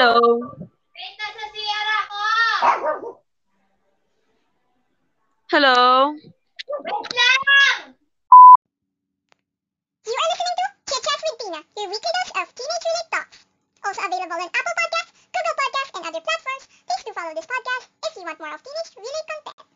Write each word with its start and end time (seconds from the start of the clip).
Hello. 0.00 0.16
Hello. 5.50 6.16
You 6.16 6.32
are 10.16 10.28
listening 10.32 10.56
to 10.56 10.64
Chit 10.88 11.04
with 11.20 11.36
Tina, 11.36 11.60
your 11.76 11.88
weekly 11.92 12.12
dose 12.16 12.32
of 12.32 12.48
teenage-related 12.56 13.08
talks. 13.12 13.44
Also 13.84 14.00
available 14.00 14.40
on 14.40 14.48
Apple 14.48 14.72
Podcasts, 14.80 15.12
Google 15.36 15.56
Podcasts, 15.60 15.92
and 15.96 16.04
other 16.08 16.22
platforms. 16.24 16.64
Please 16.88 17.04
do 17.04 17.12
follow 17.12 17.34
this 17.34 17.44
podcast 17.44 17.84
if 18.08 18.16
you 18.16 18.24
want 18.24 18.40
more 18.40 18.54
of 18.54 18.62
teenage-related 18.64 19.24
content. 19.28 19.68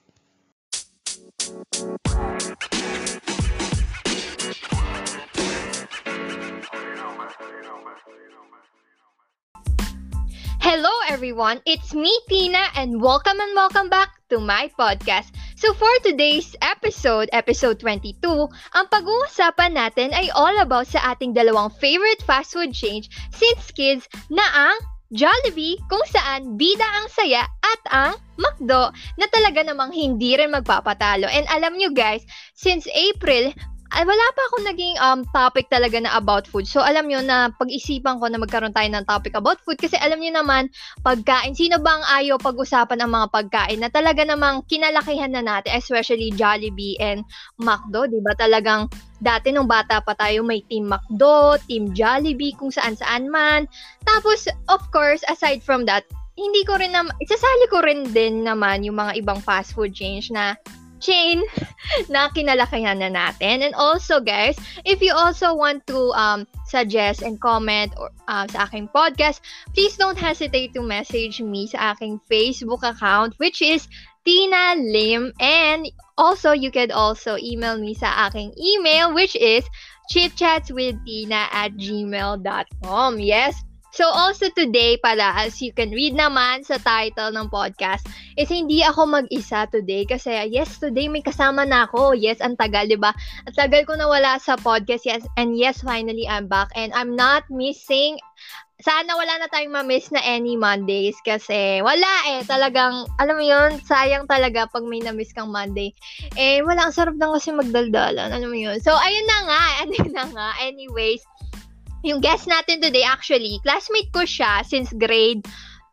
Hello 10.64 10.88
everyone, 11.12 11.60
it's 11.68 11.92
me 11.92 12.08
Tina 12.24 12.72
and 12.72 12.96
welcome 12.96 13.36
and 13.36 13.52
welcome 13.52 13.92
back 13.92 14.16
to 14.32 14.40
my 14.40 14.72
podcast. 14.80 15.36
So 15.60 15.76
for 15.76 15.92
today's 16.00 16.56
episode, 16.64 17.28
episode 17.36 17.84
22, 17.84 18.16
ang 18.72 18.88
pag-uusapan 18.88 19.76
natin 19.76 20.16
ay 20.16 20.32
all 20.32 20.56
about 20.56 20.88
sa 20.88 21.12
ating 21.12 21.36
dalawang 21.36 21.68
favorite 21.68 22.24
fast 22.24 22.56
food 22.56 22.72
chains 22.72 23.12
since 23.36 23.76
kids 23.76 24.08
na 24.32 24.40
ang 24.56 24.80
Jollibee 25.12 25.76
kung 25.92 26.00
saan 26.08 26.56
bida 26.56 26.88
ang 26.96 27.12
saya 27.12 27.44
at 27.44 27.82
ang 27.92 28.16
McDo 28.40 28.88
na 29.20 29.28
talaga 29.28 29.68
namang 29.68 29.92
hindi 29.92 30.32
rin 30.32 30.48
magpapatalo. 30.48 31.28
And 31.28 31.44
alam 31.52 31.76
nyo 31.76 31.92
guys, 31.92 32.24
since 32.56 32.88
April, 32.88 33.52
ay 33.94 34.02
wala 34.02 34.26
pa 34.34 34.42
akong 34.50 34.66
naging 34.66 34.94
um, 34.98 35.20
topic 35.30 35.70
talaga 35.70 36.02
na 36.02 36.18
about 36.18 36.50
food. 36.50 36.66
So, 36.66 36.82
alam 36.82 37.06
nyo 37.06 37.22
na 37.22 37.54
pag-isipan 37.54 38.18
ko 38.18 38.26
na 38.26 38.42
magkaroon 38.42 38.74
tayo 38.74 38.90
ng 38.90 39.06
topic 39.06 39.38
about 39.38 39.62
food 39.62 39.78
kasi 39.78 39.94
alam 40.02 40.18
nyo 40.18 40.34
naman, 40.34 40.66
pagkain, 41.06 41.54
sino 41.54 41.78
bang 41.78 42.02
ayaw 42.10 42.36
pag-usapan 42.42 43.00
ang 43.00 43.14
mga 43.14 43.26
pagkain 43.30 43.78
na 43.78 43.88
talaga 43.88 44.26
namang 44.26 44.66
kinalakihan 44.66 45.30
na 45.30 45.46
natin, 45.46 45.78
especially 45.78 46.34
Jollibee 46.34 46.98
and 46.98 47.22
McDo, 47.62 48.10
di 48.10 48.18
ba? 48.18 48.34
Talagang 48.34 48.90
dati 49.22 49.54
nung 49.54 49.70
bata 49.70 50.02
pa 50.02 50.18
tayo, 50.18 50.42
may 50.42 50.60
Team 50.66 50.90
McDo, 50.90 51.56
Team 51.70 51.94
Jollibee, 51.94 52.58
kung 52.58 52.74
saan-saan 52.74 53.30
man. 53.30 53.70
Tapos, 54.04 54.50
of 54.66 54.82
course, 54.90 55.22
aside 55.30 55.62
from 55.62 55.86
that, 55.86 56.02
hindi 56.34 56.66
ko 56.66 56.74
rin 56.82 56.90
naman, 56.90 57.14
isasali 57.22 57.66
ko 57.70 57.78
rin 57.86 58.10
din 58.10 58.42
naman 58.42 58.82
yung 58.82 58.98
mga 58.98 59.22
ibang 59.22 59.38
fast 59.38 59.70
food 59.70 59.94
chains 59.94 60.34
na 60.34 60.58
chain 61.04 61.44
na 62.12 62.32
kinalakihan 62.32 62.96
na 62.96 63.12
natin. 63.12 63.60
And 63.60 63.76
also, 63.76 64.24
guys, 64.24 64.56
if 64.88 65.04
you 65.04 65.12
also 65.12 65.52
want 65.52 65.84
to 65.92 66.08
um, 66.16 66.48
suggest 66.64 67.20
and 67.20 67.36
comment 67.36 67.92
or, 68.00 68.08
uh, 68.26 68.48
sa 68.48 68.64
aking 68.64 68.88
podcast, 68.88 69.44
please 69.76 70.00
don't 70.00 70.16
hesitate 70.16 70.72
to 70.72 70.80
message 70.80 71.44
me 71.44 71.68
sa 71.68 71.92
aking 71.92 72.24
Facebook 72.32 72.80
account, 72.80 73.36
which 73.36 73.60
is 73.60 73.84
Tina 74.24 74.80
Lim. 74.80 75.36
And 75.36 75.84
also, 76.16 76.56
you 76.56 76.72
can 76.72 76.88
also 76.88 77.36
email 77.36 77.76
me 77.76 77.92
sa 77.92 78.32
aking 78.32 78.56
email, 78.56 79.12
which 79.12 79.36
is 79.36 79.68
chitchatswithtina 80.08 81.52
at 81.52 81.76
gmail.com. 81.76 83.20
Yes, 83.20 83.60
So 83.94 84.10
also 84.10 84.50
today 84.50 84.98
pala, 84.98 85.38
as 85.38 85.62
you 85.62 85.70
can 85.70 85.94
read 85.94 86.18
naman 86.18 86.66
sa 86.66 86.82
title 86.82 87.30
ng 87.30 87.46
podcast, 87.46 88.02
is 88.34 88.50
hindi 88.50 88.82
ako 88.82 89.06
mag-isa 89.06 89.70
today 89.70 90.02
kasi 90.02 90.34
yes, 90.50 90.82
today 90.82 91.06
may 91.06 91.22
kasama 91.22 91.62
na 91.62 91.86
ako. 91.86 92.10
Yes, 92.18 92.42
ang 92.42 92.58
tagal, 92.58 92.90
di 92.90 92.98
ba? 92.98 93.14
Ang 93.46 93.54
tagal 93.54 93.86
ko 93.86 93.94
nawala 93.94 94.42
sa 94.42 94.58
podcast, 94.58 95.06
yes, 95.06 95.22
and 95.38 95.54
yes, 95.54 95.86
finally 95.86 96.26
I'm 96.26 96.50
back 96.50 96.74
and 96.74 96.90
I'm 96.90 97.14
not 97.14 97.46
missing 97.54 98.18
sana 98.82 99.14
wala 99.16 99.38
na 99.40 99.48
tayong 99.48 99.72
ma-miss 99.72 100.10
na 100.10 100.20
any 100.20 100.58
Mondays 100.58 101.16
kasi 101.22 101.80
wala 101.80 102.10
eh. 102.36 102.44
Talagang, 102.44 103.06
alam 103.16 103.38
mo 103.38 103.44
yun, 103.44 103.78
sayang 103.86 104.26
talaga 104.28 104.66
pag 104.68 104.84
may 104.84 105.00
na-miss 105.00 105.32
kang 105.32 105.48
Monday. 105.48 105.94
Eh, 106.36 106.60
wala. 106.60 106.90
Ang 106.90 106.94
sarap 106.96 107.16
lang 107.16 107.32
kasi 107.32 107.54
magdaldalan. 107.54 108.28
Alam 108.34 108.50
mo 108.50 108.58
yun. 108.58 108.76
So, 108.82 108.92
ayun 108.92 109.24
na 109.24 109.38
nga. 109.46 109.62
Ano 109.84 109.96
na 110.10 110.24
nga. 110.32 110.48
Anyways, 110.64 111.24
yung 112.04 112.20
guest 112.20 112.44
natin 112.46 112.84
today 112.84 113.02
actually, 113.02 113.58
classmate 113.64 114.12
ko 114.12 114.28
siya 114.28 114.60
since 114.62 114.92
grade 114.94 115.42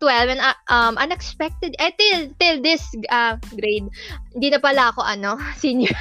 12 0.02 0.34
and 0.34 0.42
uh, 0.42 0.58
um 0.74 0.98
unexpected 0.98 1.78
eh 1.78 1.94
till 1.94 2.34
till 2.42 2.58
this 2.66 2.82
uh, 3.14 3.38
grade 3.54 3.86
hindi 4.34 4.50
na 4.50 4.58
pala 4.58 4.90
ako 4.90 5.06
ano 5.06 5.38
senior 5.62 5.94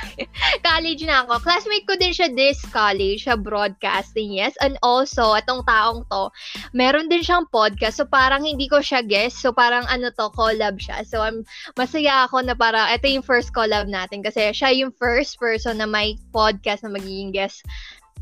college 0.65 1.05
na 1.05 1.27
ako. 1.27 1.45
Classmate 1.45 1.85
ko 1.85 1.99
din 2.01 2.15
siya 2.15 2.33
this 2.33 2.63
college 2.73 3.29
sa 3.29 3.37
broadcasting 3.37 4.33
yes. 4.33 4.57
And 4.65 4.81
also 4.81 5.37
atong 5.37 5.67
taong 5.69 6.09
to 6.09 6.33
meron 6.73 7.13
din 7.13 7.21
siyang 7.21 7.51
podcast. 7.53 8.01
So 8.01 8.07
parang 8.09 8.47
hindi 8.47 8.71
ko 8.71 8.81
siya 8.81 9.05
guest 9.05 9.43
so 9.45 9.53
parang 9.53 9.85
ano 9.91 10.09
to 10.15 10.33
collab 10.33 10.81
siya. 10.81 11.05
So 11.05 11.21
I'm 11.21 11.45
masaya 11.77 12.25
ako 12.25 12.47
na 12.47 12.57
para 12.57 12.89
ito 12.95 13.11
yung 13.11 13.27
first 13.27 13.53
collab 13.53 13.91
natin 13.91 14.25
kasi 14.25 14.55
siya 14.57 14.73
yung 14.73 14.95
first 14.97 15.37
person 15.37 15.83
na 15.83 15.91
may 15.91 16.17
podcast 16.33 16.87
na 16.87 16.95
magiging 16.95 17.35
guest 17.37 17.67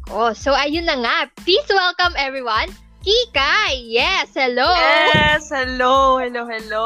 Oh, 0.08 0.32
so 0.32 0.56
ayun 0.56 0.88
na 0.88 0.96
nga. 1.04 1.16
Please 1.44 1.68
welcome 1.68 2.16
everyone, 2.16 2.72
Kika! 3.04 3.76
Yes, 3.76 4.32
hello! 4.32 4.72
Yes, 4.72 5.52
hello, 5.52 6.16
hello, 6.16 6.48
hello. 6.48 6.84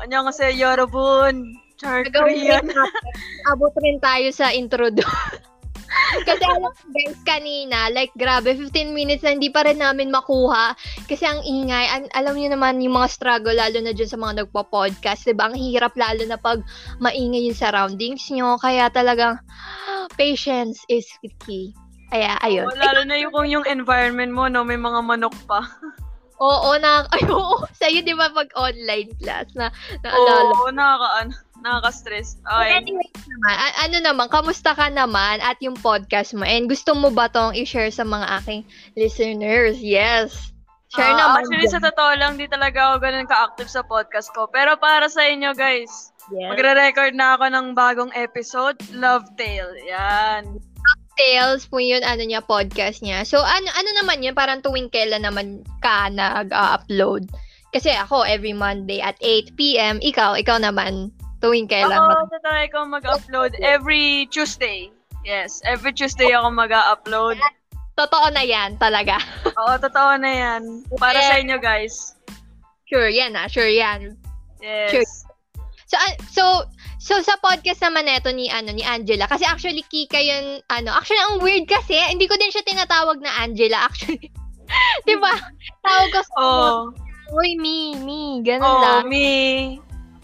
Annyeonghaseyo, 0.00 0.56
Yorobun. 0.56 1.52
Char 1.76 2.08
Korean. 2.08 2.64
Abot 3.52 3.76
rin 3.76 4.00
tayo 4.00 4.32
sa 4.32 4.56
intro 4.56 4.88
doon. 4.88 5.04
kasi 6.28 6.40
alam 6.48 6.72
guys, 6.96 7.20
kanina, 7.28 7.92
like, 7.92 8.08
grabe, 8.16 8.56
15 8.56 8.96
minutes 8.96 9.20
na 9.20 9.36
hindi 9.36 9.52
pa 9.52 9.68
rin 9.68 9.76
namin 9.76 10.08
makuha. 10.08 10.72
Kasi 11.04 11.28
ang 11.28 11.44
ingay, 11.44 11.86
an- 11.92 12.12
alam 12.16 12.32
niyo 12.40 12.56
naman 12.56 12.80
yung 12.80 12.96
mga 12.96 13.12
struggle, 13.12 13.52
lalo 13.52 13.84
na 13.84 13.92
dyan 13.92 14.08
sa 14.08 14.16
mga 14.16 14.48
nagpa-podcast, 14.48 15.28
diba? 15.28 15.44
Ang 15.52 15.60
hirap 15.60 15.92
lalo 15.92 16.24
na 16.24 16.40
pag 16.40 16.64
maingay 17.04 17.52
yung 17.52 17.58
surroundings 17.58 18.32
nyo. 18.32 18.56
Kaya 18.56 18.88
talagang, 18.88 19.36
patience 20.16 20.80
is 20.88 21.04
key. 21.44 21.76
Kaya, 22.12 22.36
ayun. 22.44 22.68
Oh, 22.68 22.76
lalo 22.76 23.08
na 23.08 23.16
yung 23.16 23.32
kung 23.32 23.48
yung 23.48 23.64
environment 23.64 24.28
mo, 24.28 24.44
no, 24.44 24.68
may 24.68 24.76
mga 24.76 25.00
manok 25.00 25.32
pa. 25.48 25.64
Oo, 26.42 26.74
na, 26.74 27.06
ay, 27.14 27.22
oo, 27.30 27.62
sa'yo, 27.70 28.02
di 28.02 28.18
ba, 28.18 28.26
pag 28.34 28.50
online 28.58 29.14
class, 29.22 29.46
na, 29.54 29.70
naalala. 30.02 30.50
Oo, 30.58 30.74
nakaka, 30.74 31.08
ano, 31.22 31.32
nakaka-stress. 31.62 32.42
Okay. 32.42 32.82
Anyway 32.82 33.08
naman, 33.30 33.54
a- 33.54 33.78
ano 33.86 33.96
naman, 34.02 34.26
kamusta 34.26 34.74
ka 34.74 34.90
naman 34.90 35.38
at 35.38 35.54
yung 35.62 35.78
podcast 35.78 36.34
mo? 36.34 36.42
And 36.42 36.66
gusto 36.66 36.98
mo 36.98 37.14
ba 37.14 37.30
tong 37.30 37.54
i-share 37.54 37.94
sa 37.94 38.02
mga 38.02 38.42
aking 38.42 38.66
listeners? 38.98 39.78
Yes. 39.78 40.50
Share 40.90 41.14
Ah, 41.14 41.30
naman. 41.30 41.46
Actually, 41.46 41.70
dyan. 41.70 41.74
sa 41.78 41.86
totoo 41.88 42.12
lang, 42.18 42.32
di 42.34 42.50
talaga 42.50 42.90
ako 42.90 42.94
ganun 43.06 43.30
ka-active 43.30 43.70
sa 43.70 43.86
podcast 43.86 44.28
ko. 44.34 44.50
Pero 44.50 44.74
para 44.76 45.06
sa 45.06 45.22
inyo, 45.22 45.54
guys, 45.54 46.10
yes. 46.34 46.50
magre-record 46.50 47.14
na 47.14 47.38
ako 47.38 47.54
ng 47.54 47.66
bagong 47.78 48.10
episode, 48.18 48.76
Love 48.92 49.30
Tale. 49.38 49.78
Yan. 49.86 50.58
Tales 51.22 51.70
po 51.70 51.78
yun, 51.78 52.02
ano 52.02 52.26
niya, 52.26 52.42
podcast 52.42 52.98
niya. 52.98 53.22
So, 53.22 53.38
ano, 53.38 53.70
ano 53.70 53.90
naman 54.02 54.26
yun? 54.26 54.34
Parang 54.34 54.58
tuwing 54.58 54.90
kailan 54.90 55.22
naman 55.22 55.62
ka 55.78 56.10
nag-upload? 56.10 57.30
Kasi 57.70 57.94
ako, 57.94 58.26
every 58.26 58.50
Monday 58.50 58.98
at 58.98 59.14
8 59.22 59.54
p.m. 59.54 60.02
Ikaw, 60.02 60.34
ikaw 60.34 60.58
naman, 60.58 61.14
tuwing 61.38 61.70
kailan? 61.70 61.94
Ako, 61.94 62.26
tatry 62.26 62.66
ko 62.74 62.82
mag-upload 62.90 63.54
every 63.62 64.26
Tuesday. 64.34 64.90
Yes, 65.22 65.62
every 65.62 65.94
Tuesday 65.94 66.34
ako 66.34 66.50
mag-upload. 66.58 67.38
Totoo 67.94 68.26
na 68.34 68.42
yan, 68.42 68.74
talaga. 68.82 69.22
Oo, 69.62 69.78
totoo 69.78 70.18
na 70.18 70.26
yan. 70.26 70.82
Para 70.98 71.22
sa 71.22 71.38
inyo, 71.38 71.54
guys. 71.62 72.18
Sure 72.90 73.08
yan 73.08 73.38
ah, 73.38 73.46
sure 73.46 73.70
yan. 73.70 74.18
Yes. 74.58 74.90
Sure. 74.90 75.06
So, 75.86 75.94
ah, 75.96 76.14
so, 76.28 76.42
so 77.02 77.18
sa 77.18 77.34
podcast 77.42 77.82
naman 77.82 78.06
neto 78.06 78.30
ni, 78.30 78.46
ano, 78.46 78.70
ni 78.70 78.86
Angela, 78.86 79.26
kasi 79.26 79.42
actually, 79.42 79.82
Kika 79.90 80.22
yun, 80.22 80.62
ano, 80.70 80.94
actually, 80.94 81.18
ang 81.18 81.42
weird 81.42 81.66
kasi, 81.66 81.98
hindi 81.98 82.30
ko 82.30 82.38
din 82.38 82.54
siya 82.54 82.62
tinatawag 82.62 83.18
na 83.18 83.42
Angela, 83.42 83.90
actually. 83.90 84.30
Di 85.10 85.18
ba? 85.18 85.34
Tawag 85.82 86.08
ko 86.14 86.20
sa, 86.22 86.34
Oh, 86.38 86.78
uy, 87.34 87.58
me, 87.58 87.98
me, 87.98 88.38
ganun 88.46 88.62
oh, 88.70 88.78
lang. 88.78 89.10
me. 89.10 89.28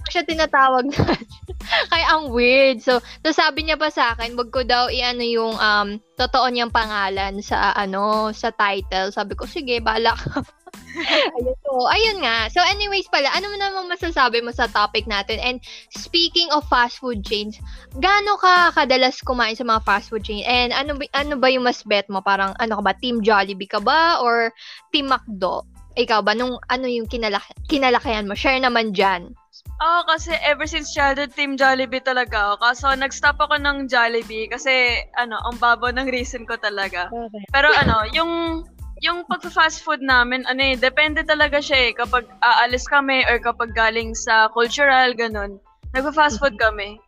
Siya 0.08 0.22
tinatawag 0.22 0.86
na 0.94 1.19
Kaya 1.93 2.06
ang 2.14 2.31
weird. 2.31 2.81
So, 2.81 3.02
so 3.22 3.28
sabi 3.34 3.66
niya 3.66 3.76
pa 3.76 3.90
sa 3.90 4.14
akin, 4.14 4.38
wag 4.38 4.50
ko 4.55 4.62
daw 4.62 4.88
i-ano 4.88 5.25
yung 5.25 5.55
um, 5.58 5.88
totoo 6.14 6.46
niyang 6.49 6.72
pangalan 6.72 7.43
sa 7.43 7.75
ano 7.75 8.31
sa 8.31 8.55
title. 8.55 9.10
Sabi 9.10 9.34
ko, 9.34 9.44
sige, 9.44 9.82
bala 9.82 10.14
ayun, 11.37 11.56
so, 11.64 11.70
ayun 11.88 12.19
nga. 12.25 12.49
So, 12.52 12.60
anyways 12.64 13.08
pala, 13.08 13.31
ano 13.32 13.49
mo 13.49 13.56
namang 13.56 13.87
masasabi 13.88 14.40
mo 14.44 14.52
sa 14.52 14.69
topic 14.69 15.08
natin? 15.08 15.40
And 15.40 15.58
speaking 15.94 16.49
of 16.52 16.66
fast 16.66 17.00
food 17.00 17.25
chains, 17.25 17.61
gaano 17.99 18.37
ka 18.40 18.75
kadalas 18.75 19.20
kumain 19.25 19.56
sa 19.56 19.64
mga 19.64 19.84
fast 19.84 20.11
food 20.12 20.25
chain? 20.25 20.44
And 20.44 20.72
ano, 20.72 20.99
ano 21.14 21.34
ba 21.38 21.49
yung 21.52 21.64
mas 21.66 21.82
bet 21.84 22.08
mo? 22.12 22.20
Parang, 22.20 22.54
ano 22.58 22.72
ka 22.81 22.82
ba? 22.84 22.93
Team 22.99 23.20
Jollibee 23.25 23.70
ka 23.70 23.81
ba? 23.81 24.20
Or 24.20 24.52
Team 24.93 25.08
McDo? 25.12 25.64
Ikaw 25.99 26.20
ba? 26.22 26.32
Nung 26.37 26.58
ano 26.70 26.87
yung 26.87 27.11
kinalaki, 27.11 27.52
kinalakihan 27.66 28.26
mo? 28.28 28.34
Share 28.38 28.61
naman 28.61 28.94
dyan. 28.94 29.34
Oo, 29.66 30.00
kasi 30.06 30.34
ever 30.43 30.66
since 30.66 30.90
childhood, 30.90 31.34
Team 31.34 31.55
Jollibee 31.55 32.02
talaga 32.02 32.52
ako. 32.52 32.55
Kaso, 32.62 32.87
nag-stop 32.94 33.38
ako 33.38 33.58
ng 33.62 33.87
Jollibee 33.87 34.50
kasi, 34.50 35.02
ano, 35.19 35.38
ang 35.46 35.58
babaw 35.58 35.94
ng 35.94 36.10
reason 36.10 36.43
ko 36.46 36.58
talaga. 36.58 37.10
Pero 37.55 37.69
ano, 37.75 38.06
yung 38.14 38.64
yung 38.99 39.22
pag-fast 39.31 39.87
food 39.87 40.02
namin, 40.02 40.43
ano 40.50 40.58
eh, 40.58 40.75
depende 40.75 41.22
talaga 41.22 41.62
siya 41.62 41.90
eh. 41.90 41.93
Kapag 41.94 42.26
aalis 42.43 42.82
kami 42.90 43.22
or 43.31 43.38
kapag 43.38 43.70
galing 43.70 44.10
sa 44.10 44.50
cultural, 44.50 45.14
ganun. 45.14 45.62
Nagpa-fast 45.94 46.43
food 46.43 46.58
kami. 46.58 46.99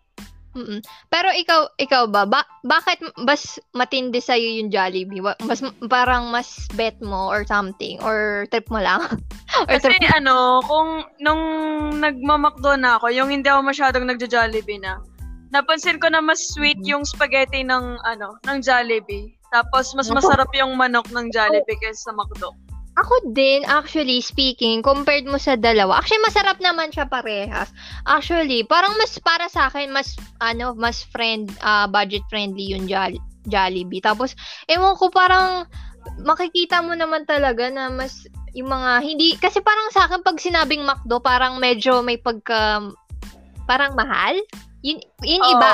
Mm-mm. 0.51 0.83
Pero 1.07 1.31
ikaw, 1.31 1.71
ikaw 1.79 2.11
ba, 2.11 2.27
ba 2.27 2.43
bakit 2.67 2.99
mas 3.23 3.63
matindi 3.71 4.19
sa 4.19 4.35
yung 4.35 4.67
Jollibee? 4.67 5.23
Mas 5.23 5.63
parang 5.87 6.35
mas 6.35 6.67
bet 6.75 6.99
mo 6.99 7.31
or 7.31 7.47
something 7.47 8.03
or 8.03 8.51
trip 8.51 8.67
mo 8.67 8.83
lang? 8.83 8.99
or 9.63 9.71
Kasi 9.71 9.95
trip 9.95 10.11
ano, 10.11 10.59
kung 10.67 11.07
nung 11.23 11.43
nagmamakdo 12.03 12.75
na 12.83 12.99
ako, 12.99 13.15
yung 13.15 13.31
hindi 13.31 13.47
ako 13.47 13.63
masyadong 13.63 14.11
nagja-Jollibee 14.11 14.83
na, 14.83 14.99
napansin 15.55 16.03
ko 16.03 16.11
na 16.11 16.19
mas 16.19 16.43
sweet 16.51 16.79
yung 16.83 17.07
spaghetti 17.07 17.63
ng 17.63 17.99
ano, 18.03 18.35
ng 18.47 18.59
Jollibee. 18.59 19.31
Tapos 19.55 19.95
mas 19.99 20.11
masarap 20.11 20.51
yung 20.55 20.75
manok 20.79 21.07
ng 21.11 21.31
Jollibee 21.31 21.79
kaysa 21.79 22.11
sa 22.11 22.13
McDo. 22.15 22.55
Ako 22.99 23.31
din, 23.31 23.63
actually 23.71 24.19
speaking, 24.19 24.83
compared 24.83 25.23
mo 25.23 25.39
sa 25.39 25.55
dalawa, 25.55 26.03
actually 26.03 26.27
masarap 26.27 26.59
naman 26.59 26.91
siya 26.91 27.07
parehas. 27.07 27.71
Actually, 28.03 28.67
parang 28.67 28.93
mas 28.99 29.15
para 29.23 29.47
sa 29.47 29.71
akin, 29.71 29.95
mas, 29.95 30.19
ano, 30.43 30.75
mas 30.75 31.07
friend, 31.15 31.49
ah, 31.63 31.87
budget 31.87 32.27
friendly 32.27 32.75
yung 32.75 32.91
Jolli- 32.91 33.23
Jollibee. 33.47 34.03
Tapos, 34.03 34.35
ewan 34.67 34.99
ko, 34.99 35.07
parang 35.09 35.71
makikita 36.27 36.83
mo 36.83 36.99
naman 36.99 37.25
talaga 37.25 37.71
na 37.71 37.89
mas, 37.89 38.27
yung 38.59 38.69
mga, 38.69 38.91
hindi, 39.07 39.39
kasi 39.39 39.63
parang 39.63 39.89
sa 39.95 40.11
akin, 40.11 40.27
pag 40.27 40.43
sinabing 40.43 40.83
McDo, 40.83 41.23
parang 41.23 41.63
medyo 41.63 42.03
may 42.03 42.19
pagka, 42.19 42.91
parang 43.71 43.95
mahal. 43.95 44.35
Yun, 44.83 44.99
yun 45.23 45.43
iba. 45.47 45.73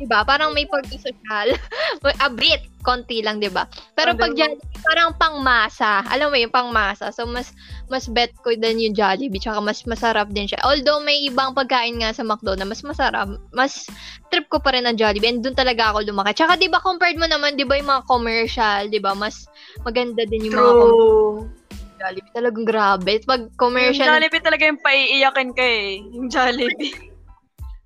Oo. 0.00 0.02
Diba? 0.02 0.24
Parang 0.24 0.56
may 0.56 0.64
pagka-social. 0.64 1.52
A 2.00 2.28
bit, 2.40 2.64
konti 2.80 3.20
lang, 3.20 3.36
diba? 3.36 3.68
Pero 3.92 4.16
Oh, 4.16 4.18
pag? 4.18 4.32
Jollibee, 4.32 4.80
parang 4.80 5.12
pangmasa. 5.12 6.00
Alam 6.08 6.32
mo 6.32 6.36
yung 6.40 6.48
pangmasa. 6.48 7.12
So, 7.12 7.28
mas 7.28 7.52
mas 7.92 8.08
bet 8.08 8.32
ko 8.40 8.56
din 8.56 8.80
yung 8.80 8.96
Jollibee. 8.96 9.36
Tsaka 9.36 9.60
mas 9.60 9.84
masarap 9.84 10.32
din 10.32 10.48
siya. 10.48 10.56
Although 10.64 11.04
may 11.04 11.20
ibang 11.28 11.52
pagkain 11.52 12.00
nga 12.00 12.16
sa 12.16 12.24
McDo 12.24 12.56
na 12.56 12.64
mas 12.64 12.80
masarap, 12.80 13.28
mas 13.52 13.84
trip 14.32 14.48
ko 14.48 14.56
pa 14.56 14.72
rin 14.72 14.88
ang 14.88 14.96
Jollibee. 14.96 15.28
And 15.28 15.44
doon 15.44 15.52
talaga 15.52 15.92
ako 15.92 16.08
lumaki. 16.08 16.32
Tsaka 16.32 16.56
diba 16.56 16.80
compared 16.80 17.20
mo 17.20 17.28
naman, 17.28 17.60
diba 17.60 17.76
yung 17.76 17.92
mga 17.92 18.08
commercial, 18.08 18.88
diba? 18.88 19.12
Mas 19.12 19.44
maganda 19.84 20.24
din 20.24 20.48
yung 20.48 20.56
mga 20.56 20.72
commercial 20.72 21.44
True. 21.44 21.58
Jollibee. 22.00 22.32
Talagang 22.32 22.64
grabe. 22.64 23.12
Pag 23.28 23.52
Yung 23.52 23.60
commercial, 23.60 24.08
Jollibee 24.08 24.40
talaga 24.40 24.64
yung 24.64 24.80
paiiyakin 24.80 25.50
ka 25.52 25.60
eh. 25.60 26.00
Yung 26.16 26.32
Jollibee. 26.32 27.09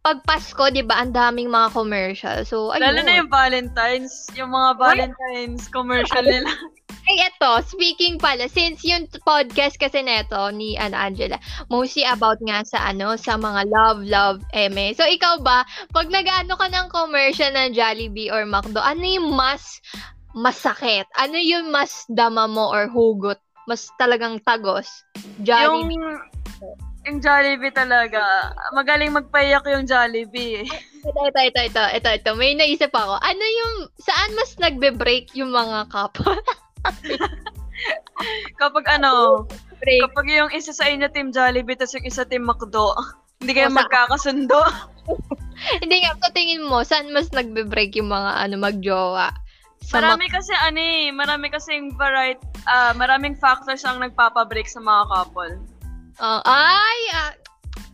Pag 0.05 0.21
Pasko, 0.29 0.69
diba, 0.69 1.01
ang 1.01 1.17
daming 1.17 1.49
mga 1.49 1.73
commercial. 1.73 2.39
So, 2.45 2.77
ayun. 2.77 2.93
Lalo 2.93 3.01
na 3.09 3.15
yung 3.25 3.33
Valentine's. 3.33 4.29
Yung 4.37 4.53
mga 4.53 4.77
Valentine's 4.77 5.65
commercial 5.73 6.21
nila. 6.21 6.53
Ay, 7.09 7.21
eto, 7.25 7.61
speaking 7.65 8.17
pala, 8.17 8.49
since 8.49 8.85
yung 8.85 9.09
podcast 9.29 9.77
kasi 9.77 10.01
neto 10.01 10.49
ni 10.53 10.77
Ana 10.77 11.09
Angela, 11.09 11.37
mostly 11.69 12.05
about 12.05 12.41
nga 12.45 12.65
sa 12.65 12.81
ano, 12.93 13.17
sa 13.17 13.37
mga 13.37 13.69
love, 13.69 14.01
love, 14.05 14.39
eme. 14.57 14.93
So, 14.97 15.05
ikaw 15.05 15.41
ba, 15.41 15.69
pag 15.93 16.09
nag-ano 16.09 16.57
ka 16.57 16.69
ng 16.69 16.89
commercial 16.89 17.53
ng 17.53 17.77
Jollibee 17.77 18.33
or 18.33 18.49
McDo, 18.49 18.81
ano 18.81 19.05
yung 19.05 19.37
mas 19.37 19.81
masakit? 20.33 21.05
Ano 21.17 21.37
yung 21.37 21.69
mas 21.73 22.09
dama 22.09 22.49
mo 22.49 22.73
or 22.73 22.89
hugot? 22.89 23.41
Mas 23.69 23.89
talagang 24.01 24.41
tagos? 24.45 24.89
Jollibee? 25.45 25.97
yung 25.97 26.21
Jollibee 27.21 27.75
talaga. 27.75 28.53
Magaling 28.73 29.13
magpaiyak 29.13 29.65
yung 29.69 29.85
Jollibee. 29.85 30.65
Ito, 31.05 31.21
ito, 31.29 31.41
ito, 31.41 31.61
ito, 31.61 31.83
ito, 32.01 32.09
ito. 32.17 32.31
May 32.37 32.57
naisip 32.57 32.93
ako. 32.93 33.21
Ano 33.21 33.45
yung, 33.45 33.75
saan 34.01 34.33
mas 34.33 34.57
nagbe-break 34.57 35.37
yung 35.37 35.53
mga 35.53 35.93
couple? 35.93 36.41
Kapag 38.61 38.85
ano, 38.89 39.45
Break. 39.83 40.01
kapag 40.09 40.27
yung 40.33 40.53
isa 40.55 40.73
sa 40.73 40.89
inyo 40.89 41.11
team 41.13 41.35
Jollibee 41.35 41.77
tapos 41.77 41.99
yung 41.99 42.09
isa 42.09 42.25
team 42.25 42.47
McDo, 42.47 42.97
hindi 43.43 43.53
kayo 43.53 43.69
O, 43.69 43.77
magkakasundo. 43.77 44.61
Hindi 45.85 46.03
nga, 46.03 46.17
sa 46.19 46.35
tingin 46.35 46.67
mo, 46.67 46.83
saan 46.83 47.15
mas 47.15 47.31
nagbe-break 47.31 47.95
yung 47.95 48.11
mga 48.11 48.43
ano, 48.43 48.57
magjowa? 48.59 49.31
Sa 49.85 50.01
marami 50.01 50.33
kasi 50.33 50.51
ano 50.57 50.81
eh, 50.81 51.13
marami 51.13 51.53
kasing 51.53 51.93
variety, 52.01 52.41
ah 52.65 52.97
maraming 52.97 53.37
factors 53.37 53.85
ang 53.85 54.01
nagpapabreak 54.01 54.65
sa 54.65 54.81
mga 54.81 55.05
couple. 55.13 55.61
Oh, 56.21 56.41
ay, 56.47 57.01
ah, 57.13 57.35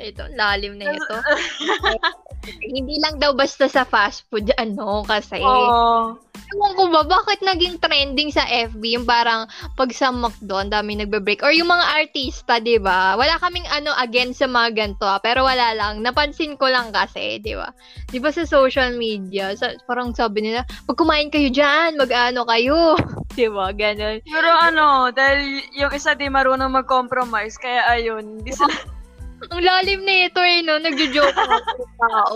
ito, 0.03 0.25
lalim 0.35 0.81
na 0.81 0.97
ito. 0.97 1.17
Hindi 2.75 2.97
lang 2.99 3.21
daw 3.21 3.37
basta 3.37 3.69
sa 3.69 3.85
fast 3.85 4.25
food, 4.33 4.49
ano, 4.57 5.05
kasi. 5.05 5.39
Oo. 5.39 6.17
Ewan 6.51 6.75
ko 6.75 6.83
ba, 6.91 7.07
bakit 7.07 7.47
naging 7.47 7.79
trending 7.79 8.35
sa 8.35 8.43
FB 8.43 8.83
yung 8.83 9.07
parang 9.07 9.47
pag 9.79 9.95
sa 9.95 10.11
McDo, 10.11 10.59
ang 10.59 10.75
dami 10.75 10.99
nagbe-break. 10.99 11.47
Or 11.47 11.55
yung 11.55 11.71
mga 11.71 11.87
artista, 12.03 12.59
di 12.59 12.75
ba? 12.83 13.15
Wala 13.15 13.39
kaming 13.39 13.71
ano 13.71 13.95
against 14.03 14.43
sa 14.43 14.51
mga 14.51 14.75
ganito, 14.75 15.07
ah, 15.07 15.23
pero 15.23 15.47
wala 15.47 15.79
lang. 15.79 16.03
Napansin 16.03 16.59
ko 16.59 16.67
lang 16.67 16.91
kasi, 16.91 17.39
di 17.39 17.55
ba? 17.55 17.71
Di 18.11 18.19
ba 18.19 18.35
sa 18.35 18.43
social 18.43 18.99
media, 18.99 19.55
sa, 19.55 19.79
parang 19.87 20.11
sabi 20.11 20.43
nila, 20.51 20.67
pag 20.91 20.99
kumain 20.99 21.31
kayo 21.31 21.55
dyan, 21.55 21.95
mag-ano 21.95 22.43
kayo. 22.43 22.99
di 23.39 23.47
ba? 23.47 23.71
Ganon. 23.71 24.19
Pero 24.27 24.51
ano, 24.51 25.15
dahil 25.15 25.63
yung 25.79 25.95
isa 25.95 26.19
di 26.19 26.27
marunong 26.27 26.83
mag-compromise, 26.83 27.55
kaya 27.63 27.87
ayun, 27.87 28.43
hindi 28.43 28.51
sila 28.51 28.75
Ang 29.49 29.65
lalim 29.65 30.05
na 30.05 30.29
ito 30.29 30.41
eh, 30.45 30.61
no? 30.61 30.77
Nagjo-joke 30.77 31.33
ako 31.33 31.57
sa 31.57 31.87
tao. 32.05 32.35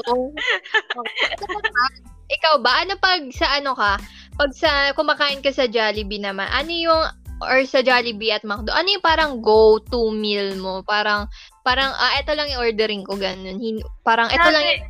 Ikaw 2.32 2.54
ba? 2.64 2.80
Ano 2.80 2.96
pag 2.96 3.20
sa 3.30 3.60
ano 3.60 3.76
ka? 3.76 4.00
Pag 4.34 4.50
sa 4.56 4.90
kumakain 4.96 5.44
ka 5.44 5.52
sa 5.52 5.68
Jollibee 5.68 6.18
naman, 6.18 6.48
ano 6.48 6.72
yung 6.72 7.02
or 7.44 7.60
sa 7.68 7.84
Jollibee 7.84 8.32
at 8.32 8.40
McDo, 8.42 8.72
ano 8.72 8.88
yung 8.88 9.04
parang 9.04 9.44
go-to 9.44 10.08
meal 10.10 10.56
mo? 10.56 10.80
Parang, 10.82 11.28
parang, 11.60 11.92
ah, 11.92 12.16
ito 12.16 12.32
lang 12.32 12.48
yung 12.48 12.64
ordering 12.64 13.04
ko, 13.04 13.20
ganun. 13.20 13.60
Hin- 13.60 13.84
parang, 14.00 14.32
ito 14.32 14.48
lang 14.48 14.64
yung. 14.64 14.82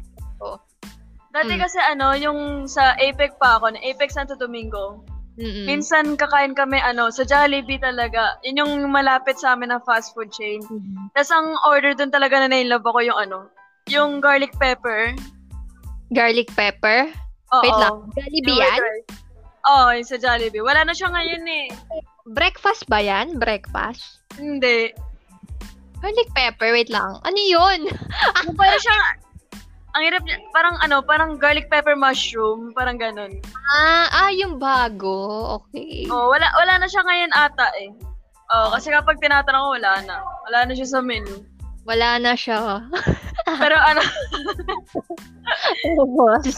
Dati 1.34 1.50
Mm. 1.50 1.60
kasi 1.66 1.78
ano, 1.82 2.14
yung 2.14 2.38
sa 2.70 2.94
Apex 2.94 3.34
pa 3.42 3.58
ako, 3.58 3.74
na 3.74 3.82
Apex 3.82 4.14
Santo 4.14 4.38
Domingo, 4.38 5.02
Mm-mm. 5.34 5.66
minsan 5.66 6.14
kakain 6.14 6.54
kami 6.54 6.78
ano, 6.78 7.10
sa 7.10 7.26
Jollibee 7.26 7.82
talaga. 7.82 8.38
Yun 8.46 8.62
yung 8.62 8.72
malapit 8.86 9.34
sa 9.34 9.58
amin 9.58 9.74
na 9.74 9.82
fast 9.82 10.14
food 10.14 10.30
chain. 10.30 10.62
Mhm. 10.62 11.10
Tapos 11.10 11.30
ang 11.34 11.58
order 11.66 11.90
dun 11.90 12.14
talaga 12.14 12.38
na 12.38 12.54
nailove 12.54 12.86
ako 12.86 13.02
yung 13.02 13.18
ano, 13.18 13.50
yung 13.90 14.22
garlic 14.22 14.54
pepper. 14.62 15.10
Garlic 16.14 16.54
pepper? 16.54 17.10
Oo. 17.50 17.62
Wait 17.66 17.78
lang. 17.82 17.96
Jollibee 18.14 18.58
yan? 18.62 18.80
Oo, 19.64 19.86
yung 19.98 20.06
sa 20.06 20.18
Jollibee. 20.22 20.62
Wala 20.62 20.86
na 20.86 20.94
siya 20.94 21.10
ngayon 21.10 21.44
eh. 21.50 21.66
Breakfast 22.30 22.86
ba 22.86 23.02
yan? 23.02 23.42
Breakfast? 23.42 24.22
Hindi. 24.38 24.94
Garlic 25.98 26.30
pepper? 26.36 26.70
Wait 26.70 26.92
lang. 26.92 27.18
Ano 27.24 27.40
yun? 27.40 27.90
Yung 28.44 28.54
parang 28.54 28.78
siya, 28.78 28.96
ang 29.94 30.02
hirap 30.02 30.22
niya, 30.26 30.42
parang 30.50 30.74
ano, 30.82 30.98
parang 31.06 31.38
garlic 31.38 31.70
pepper 31.70 31.94
mushroom, 31.94 32.74
parang 32.74 32.98
ganun. 32.98 33.38
Ah, 33.78 34.10
ah, 34.10 34.30
yung 34.34 34.58
bago. 34.58 35.54
Okay. 35.62 36.10
Oh, 36.10 36.34
wala 36.34 36.50
wala 36.58 36.82
na 36.82 36.90
siya 36.90 37.06
ngayon 37.06 37.30
ata 37.30 37.70
eh. 37.78 37.94
Oh, 38.54 38.74
kasi 38.74 38.90
kapag 38.90 39.22
tinatanong 39.22 39.62
ko, 39.62 39.70
wala 39.78 39.92
na. 40.02 40.16
Wala 40.50 40.58
na 40.66 40.72
siya 40.74 40.86
sa 40.86 41.00
menu. 41.00 41.46
Wala 41.86 42.18
na 42.18 42.34
siya. 42.34 42.82
Pero 43.60 43.76
ano, 43.76 44.00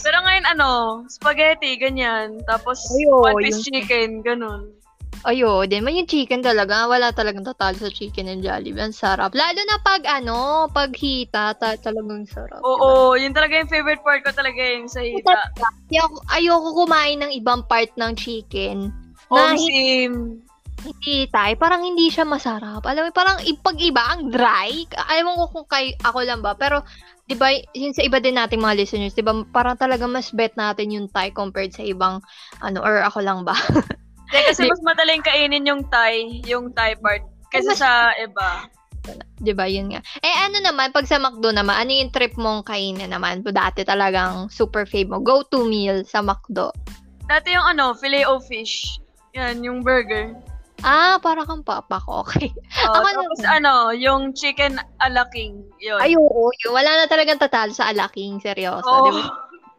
pero 0.05 0.17
ngayon 0.23 0.45
ano, 0.55 0.69
spaghetti, 1.11 1.75
ganyan. 1.75 2.39
Tapos, 2.47 2.79
Ayo, 2.95 3.27
one 3.27 3.43
piece 3.43 3.59
yung- 3.59 3.83
chicken, 3.83 4.09
ganun. 4.23 4.71
Ayo, 5.25 5.65
din 5.65 5.81
man 5.81 5.97
yung 5.97 6.05
chicken 6.05 6.45
talaga. 6.45 6.85
Wala 6.85 7.09
talagang 7.09 7.47
tatalo 7.47 7.73
sa 7.73 7.89
chicken 7.89 8.29
and 8.29 8.45
Jollibee. 8.45 8.83
Ang 8.83 8.93
sarap. 8.93 9.33
Lalo 9.33 9.59
na 9.65 9.77
pag 9.81 10.05
ano, 10.05 10.69
pag 10.69 10.93
hita, 10.93 11.57
ta- 11.57 11.79
talagang 11.81 12.29
sarap. 12.29 12.61
Oo, 12.61 13.17
yun 13.17 13.33
talaga 13.33 13.57
yung 13.57 13.71
favorite 13.71 14.03
part 14.05 14.21
ko 14.21 14.29
talaga 14.29 14.61
yung 14.61 14.85
sa 14.85 15.01
hita. 15.01 15.25
Diba? 15.25 15.33
Ayoko, 15.89 16.17
ayoko 16.29 16.69
kumain 16.85 17.17
ng 17.23 17.31
ibang 17.33 17.65
part 17.65 17.89
ng 17.97 18.13
chicken. 18.13 18.93
Na 19.33 19.57
Home 19.57 20.43
hindi 20.77 21.25
eh, 21.25 21.55
Parang 21.57 21.81
hindi 21.81 22.07
siya 22.07 22.23
masarap. 22.23 22.85
Alam 22.85 23.09
mo, 23.09 23.11
parang 23.11 23.41
pag 23.65 23.77
iba, 23.81 24.03
ang 24.13 24.29
dry. 24.29 24.85
Ayaw 24.93 25.25
ko 25.33 25.45
kung 25.51 25.67
kay, 25.67 25.97
ako 26.05 26.21
lang 26.21 26.39
ba. 26.45 26.53
Pero, 26.53 26.85
di 27.25 27.33
ba, 27.33 27.49
yun 27.73 27.97
sa 27.97 28.05
iba 28.05 28.21
din 28.21 28.37
nating 28.37 28.61
mga 28.61 28.77
listeners, 28.77 29.17
di 29.17 29.25
ba, 29.25 29.33
parang 29.49 29.75
talaga 29.75 30.05
mas 30.05 30.29
bet 30.31 30.53
natin 30.53 30.93
yung 30.93 31.07
Thai 31.09 31.33
compared 31.33 31.73
sa 31.73 31.81
ibang, 31.81 32.21
ano, 32.61 32.77
or 32.85 33.01
ako 33.03 33.19
lang 33.25 33.41
ba? 33.41 33.57
Kaya 34.27 34.51
kasi 34.51 34.67
mas 34.67 34.83
madaling 34.83 35.23
kainin 35.23 35.63
yung 35.67 35.83
Thai, 35.87 36.43
yung 36.43 36.71
Thai 36.75 36.99
part, 36.99 37.23
kaysa 37.51 37.73
sa 37.75 37.91
iba. 38.19 38.67
'Di 39.39 39.53
ba 39.55 39.69
yun 39.69 39.93
nga. 39.93 40.03
Eh 40.19 40.35
ano 40.43 40.59
naman 40.59 40.91
pag 40.91 41.07
sa 41.07 41.15
McDo 41.15 41.55
naman, 41.55 41.79
ano 41.79 41.91
yung 41.95 42.11
trip 42.11 42.35
mong 42.35 42.67
kainin 42.67 43.07
naman? 43.07 43.39
Dati 43.45 43.87
talagang 43.87 44.51
super 44.51 44.83
fave 44.83 45.07
mo. 45.07 45.23
Go 45.23 45.47
to 45.47 45.63
meal 45.63 46.03
sa 46.03 46.19
McDo. 46.19 46.75
Dati 47.27 47.55
yung 47.55 47.63
ano, 47.63 47.95
filet 47.95 48.27
o 48.27 48.39
fish. 48.39 48.99
Yan, 49.35 49.63
yung 49.63 49.83
burger. 49.83 50.33
Ah, 50.85 51.17
para 51.17 51.41
kang 51.41 51.65
papa 51.65 51.97
ko. 52.01 52.21
Okay. 52.25 52.53
Oh, 52.85 52.93
Ako 52.93 53.05
tapos 53.09 53.41
naman. 53.41 53.65
ano, 53.65 53.73
yung 53.97 54.21
chicken 54.37 54.77
a 55.01 55.07
la 55.09 55.25
king. 55.33 55.65
Yun. 55.81 55.97
Ay, 55.97 56.13
oo. 56.13 56.53
Yun. 56.53 56.71
Wala 56.73 57.01
na 57.01 57.05
talagang 57.09 57.41
tatalo 57.41 57.73
sa 57.73 57.89
alaking. 57.89 58.37
Seryoso. 58.37 58.85
Oo. 58.85 59.09
Di 59.09 59.11
ba? 59.17 59.25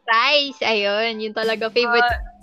Rice. 0.09 0.61
Ayun. 0.67 1.23
Yun 1.23 1.35
talaga 1.37 1.71
favorite. 1.71 2.02
Ah, 2.02 2.38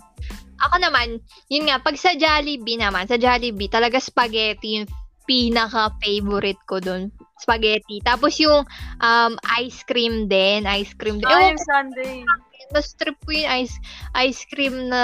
Ako 0.63 0.75
naman, 0.79 1.19
yun 1.51 1.67
nga, 1.67 1.83
pag 1.83 2.00
sa 2.00 2.15
Jollibee 2.15 2.79
naman, 2.79 3.05
sa 3.05 3.19
Jollibee, 3.19 3.67
talaga 3.67 4.00
spaghetti 4.00 4.79
yung 4.79 4.88
pinaka-favorite 5.25 6.62
ko 6.69 6.77
dun. 6.79 7.09
Spaghetti. 7.41 8.00
Tapos 8.00 8.38
yung 8.39 8.63
um, 9.01 9.33
ice 9.59 9.83
cream 9.83 10.31
din. 10.31 10.63
Ice 10.63 10.95
cream 10.95 11.19
din. 11.19 11.27
Yung 11.27 11.59
ko, 11.59 11.65
Sunday. 11.67 12.24
mas 12.71 12.93
trip 12.95 13.17
ko 13.25 13.29
yung 13.33 13.50
ice, 13.65 13.75
ice 14.15 14.47
cream 14.47 14.88
na 14.88 15.01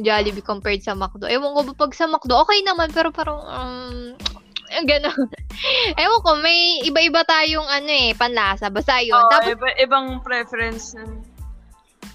Jollibee 0.00 0.42
compared 0.42 0.80
sa 0.80 0.96
McDo. 0.96 1.28
Ewan 1.28 1.52
ko 1.52 1.60
ba 1.70 1.86
pag 1.86 1.92
sa 1.92 2.08
McDo, 2.08 2.40
okay 2.40 2.64
naman, 2.64 2.88
pero 2.94 3.12
parang, 3.12 3.42
um, 3.44 3.98
gano'n. 4.90 5.28
Ewan 6.02 6.20
ko, 6.24 6.30
may 6.40 6.82
iba-iba 6.86 7.26
tayong 7.26 7.66
ano 7.66 7.90
eh, 7.90 8.14
panlasa. 8.16 8.70
Basta 8.72 9.02
yun. 9.04 9.18
Oo, 9.18 9.30
Tapos, 9.30 9.52
iba, 9.52 9.68
ibang 9.82 10.22
preference. 10.24 10.96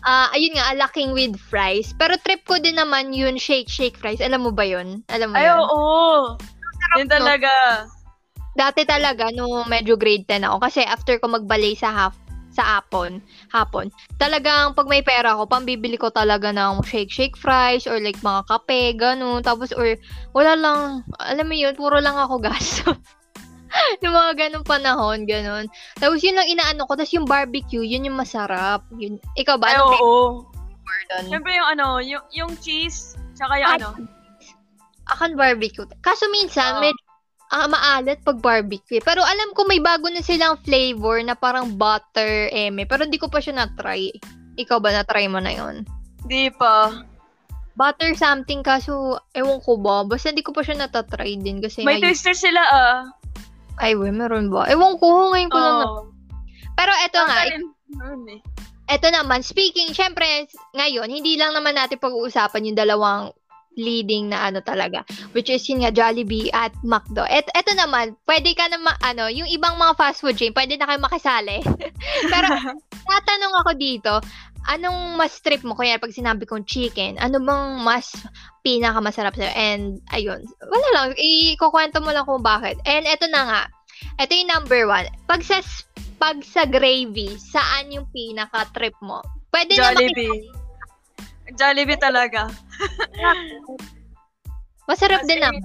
Ah 0.03 0.27
ayun 0.35 0.55
nga, 0.55 0.75
laking 0.75 1.11
with 1.15 1.35
fries. 1.39 1.95
Pero 1.95 2.19
trip 2.21 2.43
ko 2.43 2.59
din 2.59 2.75
naman 2.77 3.15
yun, 3.15 3.39
shake, 3.39 3.67
shake 3.71 3.95
fries. 3.99 4.19
Alam 4.19 4.47
mo 4.47 4.51
ba 4.51 4.63
yun? 4.67 5.01
Alam 5.09 5.33
mo 5.33 5.35
Ay, 5.39 5.47
yun? 5.47 5.59
oo. 5.63 6.37
Yun 6.99 7.07
no? 7.07 7.13
talaga. 7.13 7.51
Dati 8.53 8.85
talaga, 8.85 9.33
nung 9.33 9.65
medyo 9.65 9.97
grade 9.97 10.29
10 10.29 10.45
ako, 10.45 10.57
kasi 10.61 10.85
after 10.85 11.17
ko 11.17 11.25
magbalay 11.25 11.73
sa 11.73 11.89
half, 11.89 12.13
sa 12.53 12.77
hapon, 12.77 13.17
hapon, 13.49 13.89
talagang 14.21 14.77
pag 14.77 14.85
may 14.85 15.01
pera 15.01 15.33
ako, 15.33 15.49
pambibili 15.49 15.97
ko 15.97 16.13
talaga 16.13 16.53
ng 16.53 16.85
shake 16.85 17.09
shake 17.09 17.33
fries 17.33 17.89
or 17.89 17.97
like 17.97 18.21
mga 18.21 18.45
kape, 18.45 18.93
ganun. 19.01 19.41
Tapos 19.41 19.73
or 19.73 19.97
wala 20.37 20.53
lang, 20.53 21.01
alam 21.17 21.49
mo 21.49 21.55
yun, 21.57 21.73
puro 21.73 21.97
lang 21.97 22.13
ako 22.13 22.37
gas. 22.45 22.85
yung 24.03 24.13
mga 24.13 24.31
ganun 24.37 24.65
panahon, 24.65 25.25
ganun. 25.25 25.65
Tapos 25.97 26.21
yun 26.21 26.37
lang 26.37 26.49
inaano 26.49 26.85
ko, 26.85 26.93
tapos 26.93 27.13
yung 27.13 27.27
barbecue, 27.27 27.83
yun 27.83 28.05
yung 28.05 28.17
masarap. 28.17 28.85
Yun, 28.95 29.17
ikaw 29.37 29.57
ba? 29.57 29.73
Ay, 29.73 29.79
oo. 29.81 30.45
doon? 31.09 31.25
Siyempre 31.29 31.51
yung 31.57 31.69
ano, 31.77 31.99
yung, 31.99 32.23
yung 32.33 32.51
cheese, 32.61 33.17
tsaka 33.37 33.59
yung 33.59 33.69
Ay, 33.69 33.77
ano. 33.81 33.89
Akan 35.11 35.35
barbecue. 35.35 35.83
Kaso 35.99 36.25
minsan, 36.31 36.79
Oo. 36.79 36.83
medyo 36.85 37.03
ah, 37.53 37.69
maalat 37.69 38.17
pag 38.25 38.41
barbecue. 38.41 38.97
Pero 39.03 39.21
alam 39.21 39.53
ko 39.53 39.69
may 39.69 39.77
bago 39.77 40.09
na 40.09 40.25
silang 40.25 40.57
flavor 40.65 41.21
na 41.21 41.37
parang 41.37 41.77
butter, 41.77 42.49
eme. 42.49 42.89
Pero 42.89 43.05
hindi 43.05 43.21
ko 43.21 43.29
pa 43.29 43.37
siya 43.37 43.53
na-try. 43.53 44.09
Ikaw 44.57 44.81
ba 44.81 44.89
na-try 44.89 45.29
mo 45.29 45.37
na 45.37 45.53
yon? 45.53 45.85
Di 46.25 46.49
pa. 46.49 47.05
Butter 47.73 48.13
something 48.13 48.61
kaso, 48.61 49.17
ewan 49.33 49.61
ko 49.61 49.77
ba. 49.77 50.05
Basta 50.05 50.29
hindi 50.33 50.45
ko 50.45 50.53
pa 50.53 50.61
siya 50.65 50.77
natatry 50.77 51.37
din 51.41 51.61
kasi 51.61 51.81
May 51.85 51.97
ngayon- 51.97 52.09
twister 52.09 52.33
sila 52.33 52.61
ah. 52.61 52.97
Ay, 53.81 53.97
we, 53.97 54.13
meron 54.13 54.53
ba? 54.53 54.69
Ewan 54.69 54.97
ko, 55.01 55.33
ngayon 55.33 55.51
ko 55.51 55.59
lang 55.59 55.77
na. 55.81 55.87
Pero 56.73 56.91
eto 57.05 57.19
nga, 57.25 57.39
meron 57.89 58.25
eh. 58.29 58.41
eto 58.89 59.07
naman, 59.09 59.41
speaking, 59.41 59.93
syempre, 59.93 60.45
ngayon, 60.73 61.09
hindi 61.09 61.37
lang 61.37 61.53
naman 61.53 61.77
natin 61.77 62.01
pag-uusapan 62.01 62.69
yung 62.69 62.77
dalawang 62.77 63.33
leading 63.73 64.29
na 64.29 64.49
ano 64.49 64.61
talaga, 64.61 65.01
which 65.33 65.49
is 65.49 65.65
yun 65.65 65.81
nga, 65.81 65.89
Jollibee 65.89 66.53
at 66.53 66.73
McDo. 66.85 67.25
Et, 67.25 67.45
eto 67.57 67.73
naman, 67.73 68.13
pwede 68.29 68.53
ka 68.53 68.69
na, 68.69 68.77
ma- 68.77 69.01
ano, 69.01 69.25
yung 69.29 69.49
ibang 69.49 69.77
mga 69.81 69.97
fast 69.97 70.21
food 70.21 70.37
chain, 70.37 70.53
pwede 70.53 70.77
na 70.77 70.85
kayo 70.85 71.01
makisali. 71.01 71.57
Pero, 72.33 72.47
tatanong 73.09 73.55
ako 73.65 73.71
dito, 73.73 74.13
anong 74.67 75.19
mas 75.19 75.39
trip 75.43 75.63
mo? 75.67 75.75
Kaya 75.75 75.99
pag 75.99 76.15
sinabi 76.15 76.47
kong 76.47 76.63
chicken, 76.63 77.19
ano 77.19 77.39
bang 77.43 77.83
mas 77.83 78.15
pinakamasarap 78.63 79.35
sa'yo? 79.35 79.51
And, 79.51 79.99
ayun, 80.15 80.47
wala 80.63 80.87
lang, 80.95 81.07
ikukwento 81.19 81.99
mo 81.99 82.15
lang 82.15 82.27
kung 82.27 82.43
bakit. 82.43 82.79
And 82.87 83.07
eto 83.07 83.27
na 83.27 83.43
nga, 83.43 83.61
eto 84.23 84.31
yung 84.31 84.51
number 84.51 84.87
one. 84.87 85.07
Pag 85.27 85.43
sa, 85.43 85.59
pag 86.19 86.39
sa 86.43 86.63
gravy, 86.63 87.35
saan 87.35 87.91
yung 87.91 88.07
pinaka-trip 88.15 88.95
mo? 89.03 89.19
Pwede 89.51 89.75
na 89.75 89.91
Jollibee. 89.91 90.47
Jollibee 91.53 91.99
talaga. 91.99 92.47
Masarap 94.89 95.23
As 95.23 95.27
din 95.27 95.39
in, 95.39 95.43
naman. 95.43 95.63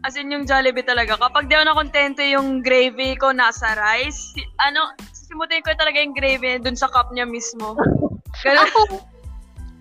As 0.00 0.16
in 0.16 0.32
yung 0.32 0.48
Jollibee 0.48 0.84
talaga. 0.84 1.20
Kapag 1.20 1.48
di 1.48 1.54
ako 1.56 1.64
nakontento 1.68 2.20
yung 2.24 2.64
gravy 2.64 3.16
ko 3.20 3.36
nasa 3.36 3.76
rice, 3.76 4.32
ano, 4.60 4.92
sisimutin 5.30 5.62
ko 5.62 5.70
talaga 5.78 6.02
yung 6.02 6.18
gravy 6.18 6.58
dun 6.58 6.74
sa 6.74 6.90
cup 6.90 7.14
niya 7.14 7.22
mismo. 7.22 7.78
Ganun. 8.42 8.66
Ako, 8.66 8.80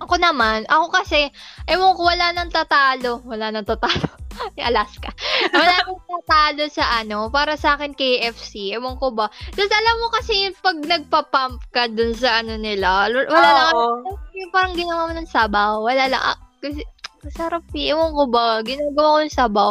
ako 0.06 0.15
naman, 0.22 0.70
ako 0.70 0.94
kasi, 0.94 1.34
ewan 1.65 1.98
ko, 1.98 2.06
wala 2.06 2.29
nang 2.29 2.53
tatalo. 2.53 3.25
Wala 3.25 3.50
nang 3.50 3.65
tatalo. 3.65 4.13
Yung 4.56 4.72
Alaska. 4.72 5.12
Wala 5.51 5.84
nang 5.84 6.00
tatalo 6.08 6.63
sa 6.72 7.03
ano, 7.03 7.27
para 7.27 7.60
sa 7.60 7.75
akin 7.75 7.91
KFC. 7.91 8.72
Ewan 8.72 8.96
ko 8.96 9.12
ba. 9.12 9.27
Tapos 9.51 9.68
alam 9.68 9.96
mo 10.00 10.08
kasi 10.15 10.48
yung 10.48 10.56
pag 10.63 10.79
nagpa-pump 10.79 11.60
ka 11.75 11.91
dun 11.91 12.15
sa 12.15 12.39
ano 12.39 12.56
nila, 12.56 13.12
wala 13.12 13.50
lang, 13.51 13.75
yung 14.32 14.53
parang 14.56 14.79
ginawa 14.79 15.12
mo 15.12 15.13
ng 15.20 15.27
sabaw. 15.27 15.84
Wala 15.84 16.08
lang. 16.08 16.24
Ah, 16.24 16.39
kasi, 16.63 16.88
masarap 17.20 17.68
eh. 17.75 17.91
Ewan 17.91 18.15
ko 18.15 18.32
ba, 18.32 18.63
ginagawa 18.63 19.20
ko 19.20 19.20
yung 19.27 19.36
sabaw. 19.44 19.70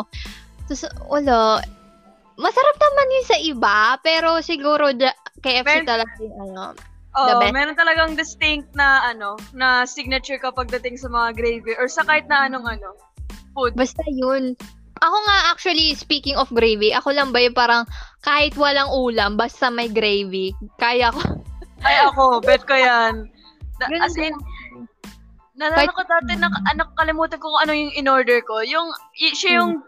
Tapos, 0.69 0.85
wala. 1.09 1.65
Masarap 2.37 2.77
naman 2.77 3.15
yun 3.17 3.27
sa 3.27 3.39
iba, 3.41 3.77
pero 4.05 4.45
siguro 4.45 4.93
da- 4.93 5.17
KFC 5.49 5.67
Pero- 5.83 5.89
talaga 5.89 6.13
yung 6.21 6.39
ano. 6.53 6.77
Oo, 7.19 7.27
The 7.27 7.35
best. 7.41 7.55
meron 7.57 7.75
talagang 7.75 8.13
distinct 8.15 8.69
na 8.77 9.09
ano, 9.09 9.35
na 9.51 9.89
signature 9.89 10.39
kapag 10.39 10.69
dating 10.69 11.01
sa 11.01 11.09
mga 11.09 11.35
gravy 11.35 11.73
or 11.75 11.89
sa 11.89 12.05
kahit 12.05 12.29
na 12.29 12.47
anong 12.47 12.69
ano, 12.69 12.95
food. 13.57 13.73
Basta 13.75 14.05
yun. 14.07 14.55
Ako 14.99 15.17
nga 15.27 15.51
actually, 15.51 15.95
speaking 15.95 16.37
of 16.37 16.51
gravy, 16.53 16.93
ako 16.93 17.11
lang 17.11 17.33
ba 17.33 17.43
yung 17.43 17.57
parang 17.57 17.89
kahit 18.23 18.55
walang 18.55 18.91
ulam, 18.93 19.35
basta 19.35 19.73
may 19.73 19.89
gravy, 19.89 20.53
kaya 20.77 21.11
ko. 21.11 21.23
Ay 21.87 21.97
ako, 22.03 22.43
bet 22.43 22.67
ko 22.67 22.75
yan. 22.75 23.31
As 24.03 24.19
in, 24.19 24.35
nalala 25.55 25.87
ko 25.95 26.03
dati, 26.03 26.35
na, 26.35 26.51
anak, 26.67 26.91
kalimutan 26.99 27.39
ko 27.39 27.55
kung 27.55 27.63
ano 27.63 27.73
yung 27.75 27.95
in-order 27.95 28.43
ko. 28.43 28.63
Yung, 28.67 28.91
y- 29.15 29.35
siya 29.35 29.63
yung 29.63 29.87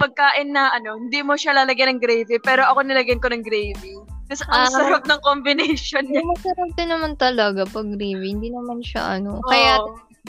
pagkain 0.00 0.52
na 0.52 0.72
ano, 0.72 0.96
hindi 0.96 1.20
mo 1.20 1.36
siya 1.36 1.52
lalagyan 1.56 1.96
ng 1.96 2.00
gravy, 2.00 2.40
pero 2.40 2.64
ako 2.64 2.84
nilagyan 2.84 3.20
ko 3.20 3.28
ng 3.28 3.44
gravy. 3.44 3.96
Tapos 4.26 4.42
ang 4.46 4.66
Ah. 4.66 4.70
sarap 4.70 5.02
ng 5.06 5.20
combination 5.22 6.02
niya. 6.10 6.22
Masarap 6.26 6.70
din 6.74 6.90
naman 6.90 7.14
talaga 7.14 7.62
pag 7.64 7.86
gravy. 7.88 8.34
Hindi 8.34 8.50
naman 8.50 8.82
siya 8.82 9.18
ano. 9.18 9.38
Oo. 9.38 9.48
Kaya 9.48 9.78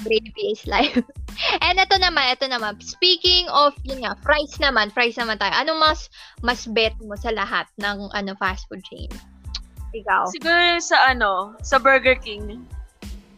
gravy 0.05 0.53
is 0.53 0.61
life. 0.69 1.01
And 1.65 1.77
ito 1.77 1.97
naman, 1.97 2.33
ito 2.33 2.45
naman. 2.45 2.77
Speaking 2.81 3.49
of, 3.49 3.73
yun 3.81 4.05
nga, 4.05 4.13
fries 4.21 4.57
naman, 4.57 4.93
fries 4.93 5.17
naman 5.17 5.37
tayo. 5.37 5.53
Ano 5.53 5.77
mas, 5.77 6.09
mas 6.41 6.69
bet 6.69 6.93
mo 7.01 7.17
sa 7.17 7.33
lahat 7.33 7.65
ng 7.77 8.09
ano 8.13 8.37
fast 8.37 8.69
food 8.69 8.85
chain? 8.85 9.09
Ikaw. 9.93 10.29
Siguro 10.29 10.77
sa 10.77 11.09
ano, 11.09 11.57
sa 11.61 11.81
Burger 11.81 12.17
King. 12.17 12.61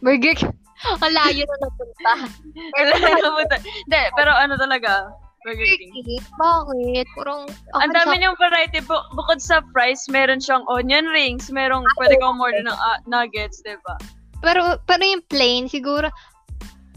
Burger 0.04 0.36
King. 0.36 0.52
Ang 1.04 1.12
layo 1.12 1.44
na 1.44 1.56
napunta. 1.60 2.12
Hindi, 3.60 4.00
pero 4.16 4.32
ano 4.32 4.56
talaga, 4.56 5.12
Burger 5.44 5.64
King. 5.64 6.20
Bakit? 6.36 7.06
Parang, 7.16 7.48
Ang 7.80 7.92
dami 7.96 8.20
niyang 8.20 8.36
variety. 8.36 8.84
Bu- 8.84 9.08
bukod 9.16 9.40
sa 9.40 9.64
fries, 9.72 10.04
meron 10.12 10.38
siyang 10.40 10.64
onion 10.68 11.08
rings, 11.08 11.48
merong 11.48 11.84
pwede 11.96 12.20
kang 12.20 12.36
order 12.36 12.60
ng 12.60 12.76
ah, 12.76 13.00
nuggets, 13.08 13.64
di 13.64 13.76
ba? 13.80 13.96
Pero, 14.44 14.76
pero 14.84 15.02
yung 15.04 15.24
plain, 15.28 15.68
siguro, 15.68 16.08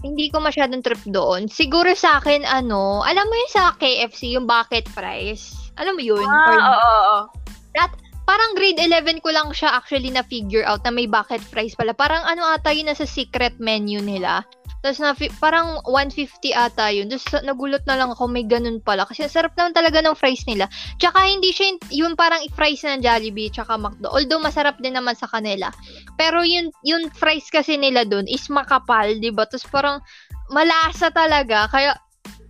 hindi 0.03 0.27
ko 0.27 0.43
masyadong 0.43 0.83
trip 0.83 0.99
doon. 1.07 1.47
Siguro 1.47 1.95
sa 1.95 2.19
akin, 2.19 2.43
ano, 2.43 3.03
alam 3.07 3.23
mo 3.23 3.35
yung 3.35 3.53
sa 3.55 3.71
KFC, 3.79 4.35
yung 4.35 4.43
bucket 4.43 4.87
fries? 4.91 5.71
Alam 5.79 5.95
mo 5.95 6.03
yun? 6.03 6.27
Ah, 6.27 6.51
oo, 6.51 6.59
oo, 6.59 7.01
oo. 7.23 7.87
parang 8.23 8.55
grade 8.55 8.79
11 8.79 9.19
ko 9.19 9.35
lang 9.35 9.51
siya 9.51 9.75
actually 9.75 10.07
na 10.07 10.23
figure 10.23 10.63
out 10.63 10.79
na 10.87 10.91
may 10.91 11.07
bucket 11.07 11.43
fries 11.43 11.75
pala. 11.75 11.91
Parang 11.91 12.23
ano 12.23 12.47
ata 12.47 12.71
yun 12.71 12.87
nasa 12.87 13.03
secret 13.07 13.55
menu 13.59 13.99
nila. 13.99 14.43
Tapos 14.83 14.99
na, 14.99 15.15
parang 15.39 15.79
150 15.87 16.51
ata 16.51 16.91
yun. 16.91 17.07
Tapos 17.07 17.23
nagulat 17.39 17.87
na 17.87 17.95
lang 17.95 18.11
ako 18.11 18.27
may 18.27 18.43
ganun 18.43 18.83
pala. 18.83 19.07
Kasi 19.07 19.23
ang 19.23 19.31
sarap 19.31 19.55
naman 19.55 19.71
talaga 19.71 20.03
ng 20.03 20.11
fries 20.11 20.43
nila. 20.43 20.67
Tsaka 20.99 21.23
hindi 21.23 21.55
siya 21.55 21.71
yung, 21.71 21.79
yung 21.89 22.13
parang 22.19 22.43
fries 22.51 22.83
ng 22.83 22.99
Jollibee 22.99 23.47
tsaka 23.47 23.79
McDo. 23.79 24.11
Although 24.11 24.43
masarap 24.43 24.75
din 24.83 24.99
naman 24.99 25.15
sa 25.15 25.31
kanila. 25.31 25.71
Pero 26.19 26.43
yun, 26.43 26.67
yung 26.83 27.07
fries 27.15 27.47
kasi 27.47 27.79
nila 27.79 28.03
dun 28.03 28.27
is 28.27 28.43
makapal, 28.51 29.07
di 29.07 29.31
ba? 29.31 29.47
Tapos 29.47 29.63
parang 29.71 30.03
malasa 30.51 31.07
talaga. 31.15 31.71
Kaya 31.71 31.95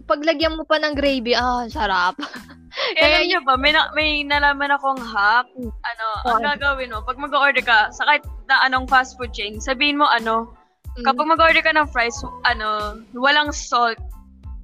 paglagyan 0.09 0.57
mo 0.57 0.65
pa 0.65 0.81
ng 0.81 0.97
gravy, 0.97 1.37
ah, 1.37 1.69
sarap. 1.69 2.17
Eh, 2.97 3.05
Kaya 3.05 3.21
alam 3.21 3.29
niyo 3.29 3.39
ba, 3.45 3.53
may, 3.53 3.69
na, 3.69 3.93
may 3.93 4.25
nalaman 4.25 4.73
akong 4.73 4.97
hack. 4.97 5.45
Ano, 5.61 6.05
ang 6.25 6.41
Ano? 6.41 6.57
gagawin 6.57 6.89
mo, 6.89 7.05
pag 7.05 7.21
mag-order 7.21 7.61
ka, 7.61 7.93
sa 7.93 8.01
kahit 8.09 8.25
na 8.49 8.65
anong 8.65 8.89
fast 8.89 9.13
food 9.13 9.29
chain, 9.29 9.61
sabihin 9.61 10.01
mo 10.01 10.09
ano, 10.09 10.49
Mm. 10.93 11.05
kapag 11.09 11.25
mag-order 11.25 11.63
ka 11.65 11.73
ng 11.73 11.89
fries, 11.89 12.17
ano, 12.45 13.01
walang 13.17 13.49
salt. 13.49 13.97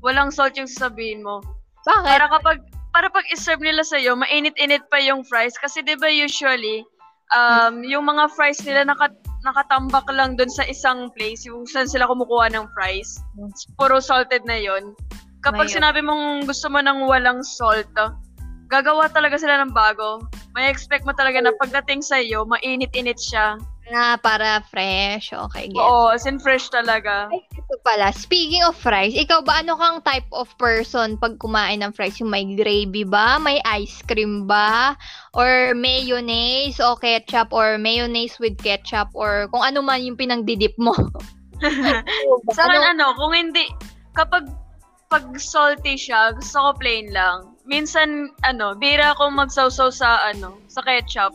Walang 0.06 0.30
salt 0.30 0.54
yung 0.56 0.70
sasabihin 0.70 1.26
mo. 1.26 1.42
Bakit? 1.90 2.06
Para 2.06 2.26
kapag, 2.30 2.58
para 2.94 3.08
pag 3.10 3.26
iserve 3.34 3.66
nila 3.66 3.82
sa'yo, 3.82 4.14
mainit-init 4.14 4.86
pa 4.94 5.02
yung 5.02 5.26
fries. 5.26 5.58
Kasi 5.58 5.82
di 5.82 5.98
ba 5.98 6.08
usually, 6.08 6.86
um, 7.34 7.82
yung 7.82 8.06
mga 8.06 8.30
fries 8.34 8.62
nila 8.62 8.86
naka, 8.86 9.10
nakatambak 9.42 10.06
lang 10.12 10.36
dun 10.36 10.52
sa 10.52 10.68
isang 10.68 11.10
place, 11.16 11.48
yung 11.48 11.66
saan 11.66 11.88
sila 11.88 12.06
kumukuha 12.06 12.52
ng 12.54 12.68
fries. 12.78 13.20
Puro 13.80 13.98
salted 14.04 14.44
na 14.46 14.60
yon. 14.60 14.94
Kapag 15.42 15.72
Ngayon. 15.72 15.78
sinabi 15.80 16.00
mong 16.04 16.46
gusto 16.46 16.68
mo 16.68 16.84
ng 16.84 17.08
walang 17.08 17.40
salt, 17.42 17.88
gagawa 18.70 19.08
talaga 19.10 19.40
sila 19.40 19.64
ng 19.64 19.72
bago. 19.72 20.22
May 20.54 20.68
expect 20.68 21.08
mo 21.08 21.16
talaga 21.16 21.40
na 21.40 21.56
pagdating 21.58 22.04
sa 22.04 22.20
iyo, 22.20 22.44
mainit-init 22.44 23.18
siya. 23.18 23.56
Na 23.90 24.16
para 24.18 24.62
fresh. 24.70 25.34
Okay, 25.34 25.70
get. 25.70 25.82
Oo, 25.82 26.14
as 26.14 26.26
in 26.30 26.38
fresh 26.38 26.70
talaga. 26.70 27.28
Ay, 27.34 27.42
ito 27.54 27.76
pala, 27.82 28.14
speaking 28.14 28.62
of 28.66 28.78
fries, 28.78 29.14
ikaw 29.14 29.42
ba 29.42 29.62
ano 29.62 29.76
kang 29.76 30.00
type 30.06 30.26
of 30.34 30.50
person 30.62 31.18
pag 31.18 31.38
kumain 31.42 31.82
ng 31.82 31.94
fries? 31.94 32.18
Yung 32.22 32.30
may 32.30 32.46
gravy 32.54 33.04
ba? 33.04 33.38
May 33.42 33.62
ice 33.66 34.02
cream 34.06 34.46
ba? 34.46 34.94
Or 35.34 35.74
mayonnaise 35.74 36.78
o 36.80 36.96
ketchup 36.96 37.50
or 37.52 37.78
mayonnaise 37.78 38.38
with 38.38 38.58
ketchup 38.62 39.10
or 39.14 39.50
kung 39.54 39.62
ano 39.66 39.82
man 39.82 40.02
yung 40.06 40.18
pinangdidip 40.18 40.74
mo? 40.78 40.94
Sa 42.56 42.62
akin, 42.66 42.80
Ano- 42.80 42.90
ano, 42.96 43.06
kung 43.20 43.34
hindi, 43.36 43.68
kapag 44.16 44.48
pag 45.10 45.26
salty 45.42 45.98
siya, 45.98 46.38
gusto 46.38 46.58
ko 46.62 46.70
plain 46.78 47.10
lang. 47.10 47.58
Minsan, 47.66 48.30
ano, 48.46 48.78
bira 48.78 49.18
ako 49.18 49.34
magsawsaw 49.34 49.90
sa, 49.90 50.22
ano, 50.22 50.62
sa 50.70 50.86
ketchup. 50.86 51.34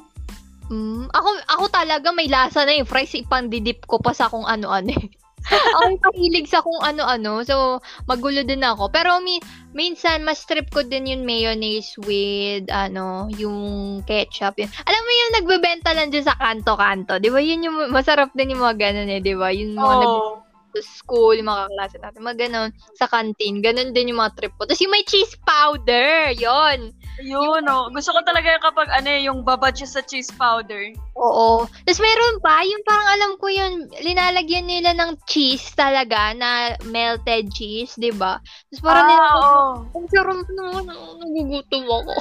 Mm, 0.73 1.13
ako 1.13 1.29
ako 1.45 1.65
talaga 1.69 2.09
may 2.15 2.29
lasa 2.29 2.65
na 2.65 2.73
yung 2.73 2.89
fries 2.89 3.13
ipang-didip 3.13 3.85
ko 3.85 4.01
pa 4.01 4.17
sa 4.17 4.33
kung 4.33 4.49
ano-ano. 4.49 4.91
eh. 4.93 5.07
ako 5.77 5.83
yung 5.93 6.01
pahilig 6.01 6.49
sa 6.49 6.65
kung 6.65 6.81
ano-ano. 6.81 7.45
So, 7.45 7.85
magulo 8.09 8.49
din 8.49 8.65
ako. 8.65 8.89
Pero 8.89 9.21
mi 9.21 9.37
minsan, 9.77 10.25
mas 10.25 10.41
trip 10.49 10.73
ko 10.73 10.81
din 10.81 11.11
yung 11.11 11.29
mayonnaise 11.29 12.01
with, 12.01 12.65
ano, 12.73 13.29
yung 13.37 14.01
ketchup. 14.09 14.57
Yun. 14.57 14.71
Alam 14.89 15.03
mo 15.05 15.11
yung 15.13 15.33
nagbebenta 15.37 15.91
lang 15.93 16.09
dyan 16.09 16.25
sa 16.25 16.39
kanto-kanto. 16.41 17.21
Di 17.21 17.29
ba? 17.29 17.45
Yun 17.45 17.67
yung 17.69 17.77
masarap 17.93 18.33
din 18.33 18.57
yung 18.57 18.65
mga 18.65 18.77
ganun 18.81 19.13
eh. 19.13 19.21
Di 19.21 19.35
ba? 19.37 19.53
Yung 19.53 19.77
mga 19.77 19.95
nag- 20.01 20.09
Oo. 20.09 20.44
Sa 20.75 20.83
school, 20.83 21.39
yung 21.39 21.47
mga 21.47 21.71
kaklase 21.71 21.97
natin. 22.03 22.21
Mga 22.27 22.39
ganun. 22.49 22.71
Sa 22.99 23.07
canteen. 23.07 23.63
Ganun 23.63 23.95
din 23.95 24.11
yung 24.11 24.19
mga 24.19 24.35
trip 24.35 24.53
ko. 24.59 24.67
Tapos 24.67 24.83
yung 24.83 24.91
may 24.91 25.07
cheese 25.07 25.39
powder. 25.47 26.35
Yon 26.35 26.91
Yun, 27.23 27.63
oh. 27.71 27.87
Gusto 27.95 28.11
ko 28.11 28.21
talaga 28.27 28.51
yung 28.51 28.65
kapag, 28.67 28.91
ano, 28.91 29.09
yung 29.15 29.39
babad 29.47 29.79
siya 29.79 29.87
sa 29.87 30.03
cheese 30.03 30.35
powder. 30.35 30.91
Oo. 31.15 31.71
Tapos 31.87 32.01
meron 32.03 32.43
pa, 32.43 32.67
yung 32.67 32.83
parang 32.83 33.09
alam 33.15 33.33
ko 33.39 33.47
yun, 33.47 33.87
linalagyan 34.03 34.67
nila 34.67 34.91
ng 34.99 35.15
cheese 35.31 35.71
talaga 35.79 36.35
na 36.35 36.75
melted 36.91 37.55
cheese, 37.55 37.95
di 37.95 38.11
ba? 38.11 38.43
Tapos 38.75 38.83
parang 38.83 39.07
ah, 39.07 39.11
nila, 39.11 39.27
oo. 39.31 39.67
ang 39.95 40.07
sarap 40.11 40.39
oh, 40.43 40.83
nagugutom 40.83 41.85
ako. 41.87 42.15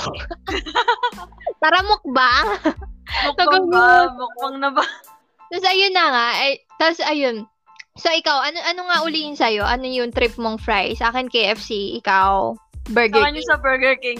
Tara 1.61 1.79
mukbang. 1.81 2.47
Mukbang 3.33 3.65
ba? 3.73 3.87
Mukbang 4.13 4.55
na 4.61 4.69
ba? 4.69 4.85
Tapos 5.49 5.65
ayun 5.69 5.93
na 5.93 6.05
nga, 6.09 6.27
ay, 6.41 6.51
tapos 6.81 6.99
ayun. 7.05 7.45
So 7.93 8.09
ikaw, 8.09 8.41
ano 8.41 8.57
ano 8.65 8.81
nga 8.89 8.97
uliin 9.05 9.37
sa'yo? 9.37 9.61
Ano 9.61 9.85
yung 9.85 10.09
trip 10.09 10.33
mong 10.41 10.57
fries? 10.57 10.97
Sa 10.97 11.13
akin 11.13 11.29
KFC, 11.29 12.01
ikaw 12.01 12.57
Burger 12.91 13.23
King. 13.31 13.47
sa 13.47 13.55
Burger 13.55 13.95
King. 13.95 14.19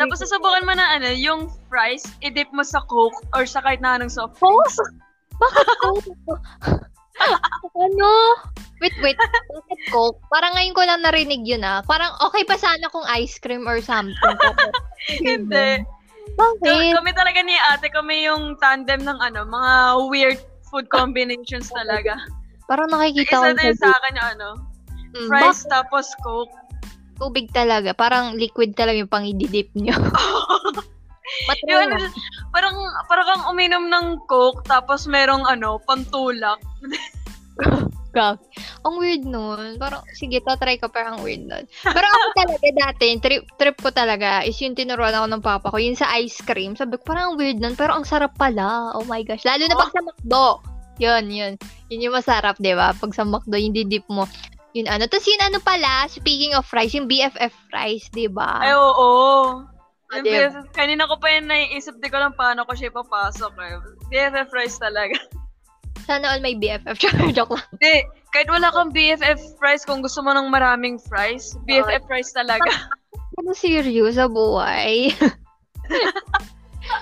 Tapos 0.00 0.18
susubukan 0.18 0.66
mo 0.66 0.74
na, 0.74 0.98
ano, 0.98 1.14
yung 1.14 1.46
fries, 1.70 2.02
i-dip 2.26 2.50
mo 2.50 2.66
sa 2.66 2.82
Coke 2.90 3.14
or 3.36 3.46
sa 3.46 3.62
kahit 3.62 3.78
na 3.78 4.00
anong 4.00 4.10
soft 4.10 4.34
drinks. 4.40 4.74
Bakit 5.38 5.66
Coke? 5.78 6.10
ano? 7.86 8.10
Wait, 8.82 8.96
wait. 9.04 9.14
Bakit 9.14 9.80
Coke? 9.94 10.18
Parang 10.32 10.56
ngayon 10.58 10.74
ko 10.74 10.82
lang 10.82 11.04
narinig 11.04 11.46
yun 11.46 11.62
ah. 11.62 11.84
Parang 11.86 12.16
okay 12.24 12.42
pa 12.42 12.58
sana 12.58 12.90
kung 12.90 13.06
ice 13.14 13.38
cream 13.38 13.68
or 13.68 13.78
something. 13.78 14.16
Hindi. 15.22 15.84
Bakit? 16.34 16.96
Kami 16.96 17.12
talaga 17.14 17.40
ni 17.44 17.54
ate, 17.70 17.92
kami 17.92 18.26
yung 18.26 18.58
tandem 18.58 19.04
ng 19.06 19.18
ano, 19.22 19.46
mga 19.46 19.72
weird 20.10 20.40
food 20.66 20.90
combinations 20.90 21.70
talaga. 21.78 22.18
Parang 22.70 22.86
nakikita 22.86 23.42
ko 23.42 23.50
Isa 23.50 23.58
din 23.58 23.74
sa 23.74 23.90
sa 23.90 23.98
akin 23.98 24.14
yung 24.14 24.30
ano, 24.38 24.50
Mm, 25.10 25.26
fries 25.26 25.66
bakit 25.66 25.70
tapos 25.74 26.06
Coke. 26.22 26.54
tubig 27.18 27.50
talaga. 27.50 27.90
Parang 27.92 28.38
liquid 28.38 28.78
talaga 28.78 29.02
yung 29.02 29.10
pang 29.10 29.26
ididip 29.26 29.66
nyo. 29.74 29.90
Yun, 31.70 31.94
na. 31.94 32.10
parang, 32.50 32.74
parang 33.06 33.26
kang 33.26 33.44
uminom 33.50 33.86
ng 33.90 34.06
Coke 34.30 34.62
tapos 34.66 35.10
merong 35.10 35.46
ano, 35.46 35.82
pantulak. 35.82 36.58
Gag. 38.10 38.42
Ang 38.82 38.98
weird 38.98 39.22
nun. 39.22 39.78
Parang, 39.78 40.02
sige, 40.18 40.42
tatry 40.42 40.74
ko, 40.78 40.90
pero 40.90 41.14
ang 41.14 41.22
weird 41.22 41.46
nun. 41.46 41.62
Pero 41.86 42.06
ako 42.06 42.26
talaga 42.42 42.68
dati, 42.74 43.14
trip, 43.22 43.46
trip 43.54 43.76
ko 43.78 43.94
talaga, 43.94 44.42
is 44.42 44.58
yung 44.58 44.74
tinuruan 44.74 45.14
ako 45.14 45.26
ng 45.30 45.44
papa 45.44 45.70
ko, 45.70 45.78
yun 45.78 45.94
sa 45.94 46.10
ice 46.18 46.42
cream. 46.42 46.74
Sabi 46.74 46.98
ko, 46.98 47.06
parang 47.06 47.34
ang 47.34 47.38
weird 47.38 47.62
nun, 47.62 47.78
pero 47.78 47.94
ang 47.94 48.02
sarap 48.02 48.34
pala. 48.34 48.90
Oh 48.98 49.06
my 49.06 49.22
gosh. 49.22 49.46
Lalo 49.46 49.62
na 49.66 49.78
pag 49.78 49.94
sa 49.94 50.02
McDo. 50.02 50.69
Yun, 51.00 51.24
yun. 51.32 51.52
Yun 51.88 52.04
yung 52.04 52.14
masarap, 52.14 52.60
di 52.60 52.76
ba? 52.76 52.92
Pag 52.92 53.16
sa 53.16 53.24
McDo, 53.24 53.56
yung 53.56 53.72
didip 53.72 54.04
mo. 54.06 54.28
Yun 54.76 54.86
ano. 54.86 55.08
Tapos 55.10 55.26
yun 55.26 55.42
ano 55.42 55.58
pala, 55.58 56.06
speaking 56.06 56.54
of 56.54 56.62
fries, 56.62 56.94
yung 56.94 57.10
BFF 57.10 57.50
fries, 57.72 58.06
di 58.12 58.30
ba? 58.30 58.62
Ay, 58.62 58.76
oo. 58.76 59.64
Ah, 60.10 60.20
Yung 60.20 60.26
di- 60.26 60.30
BFF, 60.30 60.70
kanina 60.70 61.08
ko 61.08 61.18
pa 61.18 61.32
yun 61.32 61.50
naiisip, 61.50 61.98
di 61.98 62.06
ko 62.06 62.20
lang 62.20 62.36
paano 62.36 62.62
ko 62.62 62.76
siya 62.76 62.92
ipapasok 62.92 63.52
eh. 63.58 63.74
BFF 64.12 64.46
fries 64.52 64.76
talaga. 64.78 65.16
Sana 66.06 66.34
all 66.34 66.42
may 66.42 66.54
BFF. 66.54 66.98
Joke 67.36 67.58
lang. 67.58 67.66
Hindi, 67.74 67.94
kahit 68.30 68.48
wala 68.50 68.70
kang 68.70 68.94
BFF 68.94 69.58
fries, 69.58 69.82
kung 69.82 70.02
gusto 70.02 70.22
mo 70.22 70.30
ng 70.30 70.50
maraming 70.50 71.00
fries, 71.00 71.56
BFF 71.66 72.04
fries 72.06 72.30
talaga. 72.30 72.68
Ano 73.40 73.54
serious 73.56 74.18
sa 74.18 74.26
buhay? 74.28 75.14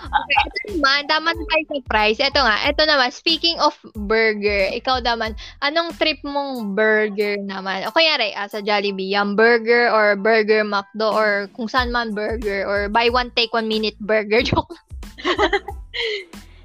Okay, 0.09 0.37
ito 0.45 0.59
naman, 0.77 1.01
tama 1.09 1.29
na 1.33 1.45
tayo 1.45 1.65
sa 1.69 1.79
price. 1.89 2.19
Ito 2.21 2.41
nga, 2.41 2.57
ito 2.67 2.83
naman, 2.85 3.11
speaking 3.13 3.57
of 3.61 3.75
burger, 3.95 4.71
ikaw 4.73 5.01
naman, 5.01 5.35
anong 5.65 5.95
trip 5.97 6.21
mong 6.23 6.77
burger 6.77 7.41
naman? 7.41 7.87
O 7.89 7.95
kaya 7.95 8.19
ah, 8.37 8.49
sa 8.49 8.61
Jollibee, 8.61 9.13
yung 9.13 9.35
burger 9.37 9.91
or 9.91 10.15
burger 10.19 10.63
McDo 10.63 11.13
or 11.13 11.31
kung 11.57 11.69
saan 11.71 11.93
man 11.93 12.13
burger 12.13 12.67
or 12.69 12.89
buy 12.89 13.09
one 13.09 13.33
take 13.35 13.53
one 13.53 13.69
minute 13.69 13.97
burger. 14.01 14.41
Joke 14.49 14.71
lang. 14.71 14.87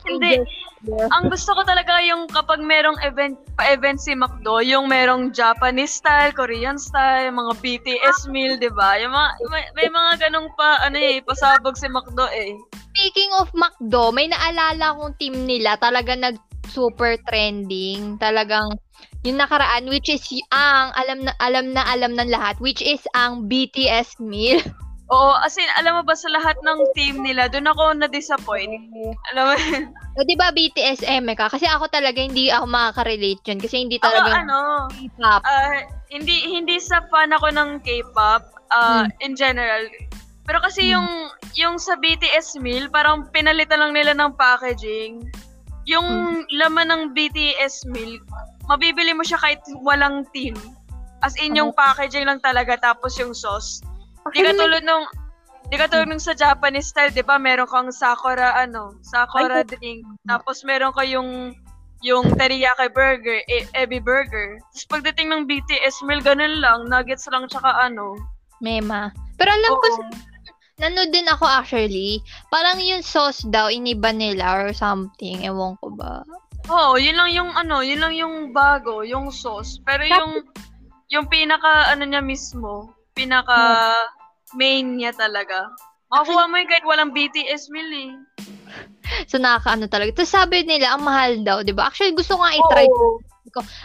Hindi. 0.04 0.44
Ang 0.84 1.32
gusto 1.32 1.56
ko 1.56 1.64
talaga 1.64 2.04
yung 2.04 2.28
kapag 2.28 2.60
merong 2.60 3.00
event, 3.08 3.40
pa-event 3.56 4.04
si 4.04 4.12
McDo, 4.12 4.60
yung 4.60 4.92
merong 4.92 5.32
Japanese 5.32 5.96
style, 5.96 6.36
Korean 6.36 6.76
style, 6.76 7.32
mga 7.32 7.54
BTS 7.64 8.28
meal, 8.28 8.60
di 8.60 8.68
ba? 8.68 9.00
Yung 9.00 9.16
mga, 9.16 9.30
may, 9.48 9.64
may 9.80 9.88
mga 9.88 10.28
ganong 10.28 10.52
pa, 10.60 10.84
ano 10.84 11.00
eh, 11.00 11.24
pasabog 11.24 11.80
si 11.80 11.88
McDo 11.88 12.28
eh. 12.36 12.60
Speaking 12.94 13.34
of 13.42 13.50
McDo, 13.58 14.14
may 14.14 14.30
naalala 14.30 14.94
kong 15.02 15.18
team 15.18 15.50
nila 15.50 15.82
talaga 15.82 16.14
nag 16.14 16.38
super 16.70 17.18
trending. 17.26 18.22
Talagang 18.22 18.78
yung 19.26 19.42
nakaraan 19.42 19.90
which 19.90 20.14
is 20.14 20.22
ang 20.54 20.94
alam 20.94 21.26
na 21.26 21.34
alam 21.42 21.74
na 21.74 21.84
alam 21.90 22.14
ng 22.14 22.30
lahat 22.30 22.58
which 22.62 22.86
is 22.86 23.02
ang 23.18 23.50
BTS 23.50 24.22
meal. 24.22 24.62
Oo, 25.14 25.36
as 25.46 25.54
in, 25.60 25.70
alam 25.78 26.00
mo 26.00 26.04
ba 26.08 26.18
sa 26.18 26.26
lahat 26.32 26.58
ng 26.64 26.80
team 26.98 27.22
nila, 27.22 27.46
doon 27.46 27.70
ako 27.70 28.02
na-disappoint. 28.02 28.82
Alam 29.30 29.44
mo, 29.46 29.54
O 30.18 30.26
di 30.26 30.34
ba 30.34 30.50
BTS 30.50 31.06
eme 31.06 31.38
ka? 31.38 31.54
Kasi 31.54 31.70
ako 31.70 31.86
talaga 31.92 32.18
hindi 32.18 32.50
ako 32.50 32.66
makaka-relate 32.66 33.44
yun 33.46 33.60
kasi 33.62 33.84
hindi 33.86 34.02
ako 34.02 34.10
talaga 34.10 34.32
ano, 34.42 34.60
K-pop. 34.90 35.42
ah, 35.46 35.86
hindi 36.10 36.50
hindi 36.50 36.82
sa 36.82 37.02
fan 37.14 37.30
ako 37.30 37.50
ng 37.52 37.70
K-pop 37.86 38.42
ah, 38.74 39.06
in 39.22 39.38
general. 39.38 39.86
Pero 40.44 40.60
kasi 40.60 40.92
yung 40.92 41.08
yung 41.56 41.80
sa 41.80 41.96
BTS 41.96 42.60
meal, 42.60 42.92
parang 42.92 43.30
pinalitan 43.32 43.80
lang 43.80 43.94
nila 43.96 44.12
ng 44.18 44.36
packaging. 44.36 45.24
Yung 45.88 46.44
laman 46.52 46.92
ng 46.92 47.04
BTS 47.16 47.88
meal, 47.88 48.20
mabibili 48.68 49.16
mo 49.16 49.24
siya 49.24 49.40
kahit 49.40 49.60
walang 49.84 50.28
tin. 50.36 50.56
As 51.24 51.40
in, 51.40 51.56
yung 51.56 51.72
packaging 51.72 52.28
lang 52.28 52.44
talaga, 52.44 52.76
tapos 52.76 53.16
yung 53.16 53.32
sauce. 53.32 53.80
Di 54.36 54.44
ka 54.44 54.52
tulad 54.52 54.84
nung, 54.84 55.08
di 55.72 55.76
ka 55.80 55.88
tulad 55.88 56.12
nung 56.12 56.20
sa 56.20 56.36
Japanese 56.36 56.92
style, 56.92 57.16
di 57.16 57.24
ba, 57.24 57.40
meron 57.40 57.68
kang 57.68 57.92
sakura, 57.96 58.52
ano, 58.60 59.00
sakura 59.04 59.64
drink. 59.64 60.04
Tapos 60.28 60.68
meron 60.68 60.92
ka 60.92 61.08
yung, 61.08 61.56
yung 62.04 62.28
teriyaki 62.36 62.92
burger, 62.92 63.40
e- 63.48 63.72
ebi 63.72 64.04
burger. 64.04 64.60
Tapos 64.76 64.88
pagdating 64.92 65.32
ng 65.32 65.48
BTS 65.48 66.04
meal, 66.04 66.20
ganun 66.20 66.60
lang, 66.60 66.92
nuggets 66.92 67.24
lang, 67.32 67.48
tsaka 67.48 67.72
ano. 67.72 68.20
Mema. 68.60 69.16
Pero 69.40 69.52
alam 69.52 69.72
ko 69.80 69.88
Oo. 69.88 69.96
sa 69.96 70.33
nanood 70.84 71.16
din 71.16 71.28
ako 71.32 71.48
actually. 71.48 72.20
Parang 72.52 72.84
yung 72.84 73.00
sauce 73.00 73.48
daw 73.48 73.72
iniba 73.72 74.12
nila 74.12 74.60
or 74.60 74.76
something. 74.76 75.48
Ewan 75.48 75.80
ko 75.80 75.96
ba. 75.96 76.28
Oo, 76.68 77.00
yun 77.00 77.16
lang 77.16 77.32
yung 77.32 77.52
ano, 77.56 77.80
yun 77.80 78.00
lang 78.04 78.14
yung 78.16 78.36
bago, 78.52 79.04
yung 79.04 79.32
sauce. 79.32 79.80
Pero 79.84 80.04
yung 80.04 80.44
yung 81.08 81.26
pinaka 81.32 81.92
ano 81.92 82.04
niya 82.04 82.20
mismo, 82.20 82.92
pinaka 83.16 83.56
main 84.60 85.00
niya 85.00 85.16
talaga. 85.16 85.72
Makakuha 86.12 86.44
mo 86.52 86.56
yun 86.60 86.70
kahit 86.70 86.86
walang 86.86 87.12
BTS 87.16 87.72
meal 87.72 87.92
eh. 88.06 88.12
So 89.28 89.40
nakakaano 89.40 89.88
talaga. 89.88 90.14
Tapos 90.20 90.32
sabi 90.32 90.64
nila 90.68 90.96
ang 90.96 91.04
mahal 91.04 91.40
daw, 91.44 91.64
'di 91.64 91.76
ba? 91.76 91.88
Actually 91.92 92.16
gusto 92.16 92.36
nga 92.40 92.52
i-try 92.54 92.88
Oo. 92.88 93.20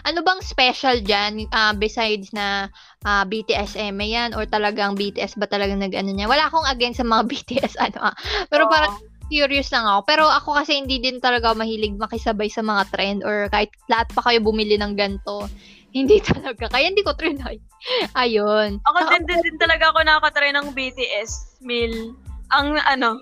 Ano 0.07 0.25
bang 0.25 0.41
special 0.41 1.05
dyan 1.05 1.45
ah, 1.53 1.77
besides 1.77 2.33
na 2.33 2.73
ah, 3.05 3.29
BTS 3.29 3.77
eme 3.77 4.09
yan 4.09 4.33
or 4.33 4.49
talagang 4.49 4.97
BTS 4.97 5.37
ba 5.37 5.45
talagang 5.45 5.83
nag-ano 5.83 6.09
niya? 6.15 6.31
Wala 6.31 6.49
akong 6.49 6.65
against 6.73 7.03
sa 7.03 7.07
mga 7.07 7.29
BTS 7.35 7.75
ano 7.77 8.09
ah. 8.09 8.15
Pero 8.49 8.65
Oo. 8.65 8.73
parang 8.73 8.95
curious 9.29 9.69
lang 9.69 9.85
ako. 9.85 10.01
Pero 10.09 10.25
ako 10.25 10.57
kasi 10.57 10.81
hindi 10.81 10.97
din 11.03 11.21
talaga 11.21 11.53
mahilig 11.53 12.01
makisabay 12.01 12.49
sa 12.49 12.65
mga 12.65 12.89
trend 12.89 13.21
or 13.29 13.53
kahit 13.53 13.69
lahat 13.93 14.09
pa 14.17 14.25
kayo 14.25 14.41
bumili 14.41 14.81
ng 14.81 14.97
ganto. 14.97 15.45
Hindi 15.93 16.21
talaga. 16.33 16.73
Kaya 16.73 16.89
hindi 16.89 17.05
ko 17.05 17.13
trinay. 17.13 17.61
Ayun. 18.25 18.81
Ako 18.89 18.99
din, 19.13 19.25
din, 19.29 19.41
din 19.45 19.57
talaga 19.61 19.93
ako 19.93 20.01
nakakatry 20.01 20.51
ng 20.57 20.73
BTS 20.73 21.61
meal. 21.61 22.17
Ang 22.57 22.81
ano, 22.81 23.21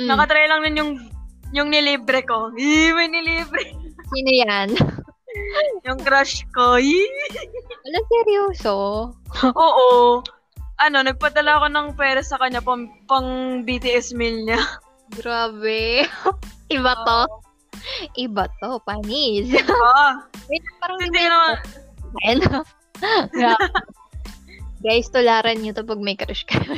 Mm. 0.00 0.08
nakatry 0.08 0.48
lang 0.48 0.64
nun 0.64 0.76
yung 0.80 0.92
yung 1.52 1.68
nilibre 1.68 2.24
ko. 2.24 2.48
Ih, 2.56 2.96
may 2.96 3.12
nilibre. 3.12 3.76
Sino 4.08 4.30
yan? 4.32 4.72
Yung 5.86 6.00
crush 6.00 6.46
ko. 6.54 6.78
Wala, 6.78 7.98
seryoso. 8.08 8.74
Oo. 9.44 9.90
Ano, 10.82 10.98
nagpadala 11.02 11.62
ako 11.62 11.66
ng 11.70 11.88
pera 11.94 12.22
sa 12.26 12.38
kanya 12.42 12.58
pang, 12.58 12.90
pang 13.06 13.62
BTS 13.62 14.18
meal 14.18 14.42
niya. 14.46 14.62
Grabe. 15.14 16.06
Iba 16.74 16.92
to. 17.06 17.20
Iba 18.18 18.46
to, 18.62 18.80
panis. 18.86 19.52
Ah, 19.68 20.24
Wait, 20.48 20.64
parang 20.82 20.98
hindi 21.00 21.18
iba 21.22 21.30
naman, 21.30 21.56
Ayan. 22.22 22.38
Grabe. 23.34 23.66
Guys, 24.82 25.06
tularan 25.14 25.62
nyo 25.62 25.70
to 25.70 25.86
pag 25.86 26.02
may 26.02 26.18
crush 26.18 26.42
kayo. 26.42 26.74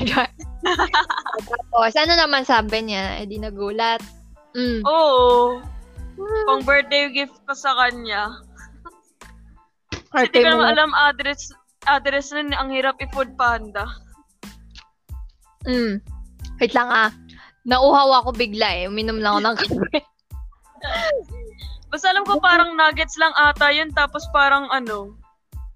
Tapos, 1.41 1.93
ano 1.97 2.13
naman 2.21 2.45
sabi 2.45 2.85
niya? 2.85 3.25
Eh, 3.25 3.29
di 3.29 3.41
nagulat. 3.41 4.05
Mm. 4.55 4.85
oo. 4.87 5.59
Pang 6.47 6.63
birthday 6.63 7.11
gift 7.11 7.35
ko 7.49 7.57
sa 7.57 7.75
kanya. 7.75 8.39
Kasi 10.15 10.31
Arte 10.31 10.39
di 10.39 10.47
ko 10.47 10.63
na- 10.63 10.71
alam 10.71 10.91
address 10.95 11.51
address 11.85 12.31
nun, 12.31 12.55
ang 12.55 12.71
hirap 12.71 12.97
i-food 12.97 13.35
panda. 13.35 13.85
Mm. 15.67 15.99
Wait 16.61 16.73
lang 16.73 16.89
ah. 16.89 17.11
Nauhaw 17.65 18.23
ako 18.23 18.31
bigla 18.31 18.69
eh. 18.79 18.87
Uminom 18.87 19.19
lang 19.19 19.37
ako 19.37 19.41
ng 19.43 19.57
kape. 19.59 19.99
Basta 21.91 22.11
alam 22.11 22.23
ko 22.23 22.39
parang 22.39 22.75
nuggets 22.75 23.17
lang 23.17 23.33
ata 23.35 23.71
yun, 23.71 23.89
tapos 23.91 24.23
parang 24.31 24.69
ano, 24.69 25.15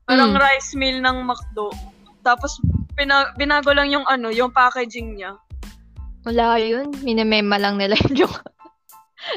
parang 0.04 0.34
Mm. 0.34 0.38
rice 0.38 0.74
meal 0.74 0.98
ng 0.98 1.24
McDo. 1.24 1.72
Tapos 2.20 2.58
pina- 2.94 3.32
binago 3.34 3.72
lang 3.72 3.88
yung 3.88 4.04
ano, 4.06 4.28
yung 4.28 4.50
packaging 4.50 5.16
niya. 5.16 5.34
Wala 6.22 6.60
yun. 6.60 6.92
Minimema 7.00 7.56
lang 7.56 7.78
nila 7.78 7.96
yung 8.04 8.14
joke. 8.14 8.42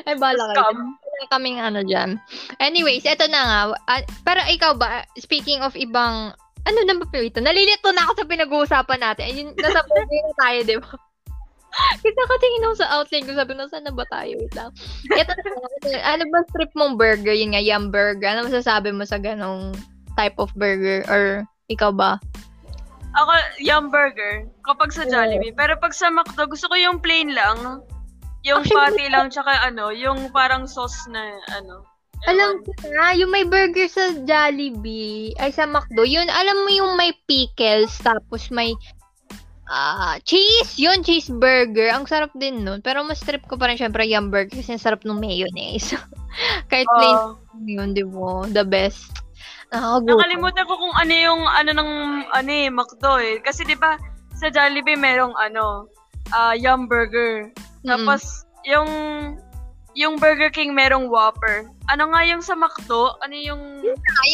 Ay, 0.03 0.13
bala 0.15 0.51
kayo. 0.51 0.61
Scam. 0.61 0.79
Wala 1.21 1.37
kaming 1.37 1.61
ano 1.61 1.85
dyan. 1.85 2.17
Anyways, 2.57 3.05
eto 3.05 3.29
na 3.29 3.41
nga. 3.45 3.59
Ah, 3.85 4.01
pero 4.25 4.41
ikaw 4.49 4.73
ba, 4.73 5.05
speaking 5.21 5.61
of 5.61 5.77
ibang, 5.77 6.33
ano 6.65 6.79
na 6.81 6.97
ba 6.97 7.05
ito? 7.21 7.37
Nalilito 7.37 7.93
na 7.93 8.09
ako 8.09 8.25
sa 8.25 8.25
pinag-uusapan 8.25 8.99
natin. 9.05 9.23
Ayun, 9.29 9.49
nasa 9.53 9.85
na 9.85 10.33
tayo, 10.41 10.59
di 10.65 10.75
ba? 10.81 10.89
Kasi 12.01 12.09
nakatingin 12.09 12.65
ako 12.65 12.75
sa 12.81 12.89
outline 12.97 13.25
ko, 13.29 13.37
sabi 13.37 13.53
na, 13.53 13.69
saan 13.69 13.85
na 13.85 13.93
ba 13.93 14.01
tayo? 14.09 14.33
Wait 14.33 14.55
lang. 14.57 14.73
Ito 15.13 15.29
na, 15.29 15.45
nga, 15.93 15.99
ano 16.17 16.23
ba 16.33 16.39
strip 16.49 16.73
mong 16.73 16.97
burger? 16.97 17.37
Yun 17.37 17.53
nga, 17.53 17.61
yum 17.61 17.93
burger. 17.93 18.27
Ano 18.33 18.49
masasabi 18.49 18.89
mo 18.89 19.05
sa 19.05 19.21
ganong 19.21 19.77
type 20.17 20.41
of 20.41 20.49
burger? 20.57 21.05
Or 21.05 21.45
ikaw 21.69 21.93
ba? 21.93 22.17
Ako, 23.13 23.31
yum 23.61 23.93
burger, 23.93 24.49
kapag 24.65 24.89
sa. 24.89 25.05
Jollibee. 25.05 25.53
Pero 25.53 25.77
pag 25.77 25.93
sa 25.93 26.09
McDo, 26.09 26.49
gusto 26.49 26.65
ko 26.65 26.75
yung 26.81 26.97
plain 26.97 27.29
lang. 27.37 27.85
Yung 28.41 28.65
Actually, 28.65 28.77
patty 28.77 29.05
lang, 29.13 29.29
tsaka 29.29 29.53
ano, 29.61 29.93
yung 29.93 30.33
parang 30.33 30.65
sauce 30.65 31.05
na, 31.09 31.37
ano. 31.53 31.85
Alam 32.29 32.61
ko 32.61 32.73
na, 32.93 33.17
yung 33.17 33.33
may 33.33 33.45
burger 33.45 33.89
sa 33.89 34.13
Jollibee, 34.25 35.33
ay 35.41 35.49
sa 35.49 35.65
McDo, 35.65 36.05
yun, 36.05 36.29
alam 36.29 36.65
mo 36.65 36.69
yung 36.69 36.93
may 36.93 37.13
pickles, 37.25 37.97
tapos 38.01 38.49
may 38.53 38.73
ah 39.71 40.19
cheese, 40.27 40.75
yun, 40.75 40.99
cheeseburger. 40.99 41.95
Ang 41.95 42.03
sarap 42.03 42.35
din 42.35 42.67
nun. 42.67 42.83
Pero 42.83 43.07
mas 43.07 43.23
trip 43.23 43.47
ko 43.47 43.55
pa 43.55 43.71
rin 43.71 43.79
syempre 43.79 44.03
yung 44.03 44.27
burger 44.27 44.59
kasi 44.59 44.75
ang 44.75 44.83
sarap 44.83 45.07
ng 45.07 45.15
mayonnaise. 45.15 45.95
Kahit 46.71 46.91
plain 46.91 47.39
yun, 47.63 47.95
di 47.95 48.03
ba? 48.03 48.51
The 48.51 48.67
best. 48.67 49.15
Nakakagutom. 49.71 50.19
Nakalimutan 50.19 50.65
ko 50.67 50.75
kung 50.75 50.95
ano 50.99 51.13
yung, 51.15 51.41
ano 51.47 51.71
ng, 51.71 51.91
ano 52.35 52.51
eh, 52.51 52.67
McDo 52.67 53.13
eh. 53.23 53.39
Kasi 53.39 53.63
di 53.63 53.79
ba 53.79 53.95
sa 54.35 54.51
Jollibee 54.51 54.99
merong, 54.99 55.31
ano, 55.39 55.87
ah 56.35 56.51
yum 56.51 56.91
burger. 56.91 57.55
Tapos, 57.85 58.45
yung 58.65 58.89
yung 59.91 60.15
Burger 60.15 60.51
King 60.51 60.71
merong 60.71 61.11
Whopper. 61.11 61.67
Ano 61.91 62.11
nga 62.15 62.23
yung 62.23 62.39
sa 62.39 62.55
McDo? 62.55 63.19
Ano 63.19 63.35
yung 63.35 63.83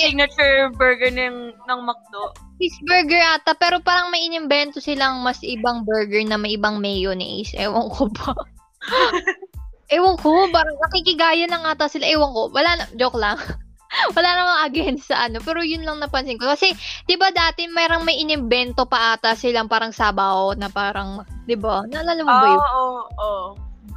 signature 0.05 0.69
burger 0.77 1.09
ng, 1.09 1.53
ng 1.57 1.79
McDo? 1.81 2.37
Cheeseburger 2.61 3.21
ata, 3.37 3.57
pero 3.57 3.81
parang 3.81 4.13
may 4.13 4.25
inimbento 4.25 4.77
silang 4.77 5.25
mas 5.25 5.41
ibang 5.41 5.81
burger 5.81 6.21
na 6.25 6.37
may 6.37 6.53
ibang 6.57 6.77
mayonnaise. 6.77 7.53
Ewan 7.57 7.89
ko 7.89 8.05
ba. 8.13 8.37
Ewan 9.95 10.19
ko, 10.19 10.51
parang 10.51 10.77
nakikigaya 10.83 11.47
na 11.47 11.63
nga 11.63 11.71
ata 11.73 11.87
sila. 11.89 12.05
Ewan 12.05 12.33
ko, 12.35 12.41
wala 12.53 12.69
na, 12.77 12.85
joke 12.99 13.17
lang. 13.17 13.39
wala 14.15 14.29
namang 14.35 14.61
against 14.67 15.09
sa 15.11 15.27
ano, 15.27 15.39
pero 15.39 15.63
yun 15.63 15.83
lang 15.83 15.99
napansin 15.99 16.39
ko. 16.39 16.51
Kasi, 16.51 16.75
di 17.07 17.15
ba 17.15 17.31
dati 17.31 17.67
mayroong 17.67 18.03
may 18.03 18.19
inimbento 18.19 18.85
pa 18.85 19.15
ata 19.15 19.33
silang 19.33 19.71
parang 19.71 19.95
sabaw 19.95 20.55
na 20.59 20.67
parang, 20.67 21.23
di 21.47 21.55
ba? 21.55 21.83
Naalala 21.87 22.21
mo 22.23 22.31
ba 22.31 22.47
Oo, 22.47 22.51
yun? 22.51 22.61
oo, 22.61 22.87
oo. 23.17 23.45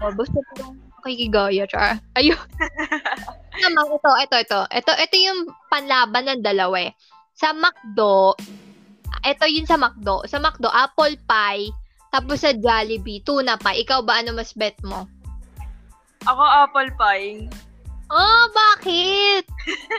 Oh, 0.00 0.12
basta 0.16 0.38
parang 0.54 0.78
nakikigaya, 1.00 1.64
char. 1.66 1.98
Ayun. 2.16 2.38
Naman, 3.64 3.84
ito, 3.92 4.10
ito, 4.24 4.36
ito. 4.40 4.60
Ito, 4.70 4.92
ito 4.94 5.16
yung 5.18 5.40
panlaban 5.68 6.28
ng 6.30 6.42
dalawa 6.44 6.76
eh. 6.88 6.92
Sa 7.34 7.50
McDo, 7.56 8.36
ito 9.24 9.44
yun 9.48 9.66
sa 9.68 9.76
McDo. 9.76 10.24
Sa 10.28 10.38
McDo, 10.38 10.68
apple 10.70 11.16
pie. 11.24 11.72
Tapos 12.10 12.42
sa 12.42 12.52
Jollibee, 12.52 13.22
tuna 13.22 13.56
pie. 13.60 13.82
Ikaw 13.84 14.00
ba, 14.04 14.20
ano 14.20 14.36
mas 14.36 14.52
bet 14.54 14.76
mo? 14.84 15.08
Ako 16.28 16.42
apple 16.42 16.90
pie. 17.00 17.48
Oh, 18.10 18.44
bakit? 18.50 19.46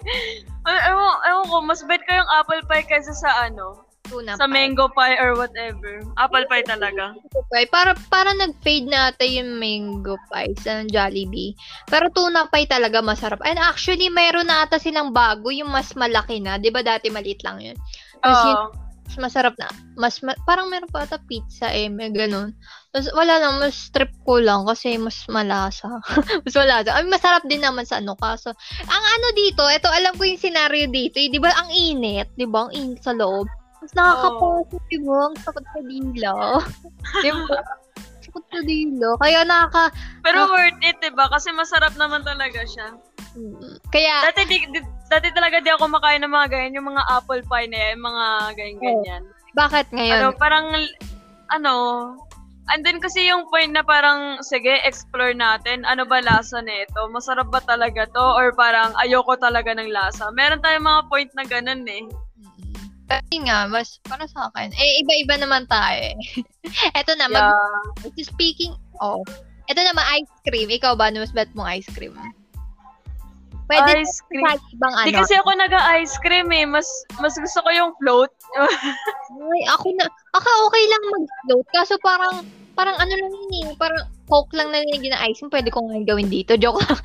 Ay, 0.67 0.78
ewan, 0.91 1.15
ewan 1.26 1.45
ko, 1.47 1.58
mas 1.63 1.82
bet 1.88 2.04
ko 2.04 2.12
yung 2.12 2.32
apple 2.36 2.62
pie 2.67 2.84
kaysa 2.84 3.15
sa 3.15 3.47
ano, 3.47 3.88
Tuna 4.12 4.36
sa 4.36 4.43
pie. 4.43 4.52
mango 4.52 4.91
pie 4.91 5.15
or 5.15 5.39
whatever. 5.39 6.04
Apple 6.19 6.43
pie 6.52 6.67
talaga. 6.67 7.15
Pie. 7.47 7.71
Para, 7.71 7.95
para 8.12 8.36
nag-fade 8.36 8.91
na 8.91 9.15
ata 9.15 9.24
yung 9.24 9.56
mango 9.56 10.19
pie 10.28 10.52
sa 10.60 10.84
Jollibee. 10.84 11.56
Pero 11.88 12.12
tuna 12.12 12.52
pie 12.52 12.67
talaga 12.67 13.00
masarap. 13.00 13.39
And 13.47 13.56
actually, 13.56 14.12
mayroon 14.12 14.52
na 14.52 14.67
ata 14.67 14.76
silang 14.76 15.15
bago, 15.15 15.47
yung 15.47 15.71
mas 15.71 15.95
malaki 15.95 16.43
na. 16.43 16.60
Di 16.60 16.67
ba 16.67 16.84
dati 16.84 17.08
maliit 17.08 17.39
lang 17.47 17.63
yun? 17.63 17.80
Tapos 18.19 18.43
yun, 18.43 18.60
Oo. 18.60 18.90
Mas 19.12 19.28
masarap 19.28 19.60
na. 19.60 19.67
Mas, 20.00 20.24
ma- 20.24 20.39
parang 20.47 20.71
meron 20.71 20.88
pa 20.88 21.04
ata 21.04 21.19
pizza 21.28 21.67
eh, 21.67 21.91
may 21.91 22.08
ganun. 22.15 22.56
Tapos 22.95 23.12
wala 23.12 23.43
lang, 23.43 23.60
mas 23.60 23.91
trip 23.91 24.08
ko 24.24 24.39
lang 24.39 24.63
kasi 24.63 24.95
mas 24.95 25.28
malasa. 25.28 26.00
mas 26.47 26.56
malasa. 26.56 26.95
Ay, 26.95 27.04
masarap 27.12 27.43
din 27.43 27.60
naman 27.60 27.84
sa 27.84 28.00
ano. 28.00 28.15
Kaso, 28.15 28.56
ang 28.88 29.04
ano 29.04 29.28
dito, 29.36 29.67
ito, 29.67 29.91
alam 29.91 30.15
ko 30.15 30.24
yung 30.24 30.39
scenario 30.39 30.88
dito, 30.88 31.19
eh, 31.19 31.28
di 31.28 31.43
ba, 31.43 31.52
ang 31.52 31.67
init, 31.76 32.32
di 32.39 32.47
ba, 32.47 32.67
ang 32.67 32.71
init 32.71 33.04
sa 33.04 33.12
loob. 33.12 33.52
Mas 33.84 33.91
nakakaposo, 33.91 34.80
di 34.88 34.97
ba, 35.04 35.28
ang 35.28 35.36
sakot 35.43 35.65
sa 35.67 35.82
dila. 35.84 36.32
di 37.26 37.30
ba? 37.36 37.60
Sakot 38.24 38.45
sa 38.47 38.60
dila. 38.63 39.10
Kaya 39.19 39.43
nakaka, 39.43 39.91
Pero 40.24 40.47
worth 40.47 40.80
it, 40.86 40.95
diba? 41.04 41.28
Kasi 41.28 41.52
masarap 41.52 42.00
naman 42.00 42.24
talaga 42.24 42.63
siya. 42.63 42.95
Kaya, 43.89 44.28
Dati, 44.32 44.41
di, 44.48 44.58
di- 44.70 44.91
dati 45.08 45.28
talaga 45.32 45.60
di 45.60 45.72
ako 45.72 45.88
makain 45.88 46.24
ng 46.24 46.32
mga 46.32 46.48
ganyan, 46.52 46.78
yung 46.80 46.89
mga 46.91 47.04
apple 47.08 47.44
pie 47.48 47.67
na 47.67 47.80
yan, 47.91 47.98
mga 48.00 48.26
ganyan-ganyan. 48.56 49.24
bakit 49.54 49.88
Ano, 49.91 49.98
ngayon? 50.00 50.34
parang, 50.39 50.65
ano, 51.52 51.74
andun 52.72 53.04
kasi 53.04 53.28
yung 53.28 53.48
point 53.52 53.72
na 53.72 53.84
parang, 53.84 54.39
sige, 54.44 54.80
explore 54.88 55.36
natin, 55.36 55.84
ano 55.84 56.08
ba 56.08 56.24
lasa 56.24 56.63
nito? 56.63 57.08
Masarap 57.12 57.52
ba 57.52 57.60
talaga 57.60 58.08
to? 58.08 58.26
Or 58.36 58.56
parang, 58.56 58.96
ayoko 59.00 59.36
talaga 59.36 59.76
ng 59.76 59.91
lasa. 59.91 60.32
Meron 60.32 60.63
tayong 60.63 60.88
mga 60.88 61.02
point 61.12 61.32
na 61.36 61.44
ganun 61.44 61.84
eh. 61.88 62.08
Mm. 62.08 62.72
Kasi 63.12 63.36
nga, 63.44 63.67
mas, 63.67 64.00
para 64.08 64.24
sa 64.24 64.48
akin, 64.48 64.72
eh, 64.72 64.91
iba-iba 65.04 65.36
naman 65.36 65.67
tayo 65.67 66.00
eh. 66.15 66.15
Eto 67.00 67.12
na, 67.20 67.28
mag, 67.28 67.52
Yeah. 67.52 68.24
Speaking 68.24 68.72
of, 69.04 69.24
ito 69.67 69.82
naman 69.84 70.04
ice 70.15 70.32
cream. 70.48 70.72
Ikaw 70.72 70.96
ba, 70.96 71.12
ano 71.12 71.24
mas 71.24 71.36
bet 71.36 71.52
mong 71.52 71.67
ice 71.80 71.91
cream? 71.91 72.15
Pwede 73.71 74.03
Ice 74.03 74.19
cream. 74.27 74.43
sa 74.43 74.60
ibang 74.75 74.93
ano. 74.99 75.07
Di 75.07 75.15
kasi 75.15 75.34
ako 75.39 75.49
nag-ice 75.55 76.15
cream 76.19 76.51
eh. 76.51 76.67
Mas, 76.67 76.88
mas 77.23 77.36
gusto 77.39 77.63
ko 77.63 77.69
yung 77.71 77.91
float. 78.03 78.31
Ay, 79.55 79.62
ako 79.71 79.88
na, 79.95 80.12
aka 80.36 80.51
okay 80.67 80.84
lang 80.91 81.03
mag-float. 81.07 81.67
Kaso 81.71 81.95
parang, 82.03 82.43
parang 82.75 82.99
ano 82.99 83.13
lang 83.15 83.31
yun 83.31 83.53
eh. 83.63 83.65
Parang 83.79 84.03
coke 84.27 84.51
lang 84.51 84.75
na 84.75 84.84
nilagyan 84.84 85.15
ng 85.15 85.23
ice 85.31 85.39
cream. 85.39 85.51
Pwede 85.55 85.71
ko 85.71 85.88
nga 85.88 86.03
gawin 86.03 86.27
dito. 86.27 86.60
Joke 86.60 86.84
lang. 86.84 86.99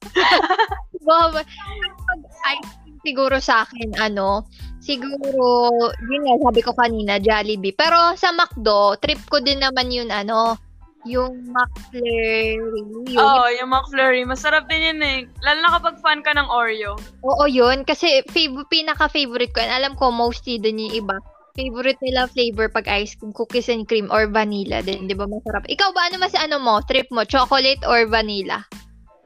Diba, 0.92 1.32
pag 1.32 2.20
ice 2.52 2.72
cream 2.84 2.96
siguro 3.00 3.40
sa 3.40 3.64
akin, 3.64 3.96
ano, 3.96 4.44
siguro, 4.84 5.72
yun 6.04 6.22
nga, 6.24 6.36
sabi 6.44 6.60
ko 6.60 6.72
kanina, 6.76 7.16
Jollibee. 7.16 7.72
Pero 7.72 8.12
sa 8.16 8.32
McDo, 8.32 9.00
trip 9.00 9.20
ko 9.28 9.40
din 9.40 9.64
naman 9.64 9.88
yun, 9.88 10.12
ano, 10.12 10.60
yung 11.08 11.48
McFlurry. 11.48 12.60
Yung 13.08 13.16
Oo, 13.16 13.44
yung 13.56 13.70
McFlurry. 13.72 14.22
Masarap 14.28 14.68
din 14.68 14.92
yun 14.92 15.00
eh. 15.00 15.18
Lalo 15.40 15.58
na 15.64 15.72
kapag 15.80 15.96
fan 16.04 16.20
ka 16.20 16.36
ng 16.36 16.48
Oreo. 16.52 17.00
Oo, 17.24 17.44
yun. 17.48 17.88
Kasi 17.88 18.20
fav- 18.28 18.68
pinaka-favorite 18.68 19.52
ko, 19.56 19.64
and 19.64 19.72
alam 19.72 19.96
ko 19.96 20.12
mostly 20.12 20.60
din 20.60 20.76
yung 20.82 21.06
iba, 21.06 21.16
favorite 21.56 21.98
nila 22.04 22.28
flavor 22.30 22.68
pag 22.70 22.86
ice 22.86 23.16
cream, 23.16 23.32
cookies 23.32 23.68
and 23.72 23.88
cream 23.88 24.06
or 24.12 24.28
vanilla 24.28 24.84
din, 24.84 25.08
di 25.08 25.16
ba 25.16 25.26
masarap? 25.26 25.64
Ikaw 25.66 25.88
ba, 25.96 26.08
ano 26.10 26.16
mas 26.20 26.36
ano 26.36 26.56
mo, 26.60 26.78
trip 26.84 27.08
mo, 27.10 27.24
chocolate 27.24 27.80
or 27.88 28.06
vanilla? 28.06 28.62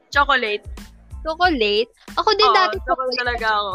Chocolate. 0.09 0.63
Chocolate? 1.25 1.89
Ako 2.15 2.29
din 2.37 2.49
Oo, 2.49 2.55
dati 2.55 2.75
chocolate 2.81 2.87
chocolate. 2.87 3.19
talaga 3.19 3.47
ako. 3.51 3.73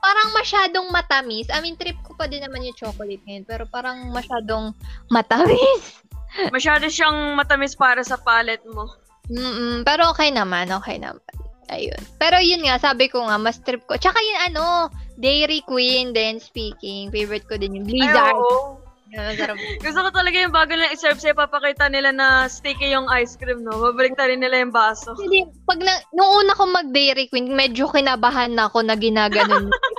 Parang 0.00 0.28
masyadong 0.32 0.86
matamis. 0.88 1.46
I 1.52 1.60
mean, 1.60 1.76
trip 1.76 1.96
ko 2.00 2.16
pa 2.16 2.24
din 2.24 2.40
naman 2.40 2.64
yung 2.64 2.76
chocolate 2.76 3.20
ngayon, 3.28 3.44
pero 3.44 3.68
parang 3.68 4.08
masyadong 4.10 4.72
matamis. 5.12 6.00
Masyado 6.54 6.86
siyang 6.86 7.34
matamis 7.34 7.74
para 7.74 8.00
sa 8.06 8.16
palate 8.18 8.64
mo. 8.70 8.86
Mm 9.30 9.86
pero 9.86 10.10
okay 10.10 10.34
naman, 10.34 10.70
okay 10.74 10.98
naman. 10.98 11.22
Ayun. 11.70 12.02
Pero 12.18 12.42
yun 12.42 12.66
nga, 12.66 12.82
sabi 12.82 13.06
ko 13.06 13.22
nga, 13.22 13.38
mas 13.38 13.62
trip 13.62 13.86
ko. 13.86 13.94
Tsaka 13.94 14.18
yun 14.18 14.40
ano, 14.50 14.90
Dairy 15.14 15.62
Queen, 15.62 16.10
then 16.10 16.42
speaking. 16.42 17.14
Favorite 17.14 17.46
ko 17.46 17.54
din 17.54 17.78
yung 17.78 17.86
Ay, 17.86 17.94
Blizzard. 17.94 18.34
oo. 18.34 18.82
Masarap. 19.10 19.58
Gusto 19.86 20.00
ko 20.06 20.10
talaga 20.10 20.36
yung 20.38 20.54
bago 20.54 20.74
na 20.74 20.90
iserve 20.90 21.18
sa'yo, 21.18 21.34
papakita 21.34 21.90
nila 21.90 22.14
na 22.14 22.46
sticky 22.46 22.94
yung 22.94 23.10
ice 23.10 23.34
cream, 23.34 23.66
no? 23.66 23.74
Babalik 23.74 24.14
rin 24.18 24.38
nila 24.38 24.62
yung 24.62 24.74
baso. 24.74 25.18
Hindi, 25.18 25.46
pag 25.66 25.82
na, 25.82 25.98
nung 26.14 26.30
una 26.46 26.54
ko 26.54 26.66
mag 26.70 26.94
Dairy 26.94 27.26
Queen, 27.26 27.50
medyo 27.50 27.90
kinabahan 27.90 28.54
na 28.54 28.70
ako 28.70 28.86
na 28.86 28.94
ginaganon. 28.94 29.66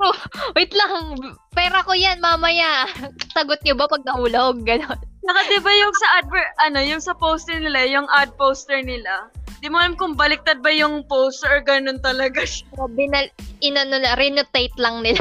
Pero, 0.00 0.16
wait 0.56 0.72
lang, 0.72 1.12
pera 1.52 1.84
ko 1.84 1.92
yan 1.92 2.24
mamaya. 2.24 2.88
Sagot 3.36 3.60
niyo 3.60 3.76
ba 3.76 3.84
pag 3.84 4.00
nahulog? 4.08 4.64
Ganon. 4.64 4.96
Saka 5.20 5.40
diba 5.52 5.72
yung 5.76 5.92
sa 5.92 6.08
advert, 6.24 6.52
ano, 6.64 6.80
yung 6.80 7.04
sa 7.04 7.12
poster 7.12 7.60
nila, 7.60 7.84
yung 7.84 8.08
ad 8.08 8.32
poster 8.40 8.80
nila, 8.80 9.28
di 9.60 9.68
mo 9.68 9.76
alam 9.76 9.92
kung 9.92 10.16
baliktad 10.16 10.64
ba 10.64 10.72
yung 10.72 11.04
poster 11.04 11.52
or 11.52 11.60
ganun 11.60 12.00
talaga 12.00 12.40
siya. 12.40 12.64
Binal, 12.96 13.28
inano 13.60 14.00
na, 14.00 14.16
renotate 14.16 14.72
lang 14.80 15.04
nila. 15.04 15.20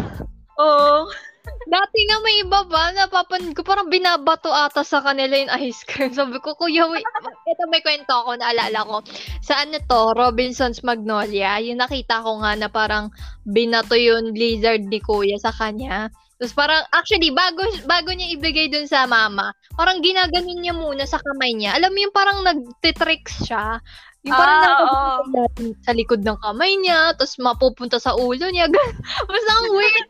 Oo. 0.55 1.03
Dati 1.69 1.99
nga 2.09 2.17
may 2.25 2.41
iba 2.41 2.65
ba, 2.65 2.89
napapan 2.91 3.53
ko 3.53 3.61
parang 3.61 3.89
binabato 3.89 4.49
ata 4.49 4.81
sa 4.81 5.01
kanila 5.05 5.37
yung 5.37 5.53
ice 5.61 5.85
cream. 5.85 6.09
Sabi 6.13 6.41
ko, 6.41 6.57
kuya, 6.57 6.89
wait, 6.89 7.05
ito 7.45 7.63
may 7.69 7.81
kwento 7.85 8.09
ako, 8.09 8.41
naalala 8.41 8.79
ko. 8.85 8.97
Sa 9.45 9.61
ano 9.61 9.77
to, 9.77 10.01
Robinson's 10.17 10.81
Magnolia, 10.81 11.61
yung 11.61 11.77
nakita 11.77 12.25
ko 12.25 12.41
nga 12.41 12.57
na 12.57 12.67
parang 12.73 13.13
binato 13.45 13.93
yung 13.93 14.33
lizard 14.33 14.85
ni 14.89 14.97
kuya 14.97 15.37
sa 15.37 15.53
kanya. 15.53 16.09
Tapos 16.39 16.55
parang, 16.55 16.81
actually, 16.95 17.35
bago, 17.35 17.61
bago 17.83 18.15
niya 18.15 18.31
ibigay 18.31 18.71
dun 18.71 18.87
sa 18.87 19.03
mama, 19.03 19.51
parang 19.75 19.99
ginaganon 19.99 20.63
niya 20.63 20.71
muna 20.71 21.03
sa 21.03 21.19
kamay 21.19 21.51
niya. 21.51 21.75
Alam 21.75 21.91
mo 21.91 21.99
yung 22.07 22.15
parang 22.15 22.39
nagtitricks 22.47 23.43
siya. 23.43 23.83
Yung 24.23 24.35
parang 24.39 24.63
Ah, 24.87 25.19
natin 25.27 25.75
sa 25.83 25.91
likod 25.91 26.23
ng 26.23 26.39
kamay 26.39 26.79
niya, 26.79 27.11
tapos 27.19 27.35
mapupunta 27.43 27.99
sa 27.99 28.15
ulo 28.15 28.47
niya. 28.51 28.71
Basta 29.29 29.51
ang 29.51 29.67
weird. 29.75 30.07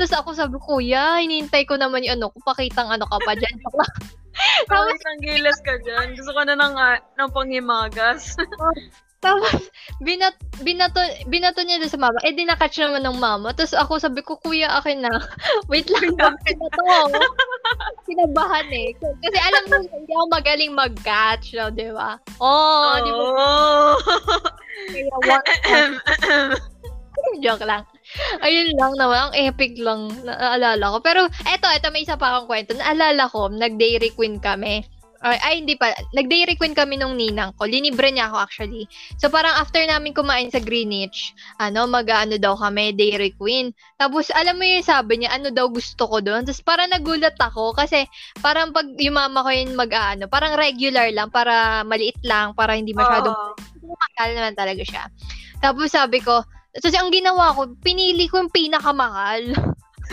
Tapos 0.00 0.16
ako 0.16 0.28
sabi, 0.32 0.56
kuya, 0.56 1.20
hinihintay 1.20 1.68
ko 1.68 1.76
naman 1.76 2.00
yung 2.00 2.16
ano, 2.16 2.32
kung 2.32 2.40
pakitang 2.48 2.88
ano 2.88 3.04
ka 3.04 3.20
pa 3.20 3.36
dyan. 3.36 3.52
Tapos 4.64 4.96
ang 5.04 5.20
gilas 5.28 5.60
ka 5.60 5.76
dyan. 5.84 6.16
Gusto 6.16 6.32
ko 6.32 6.40
na 6.48 6.56
ng, 6.56 6.74
ah, 6.80 6.96
ng 7.20 7.28
panghimagas. 7.28 8.32
Tapos, 9.20 9.68
binat, 10.00 10.32
binato, 10.64 10.96
binato 11.28 11.60
niya 11.60 11.76
doon 11.76 11.92
sa 11.92 12.00
mama. 12.00 12.16
Eh, 12.24 12.32
dinakatch 12.32 12.80
naman 12.80 13.04
ng 13.04 13.20
mama. 13.20 13.52
Tapos 13.52 13.76
ako 13.76 14.00
sabi 14.00 14.24
ko, 14.24 14.40
kuya, 14.40 14.72
akin 14.80 15.04
na. 15.04 15.12
Wait 15.68 15.92
lang, 15.92 16.16
wag 16.16 16.40
binato. 16.40 16.80
Kinabahan 18.08 18.72
eh. 18.72 18.96
Kasi 18.96 19.36
alam 19.36 19.62
mo, 19.68 19.76
hindi 19.84 20.12
ako 20.16 20.26
magaling 20.32 20.72
mag-catch, 20.72 21.52
no, 21.52 21.68
di 21.68 21.92
ba? 21.92 22.16
Oo, 22.40 22.48
oh, 22.48 22.96
di 23.04 23.12
ba? 23.12 23.20
Oo. 23.20 23.92
Kaya, 24.88 25.16
what, 25.28 25.44
Joke 27.44 27.68
lang. 27.68 27.84
Ayun 28.42 28.74
lang 28.74 28.92
naman, 28.98 29.18
ang 29.30 29.34
epic 29.38 29.78
lang, 29.78 30.10
naalala 30.26 30.96
ko. 30.96 30.98
Pero, 31.02 31.20
eto, 31.46 31.66
eto, 31.70 31.94
may 31.94 32.02
isa 32.02 32.18
pa 32.18 32.36
akong 32.36 32.48
kwento. 32.50 32.72
Naalala 32.74 33.30
ko, 33.30 33.46
nag-Dairy 33.50 34.10
Queen 34.18 34.42
kami. 34.42 34.82
Ay, 35.20 35.36
ay, 35.44 35.54
hindi 35.60 35.76
pa. 35.76 35.92
Nag-Dairy 36.16 36.56
Queen 36.56 36.72
kami 36.72 36.96
nung 36.96 37.12
ninang 37.12 37.52
ko. 37.60 37.68
Linibre 37.68 38.08
niya 38.08 38.32
ako 38.32 38.40
actually. 38.40 38.88
So, 39.20 39.28
parang 39.28 39.52
after 39.52 39.84
namin 39.84 40.16
kumain 40.16 40.48
sa 40.48 40.64
Greenwich, 40.64 41.36
ano, 41.60 41.84
mag-ano 41.84 42.40
daw 42.40 42.56
kami, 42.56 42.96
Dairy 42.96 43.36
Queen. 43.36 43.76
Tapos, 44.00 44.32
alam 44.32 44.56
mo 44.56 44.64
yung 44.64 44.80
sabi 44.80 45.20
niya, 45.20 45.36
ano 45.36 45.52
daw 45.52 45.68
gusto 45.68 46.08
ko 46.08 46.24
doon. 46.24 46.48
Tapos, 46.48 46.64
parang 46.64 46.88
nagulat 46.88 47.36
ako 47.36 47.76
kasi 47.76 48.08
parang 48.40 48.72
pag 48.72 48.88
yung 48.96 49.20
mama 49.20 49.44
ko 49.44 49.52
yung 49.52 49.76
mag-ano, 49.76 50.24
parang 50.24 50.56
regular 50.56 51.12
lang, 51.12 51.28
para 51.28 51.84
maliit 51.84 52.16
lang, 52.24 52.56
para 52.56 52.72
hindi 52.72 52.96
masyadong 52.96 53.36
Oo. 53.36 53.60
mahal 53.92 54.30
naman 54.32 54.56
talaga 54.56 54.80
siya. 54.88 55.04
Tapos 55.60 55.92
sabi 55.92 56.24
ko, 56.24 56.40
tapos 56.78 56.94
ang 56.94 57.10
ginawa 57.10 57.54
ko, 57.56 57.66
pinili 57.82 58.30
ko 58.30 58.38
yung 58.38 58.52
pinakamahal. 58.54 59.42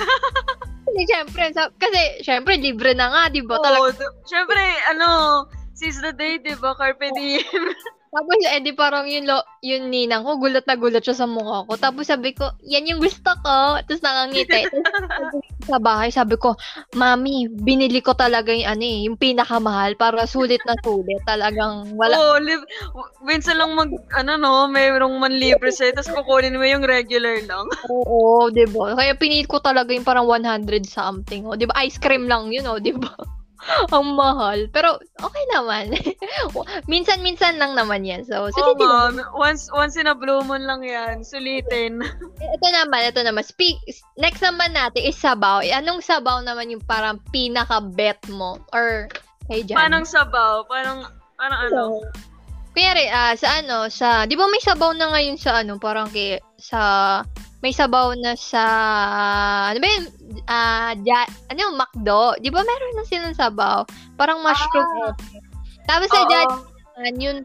kasi 0.88 1.02
syempre, 1.06 1.43
sa, 1.54 1.70
kasi 1.78 2.24
syempre 2.26 2.58
libre 2.58 2.98
na 2.98 3.12
nga, 3.13 3.24
di 3.30 3.46
ba? 3.46 3.62
Oo. 3.62 3.91
d- 3.93 4.15
Siyempre, 4.26 4.62
ano, 4.89 5.46
seize 5.78 6.02
the 6.02 6.13
day, 6.13 6.41
di 6.41 6.58
ba? 6.58 6.74
Carpe 6.74 7.13
diem. 7.13 7.43
Tapos, 8.08 8.39
eh, 8.39 8.63
di 8.63 8.72
parang 8.72 9.04
yun, 9.04 9.28
lo, 9.28 9.43
yun 9.60 9.91
ninang 9.91 10.24
ko, 10.24 10.39
gulat 10.39 10.63
na 10.63 10.80
gulat 10.80 11.04
siya 11.04 11.13
sa 11.13 11.28
mukha 11.28 11.67
ko. 11.67 11.74
Tapos 11.76 12.08
sabi 12.08 12.32
ko, 12.32 12.50
yan 12.63 12.88
yung 12.88 13.04
gusto 13.04 13.30
ko. 13.43 13.80
Tapos 13.84 14.02
nakangiti. 14.02 14.63
Tapos, 14.72 15.43
sa 15.67 15.78
bahay, 15.78 16.10
sabi 16.10 16.39
ko, 16.39 16.56
Mami, 16.96 17.52
binili 17.52 18.00
ko 18.00 18.15
talaga 18.15 18.56
yung 18.56 18.67
ano 18.67 18.84
eh, 18.84 19.00
yung 19.12 19.20
pinakamahal 19.20 20.00
para 20.00 20.24
sulit 20.24 20.63
na 20.63 20.74
sulit. 20.82 21.20
Talagang 21.28 21.93
wala. 22.00 22.15
Oo, 22.15 22.39
liv- 22.39 22.67
w- 22.96 23.12
minsan 23.28 23.60
lang 23.60 23.76
mag, 23.76 23.91
ano 24.15 24.39
no, 24.39 24.65
mayroong 24.72 25.20
manlibre 25.20 25.70
sa'yo, 25.70 26.00
tapos 26.00 26.15
kukunin 26.24 26.56
mo 26.56 26.63
yung 26.63 26.88
regular 26.88 27.43
lang. 27.43 27.67
Oo, 27.91 28.48
di 28.50 28.63
ba? 28.72 28.96
Kaya 28.96 29.13
pinili 29.20 29.43
ko 29.43 29.60
talaga 29.60 29.91
yung 29.91 30.08
parang 30.08 30.26
100 30.26 30.88
something. 30.88 31.43
O, 31.43 31.60
di 31.60 31.67
ba? 31.67 31.76
Ice 31.84 32.00
cream 32.00 32.26
lang 32.32 32.50
yun, 32.56 32.65
o, 32.72 32.80
di 32.80 32.96
ba? 32.96 33.13
Ang 33.96 34.13
mahal. 34.13 34.70
Pero, 34.70 35.02
okay 35.22 35.46
naman. 35.54 35.93
Minsan-minsan 36.91 37.58
lang 37.58 37.74
naman 37.74 38.06
yan. 38.06 38.24
So, 38.24 38.54
sulitin 38.54 38.86
nga, 38.86 39.12
naman. 39.12 39.26
once, 39.34 39.70
once 39.74 39.98
in 39.98 40.08
a 40.08 40.15
blue 40.15 40.41
moon 40.46 40.63
lang 40.65 40.86
yan, 40.86 41.26
sulitin. 41.26 42.02
Ito 42.58 42.67
naman, 42.70 43.10
ito 43.10 43.22
naman. 43.26 43.43
Speak, 43.43 43.82
next 44.17 44.41
naman 44.46 44.78
natin 44.78 45.02
is 45.04 45.17
sabaw. 45.17 45.62
Eh, 45.65 45.74
Anong 45.74 46.06
sabaw 46.06 46.41
naman 46.46 46.70
yung 46.70 46.84
parang 46.86 47.17
pinaka-bet 47.34 48.22
mo? 48.30 48.62
Or, 48.72 49.10
kay 49.50 49.65
Jan? 49.65 49.78
Parang 49.78 50.06
sabaw, 50.06 50.65
parang, 50.70 51.10
parang 51.36 51.60
ano. 51.70 51.82
Kunyari, 52.78 53.10
ah, 53.10 53.34
sa 53.34 53.65
ano, 53.65 53.89
sa, 53.89 54.30
di 54.30 54.38
ba 54.38 54.46
may 54.46 54.62
sabaw 54.62 54.93
na 54.93 55.10
ngayon 55.17 55.38
sa 55.41 55.65
ano, 55.65 55.82
parang 55.82 56.13
kay, 56.13 56.38
sa, 56.62 57.26
may 57.62 57.74
sabaw 57.74 58.13
na 58.17 58.38
sa, 58.38 58.63
ano 59.74 59.78
ba 59.82 59.88
yun, 59.88 60.06
ah, 60.46 60.93
ja, 61.02 61.26
ano 61.50 61.58
yung 61.58 61.76
McDo? 61.78 62.38
Di 62.38 62.54
ba 62.54 62.62
meron 62.62 62.93
na 62.98 63.06
silang 63.06 63.38
sabaw? 63.38 63.82
Parang 64.13 64.46
mushroom. 64.46 64.86
Ah. 65.10 65.13
Tapos 65.89 66.10
sa. 66.13 66.28
Jan, 66.30 67.17
yun, 67.17 67.38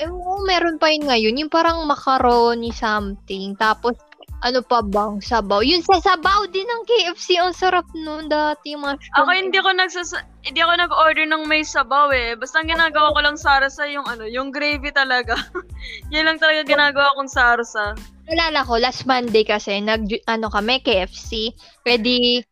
eh, 0.00 0.08
oh, 0.08 0.42
meron 0.44 0.76
pa 0.76 0.92
yun 0.92 1.08
ngayon, 1.08 1.40
yung 1.40 1.52
parang 1.52 1.84
macaroni 1.84 2.72
something, 2.72 3.56
tapos, 3.56 3.96
ano 4.46 4.62
pa 4.62 4.84
bang 4.86 5.18
sabaw? 5.18 5.66
Yun 5.66 5.82
sa 5.82 5.98
sabaw 5.98 6.46
din 6.54 6.66
ng 6.66 6.82
KFC, 6.86 7.42
ang 7.42 7.50
sarap 7.50 7.86
nun 7.94 8.30
dati, 8.30 8.78
mushroom. 8.78 9.18
Ako 9.18 9.30
hindi 9.34 9.58
ko 9.58 9.70
nagsas 9.74 10.14
hindi 10.46 10.62
ako 10.62 10.72
nag-order 10.78 11.26
ng 11.26 11.44
may 11.50 11.66
sabaw 11.66 12.14
eh. 12.14 12.38
Basta 12.38 12.62
ang 12.62 12.70
ginagawa 12.70 13.10
ko 13.12 13.20
lang 13.20 13.36
sarsa 13.36 13.84
yung 13.90 14.06
ano, 14.06 14.24
yung 14.24 14.54
gravy 14.54 14.94
talaga. 14.94 15.34
Yan 16.14 16.30
lang 16.30 16.38
talaga 16.38 16.62
ginagawa 16.64 17.10
kong 17.18 17.30
sarsa. 17.30 17.98
Nalala 18.28 18.62
ko, 18.62 18.76
last 18.76 19.08
Monday 19.08 19.42
kasi, 19.42 19.80
nag, 19.80 20.04
ano 20.28 20.52
kami, 20.52 20.84
KFC. 20.84 21.56
Pwede, 21.80 22.44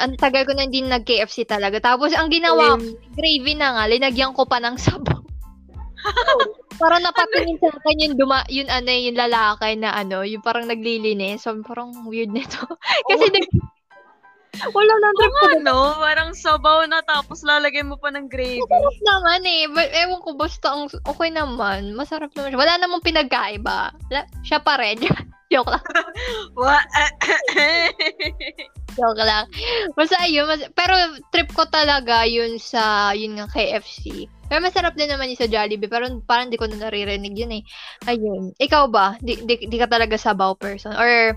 ang 0.00 0.16
tagal 0.16 0.48
ko 0.48 0.56
na 0.56 0.64
din 0.64 0.88
nag-KFC 0.88 1.44
talaga. 1.44 1.76
Tapos, 1.84 2.16
ang 2.16 2.32
ginawa 2.32 2.80
ko, 2.80 2.96
gravy 3.12 3.52
na 3.52 3.76
nga, 3.76 3.84
linagyan 3.92 4.32
ko 4.32 4.48
pa 4.48 4.56
ng 4.56 4.80
sabaw. 4.80 5.20
parang 6.78 7.02
napatingin 7.02 7.58
sa 7.58 7.74
akin 7.74 8.04
yung 8.06 8.14
duma, 8.16 8.46
yun 8.48 8.70
ano, 8.70 8.88
yung 8.88 9.18
lalaki 9.18 9.74
na 9.76 9.92
ano, 9.92 10.22
yung 10.22 10.40
parang 10.40 10.70
naglilinis. 10.70 11.44
So, 11.44 11.58
parang 11.66 12.06
weird 12.06 12.30
nito. 12.30 12.62
kasi, 13.10 13.26
nag, 13.28 13.46
wala 14.72 14.92
nang 14.98 15.16
trip 15.18 15.34
ko. 15.34 15.46
Ano, 15.60 15.76
parang 15.98 16.30
sabaw 16.32 16.86
na 16.88 17.02
tapos 17.04 17.44
lalagay 17.44 17.84
mo 17.84 17.98
pa 17.98 18.14
ng 18.14 18.30
gravy. 18.30 18.62
Masarap 18.62 18.98
naman 19.04 19.42
eh. 19.44 19.62
But, 19.70 19.90
ewan 19.92 20.20
ko, 20.24 20.30
basta 20.38 20.66
ang, 20.72 20.88
okay 20.88 21.30
naman. 21.30 21.94
Masarap 21.94 22.30
naman 22.34 22.54
siya. 22.54 22.62
Wala 22.62 22.74
namang 22.80 23.04
pinagkaiba. 23.04 23.92
La, 24.10 24.24
siya 24.46 24.62
pa 24.62 24.80
rin. 24.80 25.02
Joke 25.52 25.72
lang. 25.72 25.84
Joke 28.98 29.24
lang. 29.24 29.48
Basta 29.96 30.20
ayun, 30.20 30.44
mas, 30.44 30.60
pero 30.76 30.92
trip 31.32 31.48
ko 31.56 31.64
talaga 31.70 32.28
yun 32.28 32.60
sa, 32.60 33.16
yun 33.16 33.40
nga 33.40 33.48
KFC. 33.48 34.28
Pero 34.48 34.64
masarap 34.64 34.96
din 34.96 35.12
naman 35.12 35.28
yung 35.28 35.40
sa 35.40 35.48
Jollibee, 35.48 35.92
pero 35.92 36.08
parang 36.24 36.48
di 36.48 36.56
ko 36.56 36.64
na 36.64 36.88
naririnig 36.88 37.36
yun 37.36 37.52
eh. 37.60 37.62
Ayun. 38.08 38.56
Ikaw 38.56 38.88
ba? 38.88 39.20
Di, 39.20 39.36
di, 39.44 39.68
di 39.68 39.76
ka 39.76 39.84
talaga 39.84 40.16
sabaw 40.16 40.56
person? 40.56 40.96
Or 40.96 41.36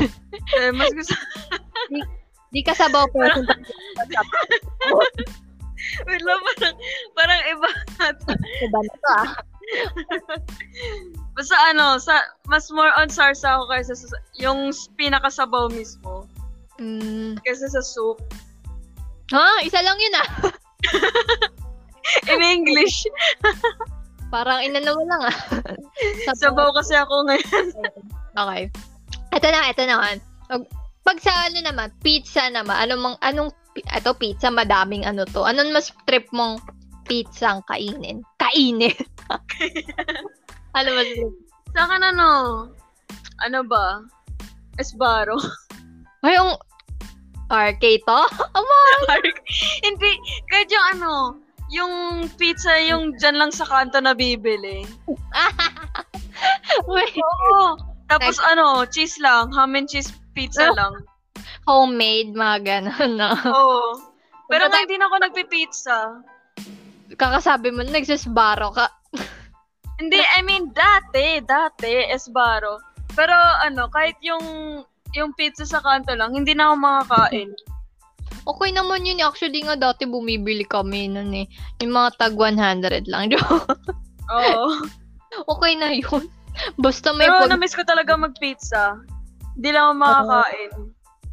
eh, 0.60 0.70
mas 0.76 0.92
gusto, 0.92 1.16
di 2.52 2.60
ka 2.60 2.76
sabaw 2.76 3.08
person? 3.16 3.48
wait 6.06 6.22
lang, 6.22 6.40
parang, 6.44 6.76
parang 7.16 7.40
iba. 7.48 7.68
Diba 8.60 8.80
na 8.84 8.92
to 8.92 9.10
ah? 9.16 9.28
Basta 11.32 11.56
ano, 11.72 11.96
sa, 11.96 12.20
mas 12.44 12.68
more 12.68 12.92
on 13.00 13.08
sarsa 13.08 13.56
ako 13.56 13.72
kaysa 13.72 13.96
sa, 13.96 14.16
yung 14.36 14.74
pinakasabaw 15.00 15.72
mismo. 15.72 16.28
Mm. 16.76 17.40
Kaysa 17.40 17.72
sa 17.72 17.80
soup. 17.80 18.20
Ha? 19.32 19.64
Isa 19.64 19.80
lang 19.80 19.96
yun 19.96 20.20
ah. 20.20 20.28
In 22.32 22.42
English. 22.42 23.04
Parang 24.30 24.62
inano 24.62 24.94
mo 24.94 25.04
lang 25.04 25.22
ah. 25.26 25.38
Sabaw 26.40 26.70
kasi 26.72 26.94
ako 26.94 27.26
ngayon. 27.26 27.68
Okay. 28.30 28.70
Ito 29.34 29.46
na, 29.50 29.74
ito 29.74 29.82
naman. 29.90 30.22
Pag, 31.02 31.18
sa 31.18 31.50
ano 31.50 31.58
naman, 31.66 31.90
pizza 31.98 32.46
naman, 32.46 32.78
anong, 32.78 33.02
mang, 33.02 33.18
anong, 33.26 33.50
ito 33.74 34.14
pizza, 34.14 34.54
madaming 34.54 35.02
ano 35.02 35.26
to. 35.26 35.42
Anong 35.42 35.74
mas 35.74 35.90
trip 36.06 36.30
mong 36.30 36.62
pizza 37.10 37.58
ang 37.58 37.66
kainin? 37.66 38.22
Kainin! 38.38 38.94
ano 40.78 40.88
mas 40.94 41.10
trip? 41.10 41.34
Sa 41.74 41.90
akin 41.90 42.02
ano, 42.06 42.28
ano 43.42 43.58
ba? 43.66 44.06
Esbaro. 44.78 45.34
Ay, 46.22 46.38
yung 46.38 46.54
RK 47.50 47.84
to? 48.06 48.20
Ama! 48.54 48.80
Hindi, 49.82 50.10
kahit 50.46 50.70
yung 50.70 50.86
ano, 50.94 51.10
yung 51.70 52.26
pizza 52.34 52.74
yung 52.82 53.14
dyan 53.16 53.38
lang 53.38 53.52
sa 53.54 53.64
kanto 53.64 53.98
na 53.98 54.12
bibili. 54.12 54.82
Wait, 56.90 57.14
Oo. 57.16 57.78
Tapos 58.10 58.42
ano, 58.42 58.82
cheese 58.86 59.22
lang, 59.22 59.54
ham 59.54 59.78
and 59.78 59.86
cheese 59.86 60.10
pizza 60.34 60.70
Oh. 60.70 60.74
lang. 60.74 60.94
homemade, 61.68 62.34
mga 62.34 62.58
ganun 62.66 63.14
na. 63.14 63.30
Oo. 63.46 63.94
Pero 64.50 64.66
nga 64.66 64.82
hindi 64.82 64.98
na 64.98 65.06
ako 65.06 65.16
nagpipizza. 65.22 66.18
Kakasabi 67.14 67.70
mo, 67.70 67.86
nagsasbaro 67.86 68.74
ka. 68.74 68.90
Hindi, 70.00 70.18
I 70.18 70.40
mean, 70.42 70.72
dati, 70.74 71.38
dati, 71.44 72.10
esbaro. 72.10 72.80
Pero 73.14 73.30
ano, 73.62 73.86
kahit 73.86 74.16
yung 74.24 74.42
yung 75.12 75.30
pizza 75.34 75.62
sa 75.62 75.78
kanto 75.78 76.10
lang, 76.16 76.34
hindi 76.34 76.54
na 76.54 76.70
ako 76.70 76.74
makakain. 76.80 77.50
Okay 78.46 78.70
naman 78.72 79.04
yun. 79.04 79.20
Actually 79.20 79.64
nga, 79.64 79.76
dati 79.76 80.08
bumibili 80.08 80.64
kami 80.64 81.10
nun 81.12 81.32
eh. 81.34 81.46
Yung 81.82 81.92
mga 81.92 82.16
tag 82.16 82.34
100 82.36 83.08
lang. 83.10 83.32
Oo. 84.34 84.64
okay 85.50 85.72
na 85.76 85.92
yun. 85.92 86.26
Basta 86.80 87.12
may 87.14 87.28
Pero 87.28 87.46
pag- 87.46 87.52
na-miss 87.52 87.76
ko 87.76 87.84
talaga 87.84 88.16
mag-pizza. 88.16 88.98
Hindi 89.56 89.70
lang 89.70 89.92
ako 89.92 89.94
makakain. 90.00 90.72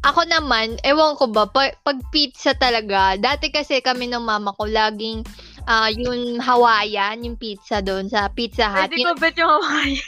Ako 0.06 0.20
naman, 0.30 0.78
ewan 0.86 1.18
ko 1.18 1.26
ba, 1.26 1.50
pag, 1.50 1.74
pag 1.82 1.98
pizza 2.14 2.54
talaga, 2.54 3.18
dati 3.18 3.50
kasi 3.50 3.82
kami 3.82 4.06
ng 4.06 4.22
mama 4.22 4.54
ko, 4.54 4.62
laging 4.62 5.26
ah 5.68 5.90
yung 5.90 6.38
Hawaiian, 6.40 7.26
yung 7.26 7.36
pizza 7.36 7.82
doon 7.84 8.08
sa 8.08 8.30
Pizza 8.32 8.70
Hut. 8.72 8.88
Hindi 8.88 9.04
Yun, 9.04 9.12
ko 9.12 9.20
bet 9.20 9.36
yung 9.36 9.52
Hawaii. 9.52 9.98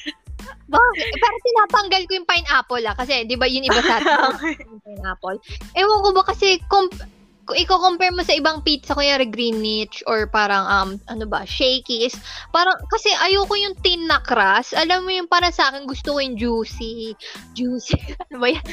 bakit? 0.74 1.06
Eh, 1.06 1.18
Pero 1.18 1.36
tinatanggal 1.42 2.02
ko 2.06 2.12
yung 2.18 2.28
pineapple 2.28 2.84
ah, 2.86 2.96
kasi 2.96 3.24
di 3.26 3.36
ba 3.36 3.46
yun 3.46 3.66
iba 3.66 3.80
sa 3.80 3.98
atin, 4.00 4.56
yung 4.70 4.82
pineapple. 4.82 5.38
Ewan 5.76 6.00
ko 6.04 6.10
ba 6.14 6.22
kasi, 6.26 6.60
comp- 6.70 7.06
i-compare 7.50 8.14
mo 8.14 8.22
sa 8.22 8.36
ibang 8.36 8.62
pizza, 8.62 8.94
kunyari 8.94 9.26
Greenwich 9.26 10.06
or 10.06 10.30
parang, 10.30 10.62
um, 10.70 10.90
ano 11.10 11.26
ba, 11.26 11.42
Shakey's, 11.42 12.14
parang, 12.54 12.78
kasi 12.94 13.10
ayoko 13.26 13.58
yung 13.58 13.74
thin 13.82 14.06
na 14.06 14.22
crust. 14.22 14.76
Alam 14.78 15.02
mo 15.02 15.10
yung 15.10 15.26
parang 15.26 15.50
sa 15.50 15.72
akin, 15.72 15.88
gusto 15.88 16.14
ko 16.14 16.18
yung 16.22 16.38
juicy. 16.38 17.18
Juicy. 17.58 17.98
ano 18.30 18.36
ba 18.38 18.48
yan? 18.54 18.64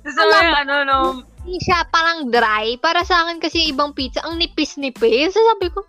Gusto 0.00 0.20
mo 0.24 0.32
yung 0.40 0.58
ano, 0.64 0.74
no, 0.88 0.98
hindi 1.44 1.64
siya 1.64 1.84
parang 1.88 2.28
dry. 2.28 2.76
Para 2.80 3.04
sa 3.04 3.24
akin 3.24 3.40
kasi 3.40 3.72
ibang 3.72 3.96
pizza, 3.96 4.20
ang 4.24 4.36
nipis-nipis. 4.36 5.32
So 5.32 5.40
sabi 5.44 5.72
ko, 5.72 5.84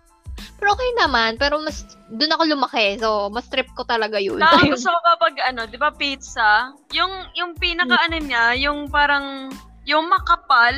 pero 0.58 0.74
okay 0.74 0.90
naman. 0.98 1.36
Pero 1.40 1.60
mas, 1.60 1.84
doon 2.10 2.34
ako 2.34 2.42
lumaki. 2.48 2.98
So, 3.00 3.28
mas 3.32 3.46
trip 3.48 3.68
ko 3.74 3.82
talaga 3.84 4.20
yun. 4.20 4.38
na 4.38 4.52
gusto 4.72 4.90
ko 4.90 4.98
kapag 5.16 5.34
ano, 5.44 5.64
'di 5.66 5.78
ba 5.80 5.90
pizza, 5.94 6.74
yung 6.92 7.10
yung 7.38 7.56
pinaka 7.56 7.96
ano 8.06 8.16
niya, 8.20 8.56
yung 8.58 8.88
parang 8.88 9.50
yung 9.88 10.06
makapal, 10.08 10.76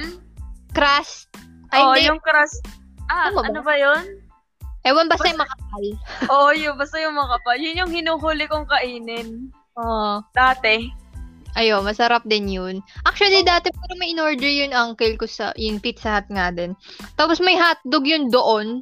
Crust. 0.73 1.29
Ay, 1.73 1.81
oh, 1.81 1.93
hindi. 1.93 2.09
yung 2.09 2.21
crust. 2.21 2.65
Ah, 3.13 3.29
Tama 3.29 3.45
ba? 3.45 3.49
ano 3.53 3.61
ba 3.61 3.75
'yon? 3.77 4.05
Ewan, 4.83 5.07
basta 5.07 5.29
Basta- 5.29 5.31
yung 5.31 5.43
makapal. 5.43 5.85
Oo, 6.35 6.51
yun, 6.57 6.75
basta 6.75 6.97
yung 6.99 7.15
makapal. 7.15 7.57
Yun 7.61 7.81
yung 7.87 7.93
hinuhuli 7.93 8.45
kong 8.51 8.67
kainin. 8.67 9.53
Oo. 9.79 10.21
Dati. 10.35 10.91
Ayo, 11.53 11.85
masarap 11.85 12.25
din 12.25 12.49
yun. 12.49 12.81
Actually, 13.05 13.45
dati 13.45 13.69
pero 13.69 13.93
may 14.01 14.17
in-order 14.17 14.49
yun 14.49 14.73
uncle 14.73 15.21
ko 15.21 15.29
sa 15.29 15.53
yung 15.61 15.85
Pizza 15.85 16.17
Hut 16.17 16.27
nga 16.33 16.49
din. 16.49 16.73
Tapos 17.13 17.45
may 17.45 17.61
hotdog 17.61 18.09
yun 18.09 18.33
doon. 18.33 18.81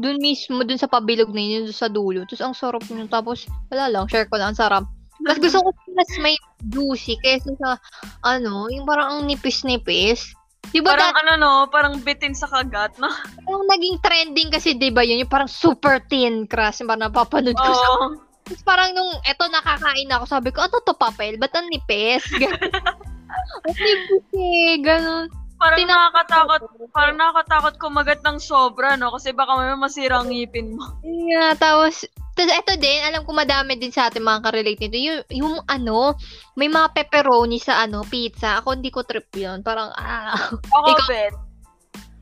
Doon 0.00 0.18
mismo, 0.20 0.64
doon 0.64 0.80
sa 0.80 0.88
pabilog 0.88 1.32
na 1.32 1.42
yun, 1.42 1.68
doon 1.68 1.76
sa 1.76 1.92
dulo. 1.92 2.24
Tapos 2.24 2.42
ang 2.42 2.56
sarap 2.56 2.84
yun. 2.88 3.08
Tapos, 3.08 3.44
wala 3.68 3.92
lang, 3.92 4.08
share 4.08 4.28
ko 4.28 4.40
lang, 4.40 4.52
ang 4.52 4.60
sarap. 4.60 4.84
Mas 5.22 5.38
gusto 5.38 5.62
ko 5.62 5.70
mas 5.94 6.10
may 6.18 6.34
juicy 6.72 7.14
kaysa 7.22 7.54
sa, 7.60 7.78
ano, 8.26 8.66
yung 8.72 8.88
parang 8.88 9.20
ang 9.20 9.22
nipis-nipis. 9.28 10.34
Di 10.72 10.80
ba 10.80 10.94
Parang 10.94 11.12
dati, 11.12 11.20
ano 11.26 11.32
no, 11.38 11.52
parang 11.68 11.94
bitin 12.00 12.34
sa 12.34 12.48
kagat, 12.48 12.96
no? 12.98 13.06
parang 13.46 13.66
naging 13.70 13.98
trending 14.02 14.48
kasi, 14.50 14.74
di 14.74 14.90
ba 14.90 15.04
yun, 15.04 15.22
yung 15.22 15.30
parang 15.30 15.50
super 15.50 16.02
thin 16.10 16.48
crust, 16.48 16.82
yung 16.82 16.90
parang 16.90 17.06
napapanood 17.10 17.54
ko 17.54 17.70
sa. 17.70 17.88
Tapos 18.42 18.62
parang 18.66 18.90
nung 18.90 19.12
eto 19.22 19.46
nakakain 19.46 20.10
ako, 20.10 20.24
sabi 20.26 20.50
ko, 20.50 20.66
ano 20.66 20.82
to 20.82 20.96
papel? 20.98 21.38
Ba't 21.38 21.54
ang 21.54 21.70
nipis? 21.70 22.26
Ganun. 22.42 22.58
Ang 23.62 23.76
nipis 23.78 24.26
eh, 24.36 24.74
ganun. 24.82 25.41
Parang 25.62 25.78
Tina- 25.78 25.94
nakakatakot, 25.94 26.60
parang 26.90 27.16
nakakatakot 27.22 27.74
kumagat 27.78 28.18
ng 28.26 28.42
sobra, 28.42 28.98
no? 28.98 29.14
Kasi 29.14 29.30
baka 29.30 29.54
may 29.54 29.78
masira 29.78 30.18
ang 30.18 30.34
ngipin 30.34 30.74
mo. 30.74 30.82
Yeah, 31.32 31.54
tapos, 31.54 32.02
tapos 32.34 32.50
eto 32.50 32.74
din, 32.74 32.98
alam 32.98 33.22
ko 33.22 33.30
madami 33.30 33.78
din 33.78 33.94
sa 33.94 34.10
atin 34.10 34.26
mga 34.26 34.42
ka-relate 34.42 34.80
nito, 34.82 34.98
yung, 34.98 35.20
yung 35.30 35.56
ano, 35.70 36.18
may 36.58 36.66
mga 36.66 36.90
pepperoni 36.90 37.62
sa 37.62 37.78
ano, 37.78 38.02
pizza. 38.02 38.58
Ako 38.58 38.74
hindi 38.74 38.90
ko 38.90 39.06
trip 39.06 39.30
yun. 39.38 39.62
Parang, 39.62 39.94
ah. 39.94 40.34
Ako 40.50 40.88
Ikaw- 40.98 41.08
bet. 41.08 41.34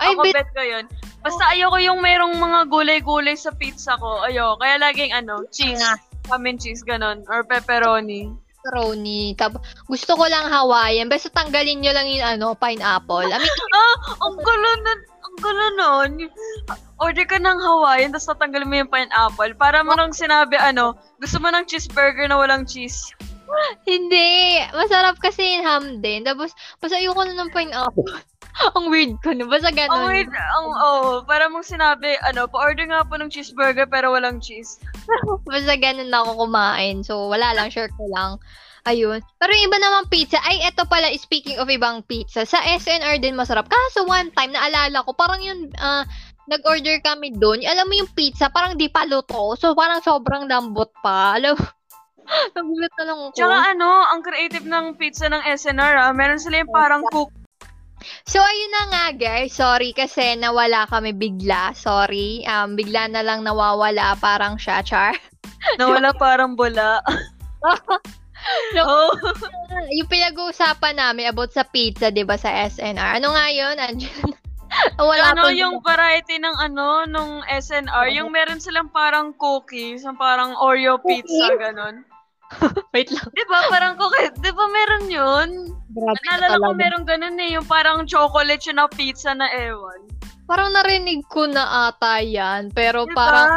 Ay, 0.01 0.13
Ako 0.13 0.21
bet, 0.25 0.37
bet 0.37 0.51
ko 0.53 0.63
yun. 0.65 0.85
Basta 1.21 1.45
ayoko 1.53 1.77
yung 1.81 2.01
merong 2.01 2.37
mga 2.37 2.61
gulay-gulay 2.69 3.37
sa 3.37 3.53
pizza 3.53 3.97
ko. 3.97 4.25
Ayoko. 4.25 4.61
Kaya 4.61 4.81
laging 4.81 5.13
ano, 5.13 5.45
cheese. 5.49 5.81
Ham 6.29 6.45
and 6.45 6.61
cheese, 6.61 6.85
ganun. 6.85 7.25
Or 7.29 7.45
pepperoni. 7.45 8.33
Pepperoni. 8.61 9.33
Tapos, 9.41 9.65
gusto 9.89 10.13
ko 10.21 10.29
lang 10.29 10.53
Hawaiian. 10.53 11.09
Basta 11.09 11.33
tanggalin 11.33 11.81
nyo 11.81 11.93
lang 11.97 12.07
yung 12.13 12.25
ano, 12.25 12.53
pineapple. 12.53 13.33
I 13.33 13.41
mean, 13.41 13.49
Ah, 13.77 13.97
ang 14.21 14.37
gulo 14.37 14.71
nun. 14.85 15.01
Ang 15.25 15.37
gulo 15.41 15.67
nun. 15.77 16.11
Order 17.01 17.25
ka 17.25 17.41
ng 17.41 17.59
Hawaiian, 17.59 18.13
tapos 18.13 18.29
tatanggalin 18.29 18.69
mo 18.69 18.77
yung 18.85 18.93
pineapple. 18.93 19.57
Para 19.57 19.81
mo 19.81 19.97
nang 19.97 20.13
sinabi, 20.13 20.61
ano, 20.61 20.93
gusto 21.17 21.41
mo 21.41 21.49
ng 21.49 21.65
cheeseburger 21.65 22.29
na 22.29 22.37
walang 22.37 22.69
cheese. 22.69 23.09
Hindi. 23.89 24.61
Masarap 24.73 25.19
kasi 25.19 25.59
yung 25.59 25.65
ham 25.67 25.85
din. 25.99 26.23
Tapos, 26.23 26.55
basta 26.79 26.99
ayoko 26.99 27.23
na 27.27 27.35
ng 27.37 27.53
pineapple. 27.55 28.11
Ang 28.77 28.91
weird 28.93 29.17
ko 29.23 29.33
na. 29.33 29.47
Basta 29.47 29.71
ganun. 29.73 30.11
wait. 30.11 30.29
Ang, 30.29 30.67
oh, 30.75 31.23
para 31.25 31.49
mong 31.49 31.65
sinabi, 31.65 32.19
ano, 32.27 32.51
pa-order 32.51 32.87
nga 32.91 33.07
po 33.07 33.17
ng 33.17 33.31
cheeseburger 33.31 33.89
pero 33.89 34.13
walang 34.13 34.43
cheese. 34.43 34.83
Basta 35.49 35.75
ganun 35.79 36.11
na 36.11 36.21
ako 36.23 36.47
kumain. 36.47 37.01
So, 37.07 37.31
wala 37.31 37.57
lang. 37.57 37.73
Share 37.73 37.93
ko 37.95 38.05
lang. 38.11 38.37
Ayun. 38.89 39.21
Pero 39.37 39.53
yung 39.53 39.69
iba 39.69 39.79
namang 39.81 40.09
pizza, 40.09 40.41
ay, 40.41 40.65
eto 40.65 40.89
pala, 40.89 41.13
speaking 41.17 41.61
of 41.61 41.69
ibang 41.69 42.01
pizza, 42.09 42.49
sa 42.49 42.65
SNR 42.65 43.21
din 43.21 43.37
masarap. 43.37 43.69
Kaso 43.69 44.09
one 44.09 44.33
time, 44.33 44.57
naalala 44.57 45.05
ko, 45.05 45.13
parang 45.13 45.41
yung, 45.45 45.69
ah, 45.77 46.05
nag-order 46.49 46.99
kami 47.05 47.37
doon. 47.37 47.61
Alam 47.63 47.87
mo 47.87 47.95
yung 48.01 48.11
pizza, 48.17 48.49
parang 48.49 48.75
di 48.75 48.89
pa 48.89 49.05
luto. 49.05 49.55
So, 49.61 49.77
parang 49.77 50.01
sobrang 50.01 50.49
lambot 50.49 50.91
pa. 51.05 51.37
Alam 51.37 51.61
mo, 51.61 51.63
nagulat 52.57 52.93
na 52.99 53.05
lang 53.05 53.17
ako. 53.19 53.29
Tsaka 53.35 53.57
ano, 53.75 53.89
ang 54.11 54.21
creative 54.23 54.67
ng 54.67 54.87
pizza 54.97 55.27
ng 55.27 55.43
SNR, 55.43 55.95
ah, 55.99 56.13
meron 56.15 56.41
sila 56.41 56.63
yung 56.63 56.73
parang 56.73 57.03
cook. 57.11 57.31
So, 58.25 58.41
ayun 58.41 58.73
na 58.73 58.85
nga, 58.89 59.05
guys. 59.13 59.53
Sorry 59.53 59.93
kasi 59.93 60.33
nawala 60.41 60.89
kami 60.89 61.13
bigla. 61.13 61.77
Sorry. 61.77 62.41
Um, 62.49 62.73
bigla 62.73 63.13
na 63.13 63.21
lang 63.21 63.45
nawawala 63.45 64.17
parang 64.17 64.57
siya, 64.57 64.81
char. 64.81 65.13
na 65.79 65.85
wala 65.85 66.11
parang 66.17 66.57
bula. 66.57 67.01
No. 68.73 68.89
oh, 68.89 69.13
yung 69.93 70.09
pinag-uusapan 70.09 70.97
namin 70.97 71.29
about 71.29 71.53
sa 71.53 71.61
pizza, 71.61 72.09
di 72.09 72.25
ba, 72.25 72.41
sa 72.41 72.49
SNR. 72.49 73.21
Ano 73.21 73.37
nga 73.37 73.47
yun? 73.53 73.77
Andiyan. 73.77 74.33
Wala 74.97 75.35
ano 75.35 75.51
pa- 75.51 75.55
yung 75.55 75.83
variety 75.85 76.41
ng 76.41 76.57
ano, 76.57 77.05
nung 77.05 77.45
SNR, 77.45 78.17
yung 78.17 78.33
meron 78.33 78.63
silang 78.63 78.89
parang 78.89 79.37
cookies, 79.37 80.07
parang 80.17 80.57
Oreo 80.57 80.97
pizza, 81.03 81.53
Cookies? 81.53 81.61
ganon. 81.61 82.07
Wait 82.95 83.09
lang. 83.15 83.29
Di 83.31 83.45
ba? 83.47 83.71
Parang 83.71 83.95
cookie. 83.95 84.31
Di 84.43 84.51
ba 84.51 84.65
meron 84.67 85.05
yun? 85.07 85.49
Grabe 85.91 86.19
ka 86.23 86.39
Naalala 86.39 86.57
ko 86.59 86.71
meron 86.75 87.05
ganun 87.07 87.39
eh, 87.39 87.55
yung 87.55 87.67
parang 87.67 88.07
chocolate 88.07 88.63
siya 88.63 88.75
na 88.75 88.87
pizza 88.91 89.31
na 89.35 89.47
ewan. 89.55 90.11
Parang 90.51 90.75
narinig 90.75 91.23
ko 91.31 91.47
na 91.47 91.91
ata 91.91 92.19
yan. 92.19 92.75
Pero 92.75 93.07
Di 93.07 93.15
ba? 93.15 93.19
parang... 93.19 93.51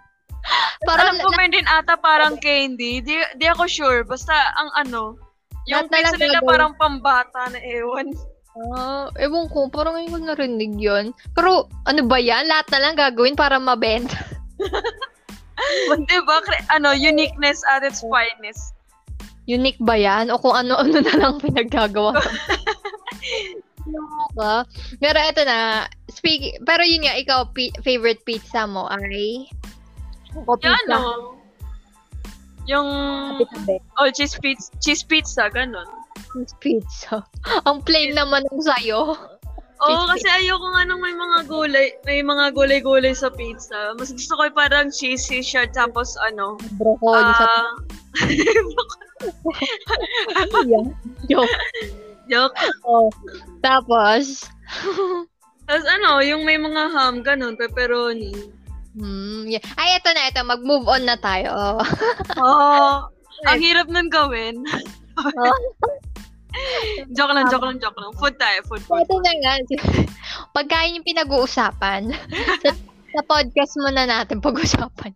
parang 0.88 1.16
Alam 1.16 1.16
ko 1.20 1.28
meron 1.36 1.52
din 1.52 1.68
ata 1.68 1.94
parang 2.00 2.34
candy. 2.40 3.04
Di, 3.04 3.20
di 3.36 3.46
ako 3.46 3.68
sure. 3.68 4.00
Basta 4.08 4.32
ang 4.56 4.70
ano, 4.80 5.20
yung 5.68 5.86
pizza 5.92 6.16
nila 6.16 6.40
parang 6.40 6.72
pambata 6.80 7.52
na 7.52 7.60
ewan. 7.60 8.10
Ah, 8.74 9.06
ewan 9.22 9.46
ko, 9.46 9.70
parang 9.70 9.94
ngayon 9.94 10.10
ko 10.10 10.18
narinig 10.26 10.74
yun. 10.74 11.14
Pero 11.36 11.70
ano 11.86 12.00
ba 12.08 12.18
yan? 12.18 12.50
Lahat 12.50 12.66
na 12.74 12.80
lang 12.82 12.94
gagawin 12.98 13.38
para 13.38 13.60
mabenta. 13.60 14.18
di 16.08 16.18
ba? 16.24 16.36
Ano, 16.74 16.92
uniqueness 16.94 17.62
at 17.68 17.82
its 17.82 18.02
finest. 18.04 18.74
Unique 19.50 19.80
ba 19.82 19.98
yan? 19.98 20.30
O 20.30 20.38
kung 20.38 20.54
ano-ano 20.54 21.02
na 21.02 21.14
lang 21.16 21.42
pinaggagawa. 21.42 22.14
Diba? 23.90 24.62
Pero 25.02 25.18
eto 25.18 25.42
na, 25.42 25.90
speak, 26.06 26.62
pero 26.62 26.84
yun 26.86 27.02
nga, 27.02 27.18
ikaw, 27.18 27.50
pi- 27.50 27.74
favorite 27.82 28.22
pizza 28.22 28.68
mo 28.68 28.86
ay? 28.86 29.50
O 30.46 30.54
Yung 30.54 30.78
ano, 30.86 30.98
yung 32.70 32.88
oh, 33.98 34.08
cheese 34.14 34.38
pizza, 34.38 34.70
cheese 34.78 35.02
pizza, 35.02 35.50
ganun. 35.50 35.86
Cheese 36.30 36.54
pizza. 36.62 37.26
Ang 37.66 37.82
plain 37.82 38.14
naman 38.14 38.46
ng 38.46 38.62
sayo. 38.62 39.18
Oo, 39.80 40.04
kasi 40.12 40.28
ayoko 40.28 40.76
nga 40.76 40.84
nung 40.84 41.00
may 41.00 41.16
mga 41.16 41.48
gulay, 41.48 41.96
may 42.04 42.20
mga 42.20 42.52
gulay-gulay 42.52 43.16
sa 43.16 43.32
pizza. 43.32 43.96
Mas 43.96 44.12
gusto 44.12 44.36
ko 44.36 44.44
parang 44.52 44.92
cheesy 44.92 45.40
siya, 45.40 45.64
tapos 45.72 46.20
ano, 46.20 46.60
Broccoli 46.76 47.32
sa 47.40 47.48
ah, 47.48 47.72
yeah. 50.68 50.84
Joke. 51.28 51.48
joke. 52.28 52.56
Oh. 52.84 53.08
Tapos, 53.64 54.44
Tapos 55.70 55.86
ano, 55.86 56.18
yung 56.18 56.42
may 56.42 56.58
mga 56.58 56.90
ham, 56.90 57.22
ganun, 57.22 57.54
pepperoni. 57.54 58.34
hmm, 58.98 59.46
yeah. 59.46 59.62
Ay, 59.78 60.02
eto 60.02 60.10
na, 60.10 60.26
eto. 60.26 60.42
Mag-move 60.42 60.82
on 60.90 61.06
na 61.06 61.14
tayo. 61.14 61.54
Oh. 61.54 61.78
Oo. 62.42 63.06
ang 63.46 63.62
hirap 63.62 63.86
nun 63.86 64.10
gawin. 64.10 64.66
joke 67.16 67.32
lang, 67.32 67.46
joke 67.48 67.66
lang, 67.66 67.78
joke 67.78 67.98
lang. 67.98 68.12
Food 68.16 68.36
tayo, 68.36 68.58
food, 68.66 68.82
So, 68.84 68.96
food. 68.96 69.04
ito 69.06 69.16
na 69.22 69.32
nga. 69.40 69.52
Pagkain 70.56 70.96
yung 70.98 71.06
pinag-uusapan. 71.06 72.10
sa, 72.62 72.70
sa 73.10 73.20
podcast 73.26 73.74
muna 73.82 74.06
natin 74.06 74.38
pag-usapan. 74.38 75.10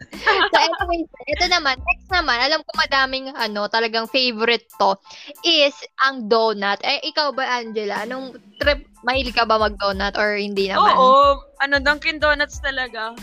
So, 0.50 0.56
anyway, 0.58 1.06
ito 1.30 1.44
naman, 1.46 1.78
next 1.78 2.08
naman, 2.10 2.42
alam 2.42 2.60
ko 2.62 2.70
madaming, 2.74 3.30
ano, 3.34 3.70
talagang 3.70 4.10
favorite 4.10 4.66
to, 4.82 4.98
is 5.46 5.74
ang 6.02 6.26
donut. 6.26 6.82
Eh, 6.82 7.02
ikaw 7.06 7.30
ba, 7.30 7.62
Angela? 7.62 8.02
Anong 8.02 8.34
trip, 8.58 8.82
mahilig 9.06 9.38
ka 9.38 9.46
ba 9.46 9.62
mag-donut 9.62 10.18
or 10.18 10.34
hindi 10.34 10.70
naman? 10.70 10.94
Oo, 10.94 11.38
ano, 11.62 11.74
Dunkin 11.78 12.18
Donuts 12.18 12.58
talaga. 12.58 13.14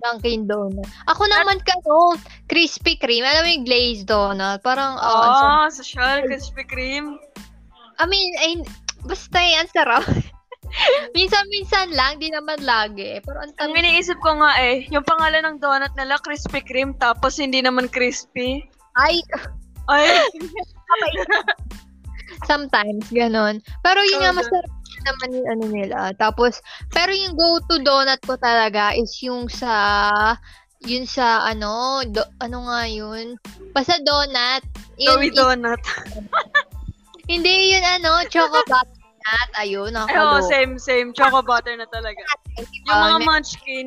Dunkin' 0.00 0.48
Donut. 0.48 0.88
Ako 1.12 1.28
naman 1.28 1.60
ka, 1.60 1.76
no, 1.84 2.16
Krispy 2.48 2.96
Kreme. 2.96 3.28
Alam 3.28 3.44
mo 3.44 3.50
yung 3.52 3.66
glazed 3.68 4.08
donut? 4.08 4.64
Parang, 4.64 4.96
oh, 4.96 5.24
oh, 5.28 5.68
social, 5.68 6.24
Krispy 6.24 6.64
Kreme. 6.64 7.20
I 8.00 8.04
mean, 8.08 8.30
ay, 8.40 8.52
basta 9.04 9.36
yan, 9.36 9.68
sarap. 9.68 10.08
Minsan-minsan 11.18 11.92
lang, 11.92 12.16
di 12.16 12.32
naman 12.32 12.64
lagi. 12.64 13.20
Pero 13.20 13.44
ang 13.44 13.52
Ang 13.60 13.76
tamis. 13.76 13.80
iniisip 13.84 14.16
ko 14.24 14.40
nga 14.40 14.56
eh, 14.56 14.88
yung 14.88 15.04
pangalan 15.04 15.44
ng 15.44 15.56
donut 15.60 15.92
nila, 15.98 16.16
Krispy 16.24 16.64
Kreme, 16.64 16.96
tapos 16.96 17.36
hindi 17.36 17.60
naman 17.60 17.92
crispy. 17.92 18.64
Ay, 18.96 19.20
Ay, 19.90 20.06
sometimes, 22.50 23.04
ganon. 23.10 23.58
Pero 23.82 24.00
yun 24.06 24.22
nga, 24.22 24.32
Oo, 24.32 24.38
masarap 24.38 24.72
naman 25.02 25.28
yung 25.34 25.48
ano 25.50 25.64
nila. 25.66 25.98
Tapos, 26.14 26.62
pero 26.94 27.10
yung 27.10 27.34
go-to 27.34 27.82
donut 27.82 28.22
ko 28.22 28.38
talaga 28.38 28.94
is 28.94 29.10
yung 29.20 29.50
sa, 29.50 30.38
yun 30.86 31.04
sa, 31.04 31.42
ano, 31.50 32.06
do, 32.06 32.22
ano 32.38 32.70
nga 32.70 32.86
yun? 32.86 33.34
Basta 33.74 33.98
donut. 34.06 34.62
Yun, 35.00 35.16
Joey 35.18 35.30
Donut. 35.32 35.80
hindi 37.30 37.78
yun, 37.78 37.84
ano, 37.86 38.26
choco 38.26 38.58
donut. 38.70 38.88
Ayun, 39.54 39.54
Ay, 39.54 39.76
oo, 39.76 39.90
nakakalo. 39.92 40.48
same, 40.48 40.74
same. 40.80 41.08
Choco 41.14 41.44
butter 41.44 41.76
na 41.76 41.86
talaga. 41.86 42.18
Yung 42.88 42.98
mga 42.98 43.18
munchkin. 43.22 43.86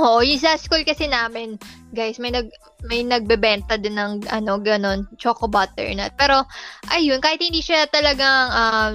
Oo, 0.00 0.24
yung 0.24 0.40
sa 0.40 0.56
school 0.56 0.82
kasi 0.82 1.04
namin, 1.04 1.60
guys, 1.92 2.16
may 2.16 2.32
nag 2.32 2.48
may 2.88 3.04
nagbebenta 3.04 3.76
din 3.76 3.94
ng 3.94 4.24
ano 4.32 4.56
ganon, 4.58 5.04
choco 5.20 5.46
butternut. 5.46 6.16
Pero 6.16 6.42
ayun, 6.90 7.20
kahit 7.20 7.38
hindi 7.38 7.60
siya 7.60 7.84
talagang 7.86 8.48
um, 8.50 8.92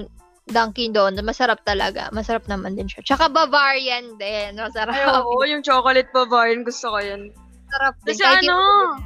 Dunkin 0.50 0.92
Donut, 0.92 1.22
masarap 1.22 1.62
talaga. 1.64 2.10
Masarap 2.12 2.50
naman 2.50 2.76
din 2.76 2.90
siya. 2.90 3.06
Tsaka 3.06 3.30
Bavarian 3.30 4.18
din, 4.18 4.58
masarap. 4.58 4.92
Ay, 4.92 5.06
oo, 5.06 5.46
yung 5.54 5.62
chocolate 5.62 6.10
Bavarian, 6.12 6.66
gusto 6.66 6.90
ko 6.90 7.00
yun. 7.00 7.30
Masarap 7.70 7.94
din. 8.02 8.08
Kasi 8.12 8.24
ano, 8.26 8.42
yung- 8.44 8.98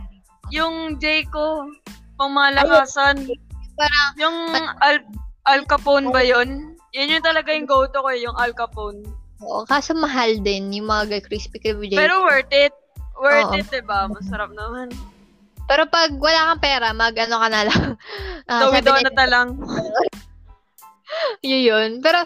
yung 0.52 0.76
Jayco, 0.98 1.68
pangmalakasan. 2.16 3.28
Parang 3.82 4.10
Yung 4.22 4.38
Al, 4.78 4.96
Al 5.50 5.62
Capone 5.66 6.14
ba 6.14 6.22
yun? 6.22 6.78
Yun 6.94 7.14
yung 7.18 7.26
talaga 7.26 7.50
yung 7.56 7.66
go-to 7.66 8.04
ko, 8.04 8.10
eh, 8.14 8.22
yung 8.22 8.38
Al 8.38 8.54
Capone. 8.54 9.02
oo, 9.42 9.66
kaso 9.66 9.98
mahal 9.98 10.38
din 10.46 10.70
yung 10.70 10.86
mga 10.86 11.26
crispy 11.26 11.58
kreme. 11.58 11.90
Pero 11.90 12.22
worth 12.22 12.54
it. 12.54 12.70
Worth 13.18 13.50
Oo. 13.50 13.58
it, 13.58 13.68
diba? 13.74 14.06
Masarap 14.06 14.54
naman. 14.54 14.94
Pero 15.66 15.88
pag 15.88 16.12
wala 16.14 16.52
kang 16.52 16.62
pera, 16.62 16.92
mag 16.92 17.16
ano 17.16 17.36
ka 17.42 17.48
na 17.50 17.62
lang. 17.66 17.84
Ah, 18.52 18.68
Joey 18.68 18.82
7-Eleven. 18.84 18.86
Donut 18.86 19.16
na 19.16 19.28
lang. 19.30 19.48
Yun 21.48 21.62
yun. 21.64 21.90
Pero, 22.04 22.26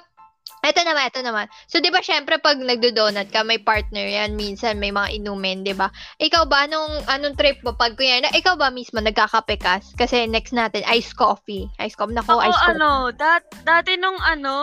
eto 0.65 0.81
naman, 0.81 1.03
eto 1.07 1.21
naman. 1.21 1.45
So, 1.69 1.77
di 1.77 1.93
ba, 1.93 2.01
syempre, 2.01 2.41
pag 2.41 2.57
nagdo-donut 2.57 3.29
ka, 3.29 3.45
may 3.45 3.61
partner 3.61 4.03
yan. 4.03 4.33
Minsan, 4.33 4.81
may 4.81 4.89
mga 4.89 5.21
inumin, 5.21 5.61
di 5.61 5.77
ba? 5.77 5.93
Ikaw 6.17 6.49
ba, 6.49 6.65
anong, 6.65 7.05
anong 7.05 7.37
trip 7.37 7.61
mo? 7.61 7.77
Pag, 7.77 7.93
kuya, 7.95 8.19
na, 8.19 8.33
ikaw 8.33 8.57
ba 8.57 8.73
mismo 8.73 8.97
nagkakape 8.97 9.61
ka? 9.61 9.77
Kasi 9.95 10.25
next 10.25 10.51
natin, 10.51 10.81
iced 10.89 11.13
coffee. 11.13 11.69
Iced 11.77 11.95
coffee. 11.95 12.17
Nako, 12.17 12.41
Ako 12.41 12.49
iced 12.49 12.57
coffee. 12.57 12.75
ano, 12.81 12.89
dat, 13.13 13.43
dati 13.61 13.95
nung 13.95 14.17
ano, 14.25 14.53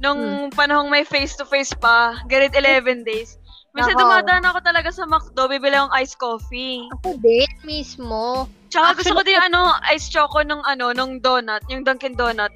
nung 0.00 0.50
panahong 0.52 0.88
may 0.88 1.04
face-to-face 1.04 1.76
pa, 1.78 2.18
grade 2.26 2.56
11 2.56 3.04
days, 3.08 3.36
minsan 3.74 3.98
dumadaan 3.98 4.46
ako 4.46 4.62
talaga 4.62 4.90
sa 4.94 5.02
McDo, 5.04 5.50
bibili 5.50 5.74
akong 5.74 5.94
iced 5.98 6.18
coffee. 6.18 6.86
Ako 7.00 7.18
din, 7.20 7.50
mismo. 7.66 8.46
Tsaka 8.70 8.98
gusto 8.98 9.14
ko 9.18 9.22
din 9.22 9.38
ano, 9.38 9.70
iced 9.90 10.10
choco 10.10 10.42
nung 10.42 10.62
ano, 10.66 10.90
nung 10.94 11.22
donut, 11.22 11.62
yung 11.70 11.82
Dunkin 11.86 12.14
Donut. 12.14 12.50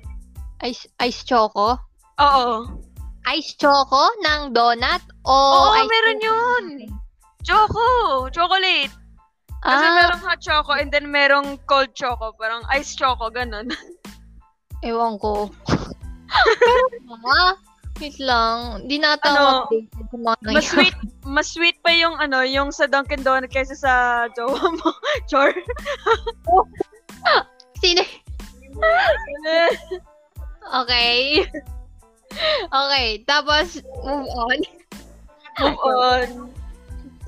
Ice, 0.66 0.90
ice 0.98 1.22
choco? 1.22 1.78
Oo. 2.18 2.66
Ice 3.34 3.52
choco 3.60 4.08
ng 4.24 4.56
donut? 4.56 5.02
O 5.28 5.32
Oo, 5.34 5.68
ice 5.76 5.90
meron 5.90 6.18
yun. 6.18 6.64
Choco, 7.44 8.26
chocolate. 8.32 8.92
Kasi 9.58 9.84
Ah, 9.84 9.94
merong 9.94 10.22
hot 10.22 10.40
choco 10.40 10.72
and 10.78 10.88
then 10.94 11.10
merong 11.10 11.58
cold 11.66 11.90
choco, 11.92 12.30
parang 12.38 12.62
iced 12.70 12.94
choco, 12.94 13.26
ganun. 13.28 13.68
ewan 14.86 15.18
ko. 15.18 15.50
Pero, 16.62 16.84
ma, 17.18 17.58
wait 17.98 18.14
lang. 18.22 18.86
Di 18.86 19.02
nata 19.02 19.34
Ano, 19.34 19.42
ako 19.66 19.74
updated 19.74 20.06
sa 20.06 20.16
mga 20.22 20.36
Mas 20.46 20.64
sweet, 20.70 20.96
mas 21.26 21.48
sweet 21.50 21.76
pa 21.82 21.90
yung 21.90 22.14
ano, 22.22 22.46
yung 22.46 22.70
sa 22.70 22.86
Dunkin 22.86 23.26
Donut 23.26 23.50
kaysa 23.50 23.74
sa 23.74 23.92
jowa 24.38 24.62
mo. 24.78 24.88
Chor. 25.30 25.50
Sino? 27.82 28.02
Okay. 30.70 31.46
Okay, 32.70 33.22
tapos 33.24 33.80
move 34.04 34.28
on. 34.36 34.58
Move 35.58 35.80
on. 35.84 36.28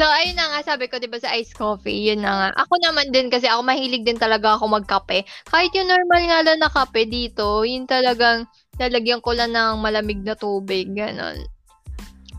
So, 0.00 0.08
ayun 0.08 0.32
na 0.32 0.48
nga, 0.48 0.60
sabi 0.64 0.88
ko, 0.88 0.96
di 0.96 1.12
ba, 1.12 1.20
sa 1.20 1.36
iced 1.36 1.52
coffee, 1.52 2.08
yun 2.08 2.24
na 2.24 2.32
nga. 2.32 2.64
Ako 2.64 2.72
naman 2.80 3.12
din, 3.12 3.28
kasi 3.28 3.44
ako 3.44 3.60
mahilig 3.68 4.00
din 4.00 4.16
talaga 4.16 4.56
ako 4.56 4.80
magkape. 4.80 5.28
Kahit 5.52 5.76
yung 5.76 5.92
normal 5.92 6.24
nga 6.24 6.40
lang 6.40 6.56
na 6.56 6.72
kape 6.72 7.04
dito, 7.04 7.68
yun 7.68 7.84
talagang 7.84 8.48
lalagyan 8.80 9.20
ko 9.20 9.36
lang 9.36 9.52
ng 9.52 9.76
malamig 9.84 10.24
na 10.24 10.32
tubig, 10.32 10.88
ganon. 10.96 11.44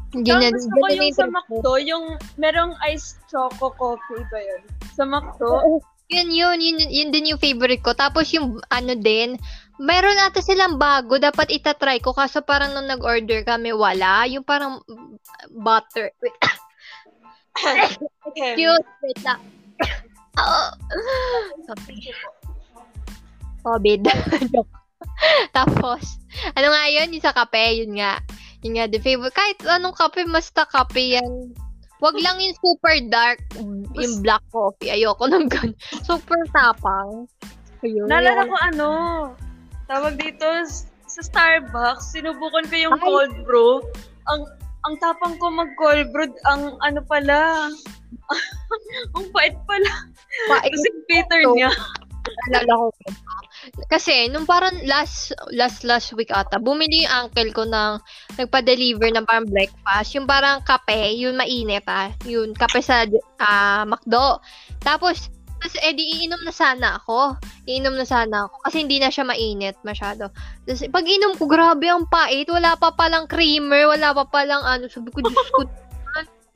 Hindi 0.09 0.33
na, 0.33 0.49
gusto 0.49 0.73
ko 0.73 0.87
yung 0.89 1.13
sa. 1.13 1.29
McDo, 1.29 1.71
yung 1.85 2.05
merong 2.41 2.73
iced 2.89 3.21
choco 3.29 3.69
coffee 3.77 4.25
ba 4.33 4.41
yun? 4.41 4.61
Sa 4.97 5.05
McDo? 5.05 5.85
Yun, 6.11 6.33
yun, 6.33 6.59
yun, 6.59 6.77
yun 6.89 7.09
din 7.13 7.29
yung 7.29 7.39
favorite 7.39 7.85
ko. 7.85 7.93
Tapos 7.93 8.27
yung 8.33 8.57
ano 8.73 8.97
din, 8.97 9.37
meron 9.81 10.21
ata 10.21 10.45
silang 10.45 10.77
bago, 10.77 11.17
dapat 11.17 11.49
itatry 11.49 11.97
ko. 11.97 12.13
Kaso 12.13 12.45
parang 12.45 12.77
nung 12.77 12.85
nag-order 12.85 13.41
kami, 13.41 13.73
wala. 13.73 14.29
Yung 14.29 14.45
parang 14.45 14.77
butter. 15.49 16.13
Wait, 16.21 16.37
Excuse, 18.31 18.87
wait 19.03 19.19
lang. 19.27 19.41
Oh. 20.39 20.71
Sorry. 21.67 21.99
COVID. 23.67 24.01
Tapos, 25.57 26.01
ano 26.55 26.67
nga 26.71 26.83
yun? 26.87 27.11
Yung 27.11 27.25
sa 27.25 27.35
kape, 27.35 27.83
yun 27.83 27.99
nga. 27.99 28.23
Yun 28.63 28.79
nga, 28.79 28.85
the 28.87 29.03
favorite. 29.03 29.35
Kahit 29.35 29.59
anong 29.67 29.97
kape, 29.99 30.23
basta 30.31 30.63
kape 30.63 31.19
yan. 31.19 31.51
Wag 31.99 32.15
lang 32.23 32.39
yung 32.39 32.55
super 32.57 32.95
dark, 33.11 33.43
yung 33.93 34.23
black 34.23 34.41
coffee. 34.49 34.89
Ayoko 34.89 35.27
nang 35.27 35.51
ganun. 35.51 35.75
Super 36.07 36.39
tapang. 36.49 37.29
Ayun. 37.83 38.09
Naalala 38.09 38.47
ayoko. 38.47 38.53
ko 38.53 38.57
ano, 38.63 38.87
tawag 39.91 40.15
dito, 40.15 40.47
sa 41.11 41.19
Starbucks, 41.19 42.15
sinubukan 42.15 42.63
ko 42.71 42.75
yung 42.79 42.95
Ay. 42.95 43.03
cold 43.03 43.35
brew. 43.43 43.83
Ang 44.31 44.47
ang 44.87 44.95
tapang 45.03 45.35
ko 45.37 45.51
mag 45.51 45.75
cold 45.75 46.07
brew, 46.15 46.31
ang 46.47 46.79
ano 46.79 47.03
pala, 47.03 47.67
ang 49.19 49.25
pait 49.35 49.55
pala. 49.67 49.91
Pa- 50.47 50.63
Kasi 50.63 50.87
bitter 51.11 51.43
niya. 51.51 51.71
Naalala 52.47 52.73
ko. 52.77 52.85
Kasi, 53.89 54.29
nung 54.29 54.45
parang 54.45 54.73
last, 54.85 55.33
last, 55.53 55.81
last 55.85 56.13
week 56.13 56.29
ata, 56.29 56.61
bumili 56.61 57.05
yung 57.05 57.27
uncle 57.27 57.51
ko 57.53 57.63
ng, 57.65 57.97
nagpa-deliver 58.37 59.09
ng 59.09 59.25
parang 59.25 59.49
breakfast. 59.49 60.13
Yung 60.13 60.29
parang 60.29 60.61
kape, 60.61 61.17
yung 61.17 61.37
mainit 61.37 61.85
ah. 61.89 62.13
Yung 62.25 62.53
kape 62.53 62.81
sa 62.81 63.05
ah, 63.41 63.83
McDo. 63.85 64.37
Tapos, 64.85 65.33
tapos, 65.61 65.77
edi 65.85 66.03
iinom 66.17 66.41
na 66.41 66.49
sana 66.49 66.97
ako. 66.97 67.37
Iinom 67.69 67.93
na 67.93 68.01
sana 68.01 68.49
ako. 68.49 68.65
Kasi 68.65 68.81
hindi 68.81 68.97
na 68.97 69.13
siya 69.13 69.29
mainit 69.29 69.77
masyado. 69.85 70.33
Tapos, 70.65 70.81
pag 70.89 71.05
inom 71.05 71.37
ko, 71.37 71.45
grabe 71.45 71.85
ang 71.85 72.09
pait. 72.09 72.49
Wala 72.49 72.73
pa 72.73 72.89
palang 72.97 73.29
creamer. 73.29 73.85
Wala 73.85 74.09
pa 74.09 74.25
palang 74.25 74.65
ano. 74.65 74.89
Sabi 74.89 75.13
ko, 75.13 75.21
Diyos 75.21 75.49
ko. 75.53 75.69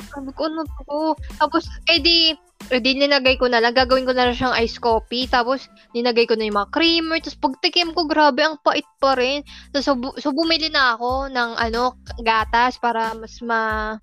Sabi 0.10 0.34
ko, 0.34 0.50
ano 0.50 0.66
to? 0.66 1.14
Tapos, 1.38 1.70
eh 1.86 2.02
di, 2.02 2.34
eh 2.74 2.82
di 2.82 2.98
ninagay 2.98 3.38
ko 3.38 3.46
na 3.46 3.62
lang. 3.62 3.78
Gagawin 3.78 4.10
ko 4.10 4.14
na 4.18 4.26
lang 4.26 4.38
siyang 4.42 4.58
ice 4.58 4.82
coffee. 4.82 5.30
Tapos, 5.30 5.70
ninagay 5.94 6.26
ko 6.26 6.34
na 6.34 6.50
yung 6.50 6.58
mga 6.58 6.74
creamer. 6.74 7.22
Tapos, 7.22 7.38
pagtikim 7.38 7.94
ko, 7.94 8.10
grabe, 8.10 8.42
ang 8.42 8.58
pait 8.66 8.90
pa 8.98 9.14
rin. 9.14 9.46
So, 9.86 9.94
bu- 9.94 10.18
so 10.18 10.34
bumili 10.34 10.74
na 10.74 10.98
ako 10.98 11.30
ng, 11.30 11.52
ano, 11.62 11.94
gatas 12.26 12.82
para 12.82 13.14
mas 13.14 13.38
ma 13.46 13.94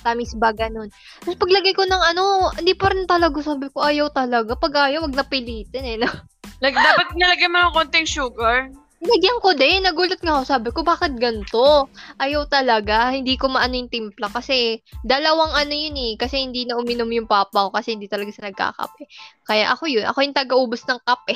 tamis 0.00 0.32
ba 0.38 0.56
ganun. 0.56 0.88
Tapos 1.20 1.36
paglagay 1.36 1.76
ko 1.76 1.84
ng 1.84 2.02
ano, 2.16 2.50
hindi 2.56 2.72
pa 2.72 2.88
rin 2.90 3.04
talaga 3.04 3.36
sabi 3.44 3.68
ko 3.68 3.84
ayaw 3.84 4.08
talaga. 4.10 4.56
Pag 4.56 4.90
ayaw, 4.90 5.04
wag 5.04 5.18
napilitin 5.18 5.84
eh. 5.84 5.98
Like, 6.62 6.78
dapat 6.78 7.18
nilagyan 7.18 7.50
mo 7.50 7.58
ng 7.58 7.74
konting 7.74 8.06
sugar. 8.06 8.70
Nagyan 9.02 9.42
ko 9.42 9.50
din. 9.58 9.82
Nagulat 9.82 10.22
nga 10.22 10.38
ako. 10.38 10.44
Sabi 10.46 10.68
ko, 10.70 10.86
bakit 10.86 11.18
ganito? 11.18 11.90
Ayaw 12.22 12.46
talaga. 12.46 13.10
Hindi 13.10 13.34
ko 13.34 13.50
maano 13.50 13.74
yung 13.74 13.90
timpla. 13.90 14.30
Kasi, 14.30 14.78
dalawang 15.02 15.58
ano 15.58 15.74
yun 15.74 15.98
eh. 15.98 16.14
Kasi 16.14 16.38
hindi 16.38 16.62
na 16.62 16.78
uminom 16.78 17.10
yung 17.10 17.26
papa 17.26 17.66
ko. 17.66 17.74
Kasi 17.74 17.98
hindi 17.98 18.06
talaga 18.06 18.30
siya 18.30 18.54
nagkakape. 18.54 19.10
Kaya 19.42 19.74
ako 19.74 19.90
yun. 19.90 20.06
Ako 20.06 20.22
yung 20.22 20.38
taga-ubos 20.38 20.86
ng 20.86 21.02
kape. 21.02 21.34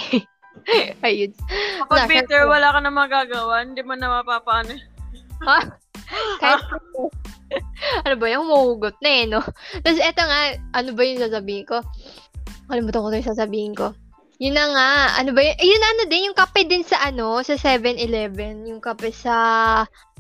Ayun. 1.07 1.35
Kapag 1.83 1.91
Wala, 1.91 2.07
bitter, 2.07 2.43
wala 2.47 2.69
ka 2.71 2.79
na 2.87 2.93
magagawa. 2.95 3.55
Hindi 3.67 3.83
mo 3.83 3.99
na 3.99 4.23
mapapaano. 4.23 4.79
Kahit 6.43 6.63
ano 8.07 8.15
ba 8.17 8.27
yung 8.27 8.47
mahugot 8.47 8.97
na 9.01 9.11
eh, 9.11 9.25
no? 9.25 9.41
Tapos 9.83 10.01
eto 10.01 10.23
nga, 10.23 10.41
ano 10.75 10.91
ba 10.93 11.03
yung 11.03 11.23
sasabihin 11.23 11.65
ko? 11.65 11.81
Kalimutan 12.67 13.03
ko 13.03 13.09
na 13.09 13.21
yung 13.21 13.31
sasabihin 13.31 13.75
ko. 13.75 13.95
Yun 14.37 14.53
na 14.53 14.67
nga, 14.69 14.89
ano 15.17 15.33
ba 15.33 15.41
yun? 15.41 15.57
Yun 15.57 15.83
ano 15.83 16.03
din, 16.07 16.27
yung 16.29 16.37
kape 16.37 16.67
din 16.67 16.85
sa 16.85 17.01
ano, 17.01 17.41
sa 17.41 17.57
7-Eleven. 17.57 18.69
Yung 18.69 18.85
kape 18.85 19.09
sa, 19.09 19.33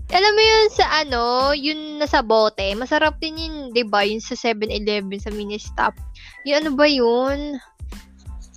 alam 0.08 0.32
mo 0.32 0.40
yun 0.40 0.66
sa 0.72 1.04
ano, 1.04 1.22
yun 1.52 1.98
nasa 1.98 2.24
bote. 2.24 2.64
Masarap 2.72 3.20
din 3.20 3.36
yun, 3.36 3.54
di 3.70 3.84
ba? 3.84 4.06
Yun 4.06 4.22
sa 4.22 4.32
7-Eleven, 4.32 5.20
sa 5.20 5.28
mini 5.28 5.60
stop. 5.60 5.92
Yun 6.48 6.64
ano 6.64 6.70
ba 6.72 6.86
yun? 6.88 7.60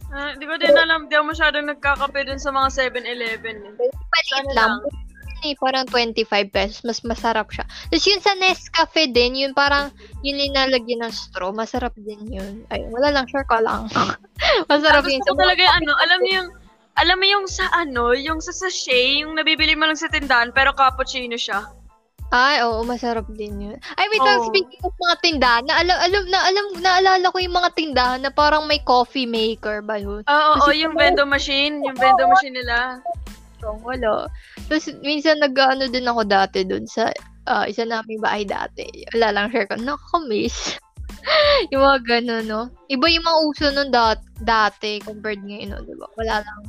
Ah, 0.09 0.31
Hindi 0.31 0.47
ko 0.47 0.55
din 0.57 0.73
alam. 0.73 1.05
Di 1.05 1.19
ako 1.19 1.25
masyadong 1.27 1.67
nagkakape 1.67 2.23
dun 2.23 2.39
sa 2.39 2.49
mga 2.49 2.69
7-Eleven. 2.95 3.57
eh. 3.59 3.73
Maliit 3.75 4.33
Ano 4.39 4.51
lang. 4.55 4.73
lang? 4.79 5.08
Yun 5.39 5.55
eh, 5.55 5.55
parang 5.55 5.87
25 5.87 6.51
pesos. 6.51 6.83
Mas 6.83 6.99
masarap 7.07 7.47
siya. 7.47 7.63
Tapos 7.63 8.03
yun 8.03 8.19
sa 8.19 8.35
Nescafe 8.35 9.07
din, 9.07 9.39
yun 9.39 9.53
parang 9.55 9.87
yun 10.19 10.35
linalagyan 10.35 11.07
ng 11.07 11.13
straw. 11.15 11.55
Masarap 11.55 11.95
din 11.95 12.19
yun. 12.27 12.67
Ay, 12.67 12.83
wala 12.91 13.07
lang, 13.15 13.23
sure 13.31 13.47
ka 13.47 13.63
lang. 13.63 13.87
masarap 14.71 15.07
Gusto 15.07 15.15
yun. 15.15 15.23
ko 15.23 15.39
talaga 15.39 15.61
yung 15.63 15.75
ano, 15.79 15.91
alam 15.95 16.17
mo 16.19 16.27
yung, 16.27 16.47
alam 16.99 17.15
mo 17.15 17.25
yung 17.31 17.45
sa 17.47 17.65
ano, 17.71 18.11
yung 18.11 18.43
sa 18.43 18.51
sachet, 18.51 19.23
yung 19.23 19.39
nabibili 19.39 19.79
mo 19.79 19.87
lang 19.87 19.95
sa 19.95 20.11
tindahan, 20.11 20.51
pero 20.51 20.75
cappuccino 20.75 21.39
siya. 21.39 21.63
Ay, 22.29 22.61
oo, 22.61 22.85
masarap 22.85 23.25
din 23.33 23.57
yun. 23.57 23.77
Ay, 23.97 24.05
wait 24.13 24.21
lang, 24.21 24.37
Oo. 24.37 24.53
speaking 24.53 24.77
of 24.85 24.93
mga 25.01 25.15
tindahan, 25.17 25.63
na 25.65 25.81
alam, 25.81 25.97
alam, 25.97 26.23
na 26.29 26.39
alam, 26.45 26.65
naalala 26.77 27.33
ko 27.33 27.41
yung 27.41 27.57
mga 27.57 27.69
tindahan 27.73 28.21
na 28.21 28.29
parang 28.29 28.69
may 28.69 28.77
coffee 28.85 29.25
maker 29.25 29.81
ba 29.81 29.97
yun? 29.97 30.21
Oo, 30.21 30.37
oo, 30.53 30.69
Kasi- 30.69 30.85
yung 30.85 30.93
vendo 30.93 31.25
machine, 31.25 31.81
yung 31.81 31.97
vendo 31.97 32.29
machine 32.29 32.53
nila. 32.53 33.01
So, 33.59 33.75
wala. 33.83 34.31
Tapos, 34.67 34.87
minsan 35.03 35.43
nag-ano 35.43 35.91
din 35.91 36.07
ako 36.07 36.23
dati 36.23 36.63
dun 36.63 36.87
sa 36.87 37.11
ah, 37.49 37.65
isa 37.65 37.83
naming 37.83 38.23
bahay 38.23 38.45
dati. 38.45 38.87
Wala 39.15 39.35
lang, 39.35 39.51
share 39.51 39.67
ko, 39.67 39.75
nakakamiss. 39.75 40.79
yung 41.73 41.83
mga 41.83 41.99
ganun, 42.05 42.45
no? 42.47 42.61
Iba 42.87 43.05
yung 43.11 43.25
mga 43.25 43.39
uso 43.49 43.65
nun 43.73 43.89
dat 43.91 44.21
dati 44.45 45.01
compared 45.03 45.41
ngayon, 45.43 45.75
no? 45.75 45.83
Diba? 45.83 46.07
Wala 46.15 46.45
lang. 46.45 46.59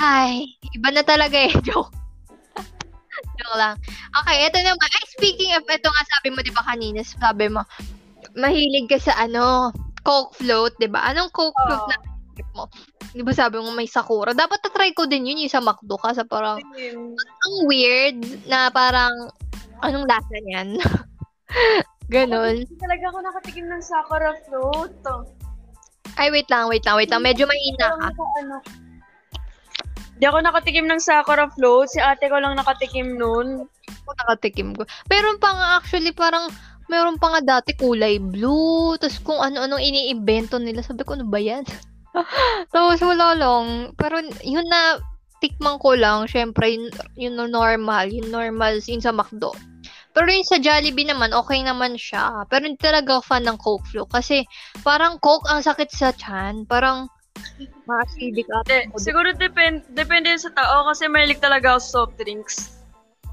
Ay, 0.00 0.58
iba 0.74 0.90
na 0.90 1.06
talaga 1.06 1.38
eh. 1.38 1.52
Joke. 1.66 1.94
Joke 3.38 3.56
lang. 3.60 3.78
Okay, 4.24 4.36
ito 4.48 4.58
naman. 4.58 4.88
Ay, 4.88 5.04
speaking 5.14 5.54
of, 5.54 5.62
ito 5.70 5.86
nga 5.86 6.04
sabi 6.18 6.28
mo, 6.34 6.42
di 6.42 6.50
ba 6.50 6.64
kanina, 6.66 7.00
sabi 7.06 7.46
mo, 7.46 7.62
mahilig 8.34 8.90
ka 8.90 8.98
sa 8.98 9.14
ano, 9.22 9.70
Coke 10.04 10.36
float, 10.36 10.76
di 10.82 10.90
ba? 10.90 11.06
Anong 11.08 11.30
Coke 11.32 11.56
float 11.64 11.84
Oo. 11.86 11.90
na 11.92 12.13
trip 12.34 12.50
mo? 12.52 12.66
Di 13.14 13.22
ba 13.22 13.30
sabi 13.30 13.62
mo 13.62 13.70
may 13.70 13.86
Sakura? 13.86 14.34
Dapat 14.34 14.58
na-try 14.66 14.90
ko 14.92 15.06
din 15.06 15.30
yun, 15.30 15.46
yung 15.46 15.54
sa 15.54 15.62
McDo 15.62 15.94
ka, 15.96 16.12
sa 16.12 16.26
parang, 16.26 16.58
ang 16.58 17.56
weird 17.70 18.18
na 18.50 18.68
parang, 18.74 19.30
anong 19.80 20.10
lasa 20.10 20.36
niyan? 20.42 20.76
Ganon. 22.14 22.66
Hindi 22.66 22.76
talaga 22.76 23.04
ako 23.08 23.18
nakatikim 23.22 23.66
ng 23.70 23.82
Sakura 23.82 24.32
float. 24.50 24.92
Ay, 26.20 26.28
wait 26.30 26.46
lang, 26.52 26.68
wait 26.68 26.84
lang, 26.84 27.00
wait 27.00 27.10
lang. 27.10 27.24
Medyo 27.24 27.48
mahina 27.48 27.96
ka. 27.96 28.12
Ano? 28.44 28.60
Hindi 30.14 30.24
ako 30.30 30.38
nakatikim 30.46 30.86
ng 30.86 31.00
Sakura 31.02 31.50
float. 31.50 31.90
Si 31.90 31.98
ate 31.98 32.30
ko 32.30 32.38
lang 32.38 32.54
nakatikim 32.54 33.18
nun. 33.18 33.66
Ako 34.04 34.10
nakatikim 34.24 34.76
ko. 34.76 34.86
Pero 35.10 35.34
pa 35.42 35.50
nga 35.56 35.68
actually 35.82 36.14
parang 36.14 36.52
meron 36.86 37.18
pa 37.18 37.34
nga 37.34 37.58
dati 37.58 37.74
kulay 37.74 38.22
blue. 38.22 38.94
Tapos 39.00 39.18
kung 39.24 39.40
ano-anong 39.42 39.82
iniimbento 39.82 40.60
nila. 40.62 40.84
Sabi 40.86 41.02
ko, 41.02 41.18
ano 41.18 41.26
ba 41.26 41.40
yan? 41.42 41.66
Tapos 42.74 42.98
wala 43.02 43.34
lang. 43.34 43.92
Pero 43.98 44.22
yun 44.42 44.66
na 44.70 45.02
tikman 45.42 45.76
ko 45.82 45.98
lang. 45.98 46.24
Syempre, 46.30 46.72
yun, 46.72 46.88
yun 47.18 47.34
normal. 47.36 48.08
Yung 48.08 48.30
normal, 48.30 48.80
yun 48.84 49.02
sa 49.02 49.12
McDo. 49.12 49.52
Pero 50.14 50.30
yun 50.30 50.46
sa 50.46 50.62
Jollibee 50.62 51.10
naman, 51.10 51.34
okay 51.34 51.58
naman 51.60 51.98
siya. 51.98 52.46
Pero 52.46 52.70
hindi 52.70 52.78
talaga 52.78 53.18
fan 53.18 53.44
ng 53.44 53.58
Coke 53.58 53.84
Flow. 53.90 54.06
Kasi 54.06 54.46
parang 54.86 55.18
Coke 55.18 55.50
ang 55.50 55.60
sakit 55.60 55.90
sa 55.90 56.14
chan. 56.14 56.62
Parang 56.70 57.10
ma-acidic 57.84 58.46
De, 58.64 58.86
ako. 58.88 58.96
siguro 58.96 59.34
depend, 59.34 59.82
depende 59.92 60.30
sa 60.38 60.54
tao 60.54 60.86
kasi 60.88 61.10
mahilig 61.10 61.42
talaga 61.42 61.74
ako 61.74 61.80
soft 61.82 62.14
drinks. 62.16 62.83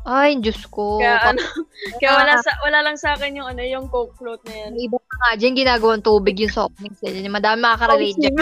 Ay, 0.01 0.41
Diyos 0.41 0.65
ko. 0.65 0.97
Kaya 0.97 1.29
ano, 1.29 1.41
kaya 2.01 2.11
wala 2.17 2.33
sa 2.41 2.51
wala 2.65 2.79
lang 2.81 2.97
sa 2.97 3.13
akin 3.13 3.37
yung 3.37 3.47
ano, 3.53 3.61
yung 3.61 3.85
Coke 3.85 4.17
float 4.17 4.41
na 4.49 4.55
yan. 4.65 4.71
Iba 4.73 4.97
pa 4.97 5.13
nga 5.13 5.31
dyan, 5.37 5.53
ginagawang 5.53 6.01
tubig 6.01 6.41
yung 6.41 6.49
soft 6.49 6.73
drinks 6.81 7.01
nila. 7.05 7.29
Madami 7.29 7.61
makaka-relate 7.61 8.17
dyan. 8.17 8.35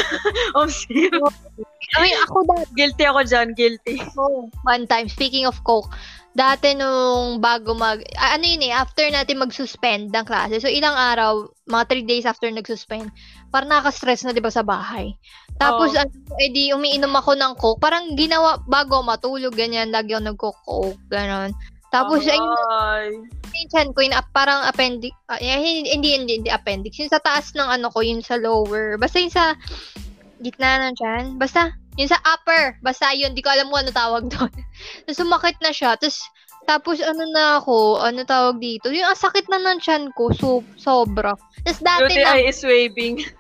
oh, 0.56 0.72
sim. 0.72 1.12
I 1.96 1.98
mean, 2.00 2.16
ako 2.24 2.48
dati, 2.48 2.72
guilty 2.80 3.04
ako 3.04 3.20
dyan, 3.28 3.48
guilty. 3.58 4.00
one 4.64 4.88
time, 4.88 5.12
speaking 5.12 5.44
of 5.44 5.60
Coke, 5.68 5.92
dati 6.32 6.78
nung 6.78 7.44
bago 7.44 7.76
mag, 7.76 8.00
ano 8.16 8.44
yun 8.46 8.64
eh, 8.64 8.72
after 8.72 9.04
natin 9.12 9.42
mag-suspend 9.42 10.14
ng 10.16 10.26
klase, 10.26 10.64
so 10.64 10.72
ilang 10.72 10.96
araw, 10.96 11.50
mga 11.68 11.84
3 11.92 12.08
days 12.08 12.26
after 12.30 12.48
nag-suspend, 12.48 13.12
parang 13.50 13.74
nakaka-stress 13.74 14.24
na 14.24 14.32
'di 14.32 14.40
ba 14.40 14.54
sa 14.54 14.64
bahay. 14.64 15.18
Tapos, 15.60 15.92
Oo. 15.92 16.00
ano, 16.00 16.12
edi 16.40 16.72
umiinom 16.72 17.12
ako 17.20 17.36
ng 17.36 17.54
Coke, 17.60 17.84
parang 17.84 18.16
ginawa, 18.16 18.64
bago 18.64 19.04
matulog, 19.04 19.52
ganyan, 19.52 19.92
lagi 19.92 20.16
ako 20.16 20.24
nagko-Coke, 20.24 21.04
ganon. 21.12 21.52
Tapos, 21.92 22.24
ayun, 22.24 22.48
Ay. 22.70 23.12
yung 23.52 23.70
chan 23.70 23.90
ko, 23.92 24.00
yung 24.00 24.16
ap- 24.16 24.32
parang 24.32 24.64
appendix, 24.64 25.12
ah, 25.28 25.42
eh, 25.42 25.60
hindi, 25.60 25.92
hindi, 25.92 26.10
hindi, 26.16 26.34
hindi 26.40 26.52
appendix. 26.54 26.96
Yung 27.02 27.12
sa 27.12 27.20
taas 27.20 27.52
ng 27.58 27.66
ano 27.66 27.92
ko, 27.92 28.00
yung 28.00 28.24
sa 28.24 28.40
lower. 28.40 28.96
Basta 28.96 29.20
yung 29.20 29.34
sa 29.34 29.58
gitna 30.40 30.80
ng 30.86 30.96
chan. 30.96 31.36
Basta, 31.36 31.76
yung 32.00 32.08
sa 32.08 32.22
upper. 32.24 32.80
Basta 32.80 33.12
yun, 33.12 33.36
di 33.36 33.44
ko 33.44 33.52
alam 33.52 33.68
kung 33.68 33.84
ano 33.84 33.92
tawag 33.92 34.32
doon. 34.32 34.54
Tapos 35.04 35.18
sumakit 35.18 35.58
na 35.60 35.74
siya. 35.76 36.00
Tapos, 36.00 36.24
tapos 36.70 37.02
ano 37.02 37.26
na 37.34 37.58
ako, 37.58 37.98
ano 37.98 38.22
tawag 38.22 38.62
dito. 38.62 38.94
Yung 38.94 39.10
ang 39.10 39.18
sakit 39.18 39.50
na 39.50 39.58
ng 39.58 39.82
chan 39.82 40.14
ko, 40.14 40.30
so, 40.30 40.62
sobra. 40.78 41.34
Tapos 41.66 41.82
dati 41.82 42.22
na, 42.22 42.38
UTI 42.38 42.46
is 42.46 42.62
waving. 42.62 43.26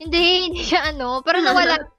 hindi, 0.00 0.50
hindi 0.50 0.62
siya 0.62 0.92
ano, 0.94 1.20
pero 1.24 1.40
nawala. 1.40 1.76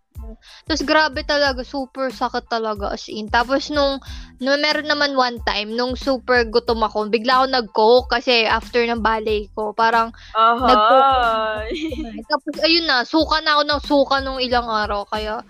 Tapos 0.67 0.83
grabe 0.83 1.23
talaga, 1.23 1.61
super 1.63 2.09
sakit 2.11 2.49
talaga 2.51 2.91
as 2.91 3.07
in. 3.07 3.29
Tapos 3.31 3.69
nung, 3.71 4.01
nung 4.41 4.59
meron 4.59 4.89
naman 4.89 5.15
one 5.15 5.39
time, 5.45 5.71
nung 5.77 5.95
super 5.95 6.43
gutom 6.43 6.83
ako, 6.83 7.07
bigla 7.07 7.43
ako 7.43 7.45
nag-coke 7.47 8.09
kasi 8.11 8.43
after 8.43 8.83
ng 8.83 8.99
ballet 8.99 9.47
ko, 9.53 9.71
parang, 9.71 10.11
Ahay. 10.35 11.69
tapos 12.31 12.53
ayun 12.65 12.89
na, 12.89 13.05
suka 13.07 13.39
na 13.45 13.55
ako 13.55 13.63
ng 13.63 13.81
suka 13.85 14.15
nung 14.19 14.41
ilang 14.41 14.67
araw, 14.67 15.05
kaya, 15.07 15.45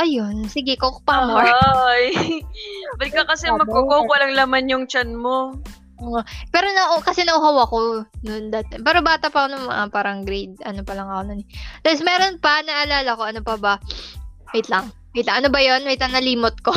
ayun, 0.00 0.48
sige, 0.48 0.74
coke 0.74 1.04
pa 1.04 1.22
more. 1.28 1.46
Ahay. 1.46 2.10
Ba't 2.98 3.10
ka 3.12 3.22
kasi 3.30 3.46
Sabi. 3.46 3.62
magkukok, 3.62 4.10
walang 4.10 4.34
laman 4.34 4.72
yung 4.72 4.84
chan 4.88 5.12
mo. 5.12 5.54
Pero 6.52 6.66
na, 6.76 7.00
kasi 7.00 7.24
nauhaw 7.24 7.64
ako 7.64 8.04
noon 8.22 8.52
dati. 8.52 8.76
Pero 8.80 9.00
bata 9.00 9.32
pa 9.32 9.44
ako 9.44 9.48
nung 9.52 9.66
mga 9.68 9.84
parang 9.88 10.20
grade, 10.28 10.56
ano 10.68 10.84
pa 10.84 10.92
lang 10.92 11.08
ako 11.08 11.22
nun. 11.32 11.40
eh. 11.40 11.48
Tapos 11.80 12.02
meron 12.04 12.36
pa, 12.36 12.60
naalala 12.60 13.16
ko, 13.16 13.22
ano 13.24 13.40
pa 13.40 13.54
ba? 13.56 13.74
Wait 14.52 14.68
lang. 14.68 14.92
Wait 15.16 15.24
lang, 15.24 15.40
ano 15.44 15.48
ba 15.48 15.60
yon 15.64 15.88
Wait 15.88 16.00
lang, 16.00 16.12
nalimot 16.12 16.56
ko. 16.60 16.76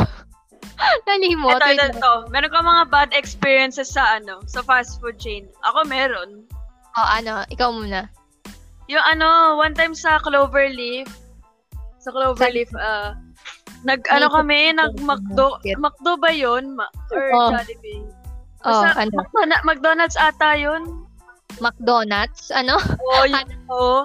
nalimot. 1.10 1.60
Ito, 1.60 1.68
wait 1.68 1.76
ito, 1.76 1.84
lang. 1.84 1.96
ito. 2.00 2.14
Meron 2.32 2.52
ka 2.52 2.60
mga 2.64 2.84
bad 2.88 3.10
experiences 3.12 3.92
sa 3.92 4.16
ano, 4.20 4.40
sa 4.48 4.64
fast 4.64 5.04
food 5.04 5.20
chain. 5.20 5.52
Ako 5.68 5.84
meron. 5.88 6.48
Oh, 6.96 7.08
ano, 7.12 7.44
ikaw 7.52 7.70
muna. 7.76 8.08
Yung 8.90 9.04
ano, 9.04 9.60
one 9.60 9.76
time 9.76 9.94
sa 9.94 10.18
Cloverleaf, 10.24 11.06
sa 12.00 12.10
Cloverleaf, 12.10 12.72
ah, 12.80 13.14
nag, 13.84 14.04
ano 14.10 14.28
kami, 14.32 14.74
nag 14.74 14.98
McDo, 15.04 15.60
ba 16.18 16.32
yun? 16.34 16.76
Ma- 16.76 16.92
or 17.14 17.24
Oo. 17.32 17.52
Jollibee? 17.54 18.04
Oh, 18.66 18.84
Basta, 18.84 19.00
ano, 19.00 19.16
McDonald's, 19.16 19.64
McDonald's 19.64 20.18
ata 20.20 20.50
yun. 20.54 20.84
McDonald's, 21.60 22.52
ano? 22.52 22.76
Oo, 22.80 23.24
yun. 23.24 23.48
oo. 23.74 24.04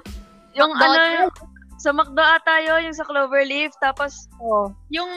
Yung 0.55 0.71
McDonald's? 0.75 1.35
ano, 1.35 1.53
sa 1.79 1.91
McDo 1.91 2.23
ata 2.23 2.63
yun, 2.63 2.87
yung 2.87 2.97
sa 2.97 3.05
Cloverleaf. 3.05 3.75
Tapos, 3.79 4.31
Oh. 4.39 4.71
yung, 4.89 5.11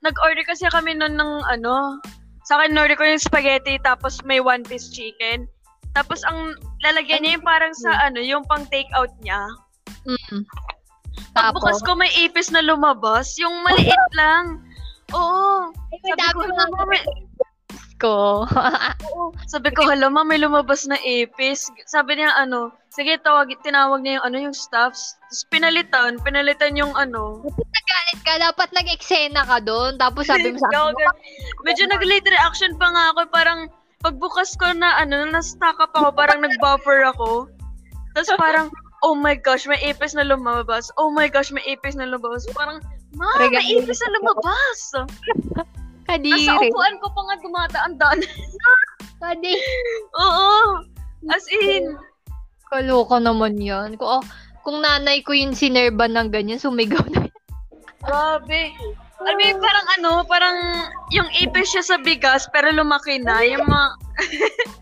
nag-order 0.00 0.44
kasi 0.46 0.64
kami 0.70 0.96
nun 0.96 1.12
ng 1.14 1.32
ano, 1.44 2.00
sa 2.48 2.56
akin, 2.56 2.72
order 2.74 2.96
ko 2.96 3.04
yung 3.04 3.20
spaghetti, 3.20 3.76
tapos 3.78 4.18
may 4.24 4.40
one-piece 4.40 4.90
chicken. 4.90 5.44
Tapos 5.92 6.22
ang 6.24 6.54
lalagyan 6.80 7.20
niya 7.20 7.36
yung 7.36 7.44
parang 7.46 7.74
sa 7.74 7.90
ano, 8.00 8.22
yung 8.22 8.46
pang 8.46 8.64
take 8.70 8.88
out 8.96 9.10
niya. 9.20 9.42
Mm. 10.06 10.46
Tapos, 11.36 11.60
Pagbukas 11.62 11.78
ko 11.84 11.92
may 11.94 12.10
ipis 12.16 12.48
na 12.50 12.62
lumabas, 12.62 13.34
yung 13.36 13.52
maliit 13.60 13.92
lang. 14.20 14.62
Oo. 15.12 15.68
may 15.90 15.98
Sabi 16.00 16.22
ko, 16.32 16.46
mga 16.46 16.64
"Mama, 16.70 16.82
may, 16.88 17.02
ko. 18.00 18.48
sabi 19.52 19.68
ko, 19.76 19.84
hala, 19.84 20.08
ma, 20.08 20.24
may 20.24 20.40
lumabas 20.40 20.88
na 20.88 20.96
ipis. 21.04 21.68
Sabi 21.84 22.16
niya, 22.16 22.32
ano, 22.34 22.72
sige, 22.88 23.20
tawag, 23.20 23.52
tinawag 23.60 24.00
niya 24.00 24.18
yung, 24.18 24.26
ano, 24.26 24.36
yung 24.50 24.56
staffs. 24.56 25.20
Tapos 25.28 25.44
pinalitan, 25.52 26.16
pinalitan 26.24 26.74
yung, 26.80 26.96
ano. 26.96 27.44
Nagalit 27.44 28.20
ka, 28.24 28.32
dapat 28.40 28.68
nag-eksena 28.72 29.44
ka 29.44 29.60
doon. 29.60 30.00
Tapos 30.00 30.26
sabi 30.26 30.50
mo 30.50 30.58
sa 30.58 30.90
akin. 30.90 30.96
Medyo 31.68 31.84
nag-late 31.92 32.32
reaction 32.32 32.72
pa 32.80 32.88
nga 32.88 33.12
ako. 33.12 33.20
Parang, 33.28 33.60
pagbukas 34.00 34.56
ko 34.56 34.72
na, 34.72 34.96
ano, 34.96 35.28
na-stack 35.28 35.76
up 35.76 35.92
ako, 35.92 36.16
parang 36.16 36.40
nag-buffer 36.40 37.04
ako. 37.04 37.52
Tapos 38.16 38.32
parang, 38.40 38.66
oh 39.04 39.14
my 39.14 39.36
gosh, 39.36 39.68
may 39.68 39.78
ipis 39.84 40.16
na 40.16 40.24
lumabas. 40.24 40.88
Oh 40.96 41.12
my 41.12 41.28
gosh, 41.28 41.52
may 41.52 41.62
ipis 41.68 41.94
na 41.94 42.08
lumabas. 42.08 42.48
Parang, 42.56 42.80
ma, 43.14 43.28
may 43.38 43.76
ipis 43.76 44.00
na 44.00 44.10
lumabas. 44.18 44.78
Nasa 46.18 46.52
kadiri. 46.58 46.68
upuan 46.72 46.94
ko 46.98 47.06
pa 47.14 47.20
nga 47.22 47.36
dumadaan-daan. 47.38 48.18
Kadiri. 49.22 49.60
Oo. 50.16 50.80
As 51.28 51.44
in, 51.52 51.94
Kaloka 52.70 53.20
naman 53.20 53.60
yan. 53.60 53.98
Kung, 54.00 54.20
oh, 54.20 54.24
kung 54.64 54.80
nanay 54.80 55.20
ko 55.26 55.34
yung 55.34 55.52
sinerban 55.52 56.16
ng 56.16 56.30
ganyan, 56.32 56.58
sumigaw 56.58 57.02
na. 57.10 57.28
grabe. 58.00 58.72
Alam 59.20 59.36
mo 59.36 59.42
yung 59.44 59.60
parang 59.60 59.88
ano, 60.00 60.10
parang 60.24 60.56
yung 61.12 61.28
ipis 61.36 61.76
siya 61.76 61.84
sa 61.84 61.96
bigas 62.00 62.48
pero 62.48 62.72
lumaki 62.72 63.20
na. 63.20 63.44
Yung 63.44 63.68
mga, 63.68 63.88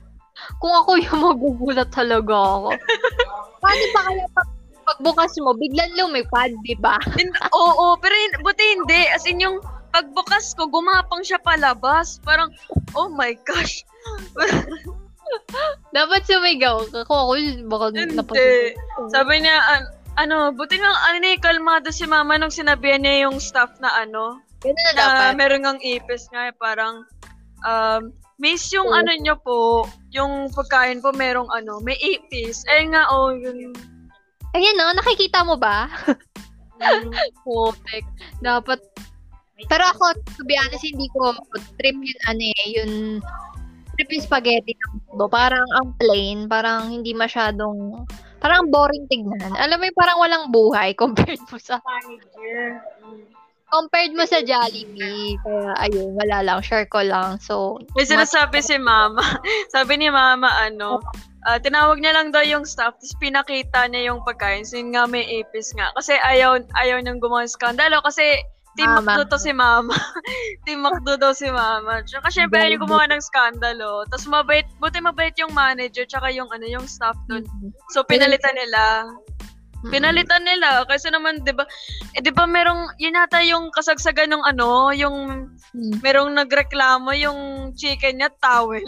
Kung 0.62 0.74
ako 0.74 0.90
yung 0.98 1.20
magugulat 1.22 1.90
talaga 1.94 2.34
ako. 2.34 2.70
Paano 3.62 3.84
pa 3.94 4.00
kaya 4.06 4.24
pag, 4.34 4.48
pagbukas 4.86 5.32
mo, 5.42 5.54
biglang 5.54 5.92
lumipad, 5.94 6.50
di 6.66 6.74
ba? 6.78 6.98
Oo, 7.54 7.94
pero 7.98 8.14
hin- 8.14 8.40
buti 8.42 8.64
hindi. 8.74 9.00
As 9.10 9.26
in, 9.26 9.38
yung 9.38 9.58
pagbukas 9.92 10.54
ko, 10.54 10.68
gumapang 10.68 11.24
siya 11.24 11.40
palabas. 11.40 12.20
Parang, 12.22 12.52
oh 12.94 13.10
my 13.12 13.34
gosh. 13.46 13.82
Dapat 15.96 16.24
sumigaw. 16.24 16.88
Kung 17.04 17.20
ako, 17.20 17.32
baka 17.68 17.86
hindi. 17.92 18.72
Sabi 19.12 19.34
niya, 19.44 19.56
an- 19.60 19.92
ano, 20.18 20.50
buti 20.50 20.80
nga, 20.80 20.90
ano 21.12 21.16
na, 21.20 21.38
kalmado 21.38 21.92
si 21.92 22.08
mama 22.08 22.40
nung 22.40 22.52
sinabihan 22.52 23.04
niya 23.04 23.28
yung 23.28 23.38
staff 23.38 23.76
na 23.78 23.92
ano, 24.02 24.40
Ganun 24.58 24.82
na 24.90 24.92
na 24.92 24.98
dapat. 24.98 25.32
meron 25.38 25.62
ngang 25.62 25.82
ipis 25.84 26.26
nga, 26.34 26.50
eh, 26.50 26.54
parang, 26.56 27.06
um, 27.62 28.10
miss 28.38 28.70
yung 28.70 28.90
ano 28.94 29.10
niyo 29.18 29.34
po, 29.42 29.86
yung 30.14 30.50
pagkain 30.54 31.02
po 31.02 31.10
merong 31.10 31.50
ano, 31.50 31.82
may 31.82 31.98
ipis. 31.98 32.62
Eh 32.70 32.86
nga, 32.90 33.10
oh, 33.10 33.34
yun. 33.34 33.74
Ayan 34.56 34.78
no, 34.78 34.94
nakikita 34.96 35.44
mo 35.44 35.58
ba? 35.58 35.90
Putek. 37.44 38.06
Dapat. 38.40 38.80
Pero 39.66 39.82
ako, 39.90 40.14
to 40.38 40.42
be 40.46 40.54
honest, 40.54 40.86
hindi 40.86 41.10
ko 41.10 41.34
trip 41.82 41.98
yun, 41.98 42.18
ano 42.30 42.42
eh, 42.46 42.66
yun, 42.78 42.92
trip 43.98 44.14
yung 44.14 44.22
spaghetti 44.22 44.78
ng 44.78 45.10
mundo. 45.10 45.26
Parang 45.26 45.66
ang 45.82 45.90
plain, 45.98 46.46
parang 46.46 46.94
hindi 46.94 47.10
masyadong, 47.10 48.06
parang 48.38 48.70
boring 48.70 49.10
tignan. 49.10 49.50
Alam 49.58 49.82
mo 49.82 49.84
yung 49.90 49.98
parang 49.98 50.18
walang 50.22 50.44
buhay 50.54 50.94
compared 51.02 51.42
mo 51.50 51.58
sa, 51.58 51.82
compared 53.74 54.14
mo 54.14 54.22
sa 54.22 54.46
Jollibee. 54.46 55.34
Kaya, 55.42 55.74
ayun, 55.82 56.14
wala 56.14 56.46
lang, 56.46 56.62
share 56.62 56.86
ko 56.86 57.02
lang. 57.02 57.42
So, 57.42 57.82
May 57.98 58.06
sinasabi 58.06 58.62
si 58.62 58.78
mama. 58.78 59.20
Sabi 59.74 59.98
ni 59.98 60.06
mama, 60.06 60.46
ano, 60.62 61.02
ah, 61.50 61.58
tinawag 61.58 61.98
niya 61.98 62.14
lang 62.14 62.30
daw 62.30 62.46
yung 62.46 62.62
staff, 62.62 62.94
tapos 62.94 63.18
pinakita 63.18 63.90
niya 63.90 64.14
yung 64.14 64.22
pagkain. 64.22 64.62
So, 64.62 64.78
yun 64.78 64.94
nga 64.94 65.10
may 65.10 65.26
ipis 65.26 65.74
nga. 65.74 65.90
Kasi 65.98 66.14
ayaw, 66.14 66.62
ayaw 66.78 67.02
niyang 67.02 67.18
gumawa 67.18 67.42
ng 67.42 67.52
skandalo. 67.52 67.98
Kasi, 68.06 68.38
Team 68.78 68.90
Mama. 68.94 69.10
Macdo 69.18 69.22
to 69.26 69.38
si 69.42 69.50
mama. 69.50 69.94
Team 70.64 70.86
Macdo 70.86 71.18
daw 71.18 71.34
si 71.34 71.50
mama. 71.50 72.00
Tsaka 72.06 72.30
syempre, 72.30 72.62
niya 72.62 72.78
gumawa 72.78 73.10
ng 73.10 73.18
skandalo. 73.18 74.06
Tapos 74.06 74.30
mabait, 74.30 74.64
buti 74.78 75.02
mabait 75.02 75.34
yung 75.42 75.50
manager, 75.50 76.06
tsaka 76.06 76.30
yung, 76.30 76.46
ano, 76.54 76.62
yung 76.62 76.86
staff 76.86 77.18
dun. 77.26 77.42
So, 77.90 78.06
pinalitan 78.06 78.54
nila. 78.54 79.10
Pinalitan 79.90 80.42
nila. 80.46 80.86
Kasi 80.86 81.10
naman, 81.10 81.42
di 81.42 81.50
ba, 81.50 81.66
eh, 82.14 82.22
di 82.22 82.30
ba 82.30 82.46
merong, 82.46 82.94
yun 83.02 83.18
yata 83.18 83.42
yung 83.42 83.74
kasagsagan 83.74 84.30
ng 84.30 84.42
ano, 84.46 84.94
yung 84.94 85.50
Mm. 85.74 86.00
merong 86.00 86.30
nagreklamo 86.34 87.12
yung 87.18 87.38
chicken 87.74 88.22
niya, 88.22 88.30
towel. 88.38 88.82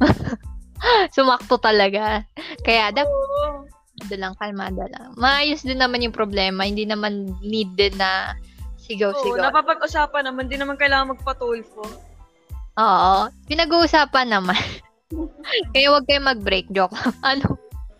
Sumakto 1.16 1.56
talaga. 1.56 2.24
Kaya, 2.66 2.92
dapat 2.92 3.08
Oo. 3.08 3.64
kalmado 3.94 4.14
lang, 4.20 4.34
kalmado 4.36 4.82
lang. 4.90 5.08
Maayos 5.16 5.62
din 5.64 5.80
naman 5.80 6.02
yung 6.04 6.12
problema. 6.12 6.66
Hindi 6.66 6.84
naman 6.84 7.30
need 7.40 7.72
din 7.78 7.94
na 8.84 9.08
Oo, 9.08 9.16
sigaw-sigaw. 9.16 9.44
napapag-usapan 9.48 10.22
naman, 10.28 10.44
di 10.48 10.56
naman 10.60 10.76
kailangan 10.76 11.16
magpatulfo. 11.16 11.84
Oo. 12.76 13.16
Pinag-uusapan 13.48 14.28
naman. 14.28 14.58
Kaya 15.72 15.94
huwag 15.94 16.06
kayo 16.10 16.20
mag-break. 16.20 16.68
Joke 16.74 16.92
lang. 16.92 17.14
Ano? 17.30 17.56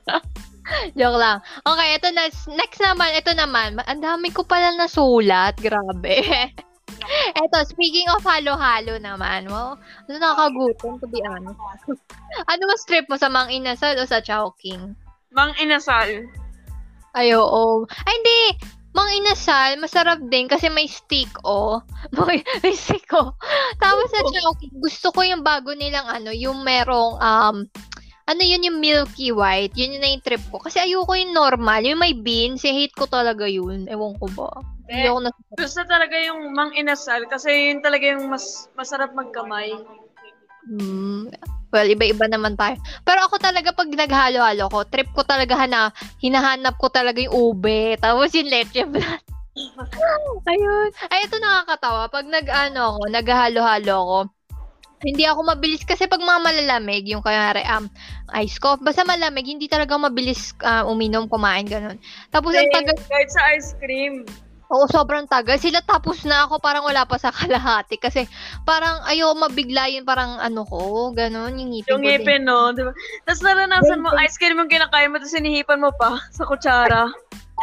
Joke 0.99 1.18
lang. 1.20 1.39
Okay, 1.62 1.89
ito 1.97 2.09
na. 2.12 2.28
Next 2.57 2.80
naman, 2.80 3.16
ito 3.16 3.32
naman. 3.37 3.78
Ang 3.85 4.01
dami 4.03 4.32
ko 4.32 4.43
pala 4.45 4.72
nasulat. 4.74 5.57
Grabe. 5.61 6.51
Eto, 7.37 7.57
speaking 7.68 8.09
of 8.09 8.24
halo-halo 8.24 8.97
naman, 8.97 9.45
mo, 9.45 9.76
ano 9.76 10.16
nakakagutom, 10.16 10.97
to 10.97 11.07
be 11.12 11.20
honest. 11.20 11.61
ano 12.49 12.62
mas 12.64 12.85
trip 12.89 13.05
mo 13.12 13.20
sa 13.20 13.28
Mang 13.28 13.53
Inasal 13.53 14.01
o 14.01 14.09
sa 14.09 14.24
Chowking? 14.24 14.97
Mang 15.37 15.53
inasal. 15.61 16.24
Ay, 17.12 17.37
oo. 17.37 17.85
Ay, 18.09 18.12
hindi. 18.16 18.41
Mang 18.95 19.11
inasal, 19.11 19.75
masarap 19.83 20.23
din 20.31 20.47
kasi 20.47 20.71
may 20.71 20.87
stick, 20.87 21.29
oh. 21.43 21.83
May, 22.15 22.47
may 22.63 22.75
stick, 22.79 23.11
oh. 23.11 23.35
Tapos 23.83 24.07
sa 24.15 24.23
Chowking, 24.23 24.79
gusto 24.79 25.11
ko 25.11 25.27
yung 25.27 25.43
bago 25.43 25.75
nilang 25.75 26.07
ano, 26.07 26.31
yung 26.31 26.63
merong, 26.63 27.19
um, 27.19 27.57
ano 28.25 28.41
yun 28.41 28.65
yung 28.65 28.79
milky 28.81 29.35
white. 29.35 29.75
Yun 29.77 29.99
yung 29.99 30.05
na-trip 30.05 30.41
ko. 30.49 30.63
Kasi 30.63 30.81
ayoko 30.81 31.13
yung 31.13 31.37
normal. 31.37 31.85
Yung 31.85 32.01
may 32.01 32.17
beans, 32.17 32.65
eh, 32.65 32.73
hate 32.73 32.97
ko 32.97 33.05
talaga 33.05 33.45
yun. 33.45 33.85
Ewan 33.91 34.17
ko 34.17 34.31
ba. 34.33 34.49
Hindi 34.89 35.09
ako 35.11 35.19
na... 35.27 35.31
Gusto 35.59 35.81
talaga 35.85 36.17
yung 36.21 36.53
mang 36.53 36.73
inasal 36.73 37.25
kasi 37.29 37.73
yun 37.73 37.81
talaga 37.85 38.05
yung 38.17 38.31
mas 38.33 38.69
masarap 38.79 39.13
magkamay. 39.13 39.77
Hmm. 40.65 41.29
Well, 41.75 41.91
iba-iba 41.91 42.31
naman 42.31 42.55
tayo. 42.55 42.79
Pero 43.03 43.27
ako 43.27 43.43
talaga 43.43 43.75
pag 43.75 43.91
naghalo-halo 43.91 44.70
ko, 44.70 44.87
trip 44.87 45.11
ko 45.11 45.27
talaga 45.27 45.59
hana, 45.59 45.91
hinahanap 46.22 46.79
ko 46.79 46.87
talaga 46.87 47.18
yung 47.18 47.35
ube, 47.35 47.99
tapos 47.99 48.31
yung 48.39 48.47
leche 48.47 48.87
flan. 48.87 49.18
Ayun. 50.55 50.89
Ay, 51.11 51.27
ito 51.27 51.43
nakakatawa. 51.43 52.07
Pag 52.14 52.31
nag-ano 52.31 52.95
ako, 52.95 53.01
naghalo-halo 53.11 53.95
ako, 54.07 54.18
hindi 55.03 55.27
ako 55.27 55.41
mabilis 55.45 55.83
kasi 55.83 56.07
pag 56.07 56.22
mga 56.22 56.41
malalamig, 56.47 57.05
yung 57.11 57.20
kaya 57.20 57.59
um, 57.75 57.91
ice 58.39 58.57
coffee, 58.57 58.87
basta 58.87 59.03
malamig, 59.05 59.45
hindi 59.45 59.66
talaga 59.66 59.99
mabilis 59.99 60.57
ah, 60.62 60.87
uminom, 60.87 61.27
kumain, 61.27 61.66
ganun. 61.66 61.99
Tapos 62.31 62.55
ang 62.55 62.70
tagal, 62.70 62.97
Kahit 63.11 63.31
sa 63.35 63.43
ice 63.53 63.75
cream. 63.83 64.25
Oo, 64.73 64.89
sobrang 64.89 65.29
tagal. 65.29 65.61
Sila 65.61 65.85
tapos 65.85 66.25
na 66.25 66.49
ako, 66.49 66.57
parang 66.57 66.85
wala 66.89 67.05
pa 67.05 67.21
sa 67.21 67.29
kalahati. 67.29 68.01
Kasi 68.01 68.25
parang 68.65 69.05
ayaw 69.05 69.37
mabigla 69.37 69.93
yun, 69.93 70.09
parang 70.09 70.41
ano 70.41 70.65
ko, 70.65 71.12
ganun, 71.12 71.57
yung 71.61 71.71
ngipin 71.73 71.91
Yung 71.93 72.01
ko 72.01 72.09
din. 72.09 72.21
ngipin, 72.21 72.43
no? 72.49 72.73
Diba? 72.73 72.93
Tapos 73.29 73.43
naranasan 73.45 74.01
mo, 74.01 74.09
ice 74.25 74.41
cream 74.41 74.57
yung 74.57 74.73
kinakain 74.73 75.12
mo, 75.12 75.21
tapos 75.21 75.37
sinihipan 75.37 75.81
mo 75.85 75.93
pa 75.95 76.17
sa 76.37 76.49
kutsara. 76.49 77.12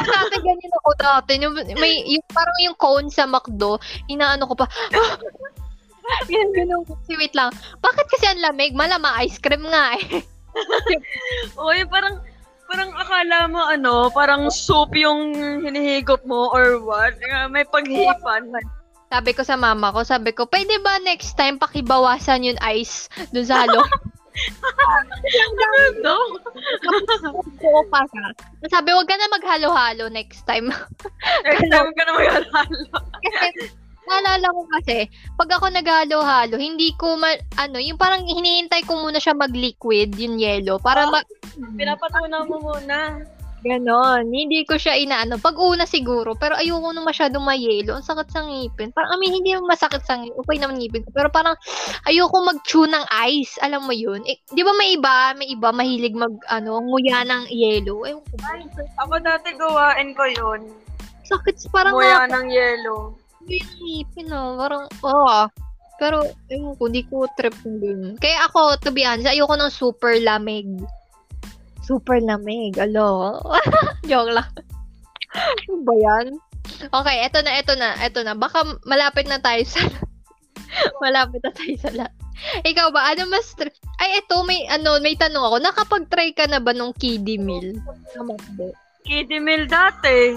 Dati 0.01 0.35
ganyan 0.39 0.73
ako 0.81 0.89
dati. 0.97 1.31
Yung, 1.41 1.53
may, 1.77 2.05
yung, 2.07 2.23
parang 2.31 2.57
yung 2.63 2.77
cone 2.77 3.09
sa 3.11 3.25
McDo, 3.27 3.81
inaano 4.07 4.45
ko 4.47 4.55
pa, 4.55 4.65
yan, 6.31 6.49
ganun. 6.53 6.85
Si 7.05 7.13
wait 7.17 7.33
lang. 7.33 7.53
Bakit 7.81 8.05
kasi 8.09 8.25
ang 8.29 8.41
lamig? 8.41 8.73
Malama 8.77 9.21
ice 9.25 9.39
cream 9.41 9.63
nga 9.67 9.95
eh. 9.97 10.21
Yung 11.79 11.87
parang, 11.91 12.19
parang 12.71 12.91
akala 12.95 13.39
mo, 13.51 13.61
ano, 13.67 14.07
parang 14.15 14.47
soup 14.47 14.95
yung 14.95 15.35
hinihigop 15.59 16.23
mo 16.23 16.47
or 16.55 16.79
what. 16.79 17.11
Uh, 17.19 17.51
May 17.51 17.67
paghipan. 17.67 18.47
Sabi 19.11 19.35
ko 19.35 19.43
sa 19.43 19.59
mama 19.59 19.91
ko, 19.91 20.07
sabi 20.07 20.31
ko, 20.31 20.47
pwede 20.47 20.79
ba 20.79 20.95
next 21.03 21.35
time 21.35 21.59
pakibawasan 21.59 22.47
yung 22.47 22.59
ice 22.63 23.11
dun 23.35 23.43
sa 23.43 23.67
halo? 23.67 23.83
no? 26.05 26.15
Oo 27.59 27.83
pa 27.91 28.07
siya. 28.07 28.31
Sabi, 28.71 28.95
wag 28.95 29.03
ka 29.11 29.19
na 29.19 29.35
maghalo-halo 29.35 30.07
next 30.07 30.47
time. 30.47 30.71
Next 31.43 31.67
time 31.67 31.91
ka 31.91 32.01
na 32.07 32.11
mag-alala. 32.15 32.61
kasi, 33.19 33.67
naalala 34.07 34.47
ko 34.49 34.61
kasi, 34.79 34.97
pag 35.37 35.49
ako 35.51 35.65
naghalo-halo, 35.69 36.55
hindi 36.57 36.93
ko, 36.97 37.17
ma- 37.17 37.41
ano, 37.61 37.77
yung 37.77 37.99
parang 37.99 38.25
hinihintay 38.25 38.85
ko 38.85 38.97
muna 38.97 39.21
siya 39.21 39.37
mag-liquid, 39.37 40.15
yung 40.17 40.41
yellow, 40.41 40.81
para 40.81 41.05
ma- 41.09 41.27
Pinapatunaw 41.77 42.47
mo 42.47 42.57
muna. 42.61 43.21
Ganon. 43.61 44.33
Hindi 44.33 44.65
ko 44.65 44.73
siya 44.73 44.97
inaano. 44.97 45.37
Pag 45.37 45.53
una 45.61 45.85
siguro, 45.85 46.33
pero 46.33 46.57
ayoko 46.57 46.89
nung 46.89 47.05
masyadong 47.05 47.45
mayelo. 47.45 47.93
Ang 47.93 48.05
sakit 48.05 48.27
sa 48.33 48.41
ngipin. 48.41 48.89
Parang, 48.89 49.13
I 49.13 49.17
mean, 49.21 49.37
hindi 49.37 49.53
naman 49.53 49.69
masakit 49.69 50.01
sa 50.01 50.17
ngipin. 50.17 50.37
Okay 50.41 50.57
naman 50.57 50.81
ngipin 50.81 51.05
ko. 51.05 51.13
Pero 51.13 51.29
parang, 51.29 51.53
ayoko 52.09 52.41
mag-chew 52.41 52.89
ng 52.89 53.05
ice. 53.29 53.61
Alam 53.61 53.85
mo 53.85 53.93
yun? 53.93 54.25
Eh, 54.25 54.41
di 54.49 54.65
ba 54.65 54.73
may 54.73 54.97
iba, 54.97 55.37
may 55.37 55.53
iba 55.53 55.69
mahilig 55.69 56.17
mag, 56.17 56.33
ano, 56.49 56.81
nguya 56.81 57.21
ng 57.21 57.53
yelo. 57.53 58.01
Ewan 58.01 58.25
ko 58.25 58.35
ba? 58.41 58.49
Ako 59.05 59.13
dati 59.21 59.53
gawain 59.53 60.09
ko 60.17 60.25
yun. 60.25 60.61
Sakit. 61.29 61.69
Parang 61.69 61.93
nga, 62.01 62.25
ng 62.25 62.49
yelo. 62.49 63.13
Yung 63.47 63.71
ngipin, 63.81 64.33
oh. 64.33 64.57
Parang, 64.59 64.85
oh, 65.05 65.25
ah. 65.29 65.47
Pero, 66.01 66.25
ewan 66.49 66.73
ko, 66.81 66.83
di 66.89 67.05
ko 67.05 67.29
trip 67.37 67.53
yung 67.61 67.77
ganun. 67.77 68.15
Kaya 68.17 68.49
ako, 68.49 68.81
to 68.81 68.89
be 68.89 69.05
honest, 69.05 69.29
ayoko 69.29 69.53
ng 69.53 69.69
super 69.69 70.17
lamig. 70.17 70.65
Super 71.85 72.17
lamig. 72.21 72.73
Alo. 72.81 73.37
Joke 74.09 74.33
lang. 74.33 74.49
ano 75.69 75.81
ba 75.85 75.93
yan? 75.93 76.27
Okay, 76.89 77.15
eto 77.21 77.39
na, 77.45 77.51
eto 77.53 77.73
na, 77.77 77.93
eto 78.01 78.25
na. 78.25 78.33
Baka 78.33 78.65
malapit 78.89 79.29
na 79.29 79.37
tayo 79.37 79.61
sa 79.69 79.85
malapit 81.03 81.45
na 81.45 81.53
tayo 81.53 81.75
sa 81.77 81.91
lahat. 81.93 82.13
Ikaw 82.65 82.89
ba, 82.89 83.13
ano 83.13 83.29
mas 83.29 83.53
tri- 83.53 83.75
Ay, 84.01 84.17
eto, 84.17 84.41
may, 84.41 84.65
ano, 84.65 84.97
may 84.97 85.13
tanong 85.13 85.45
ako. 85.45 85.57
Nakapag-try 85.61 86.33
ka 86.33 86.49
na 86.49 86.57
ba 86.57 86.73
nung 86.73 86.97
kiddie 86.97 87.37
meal? 87.37 87.77
Kiddie 89.05 89.37
meal 89.37 89.69
dati. 89.69 90.33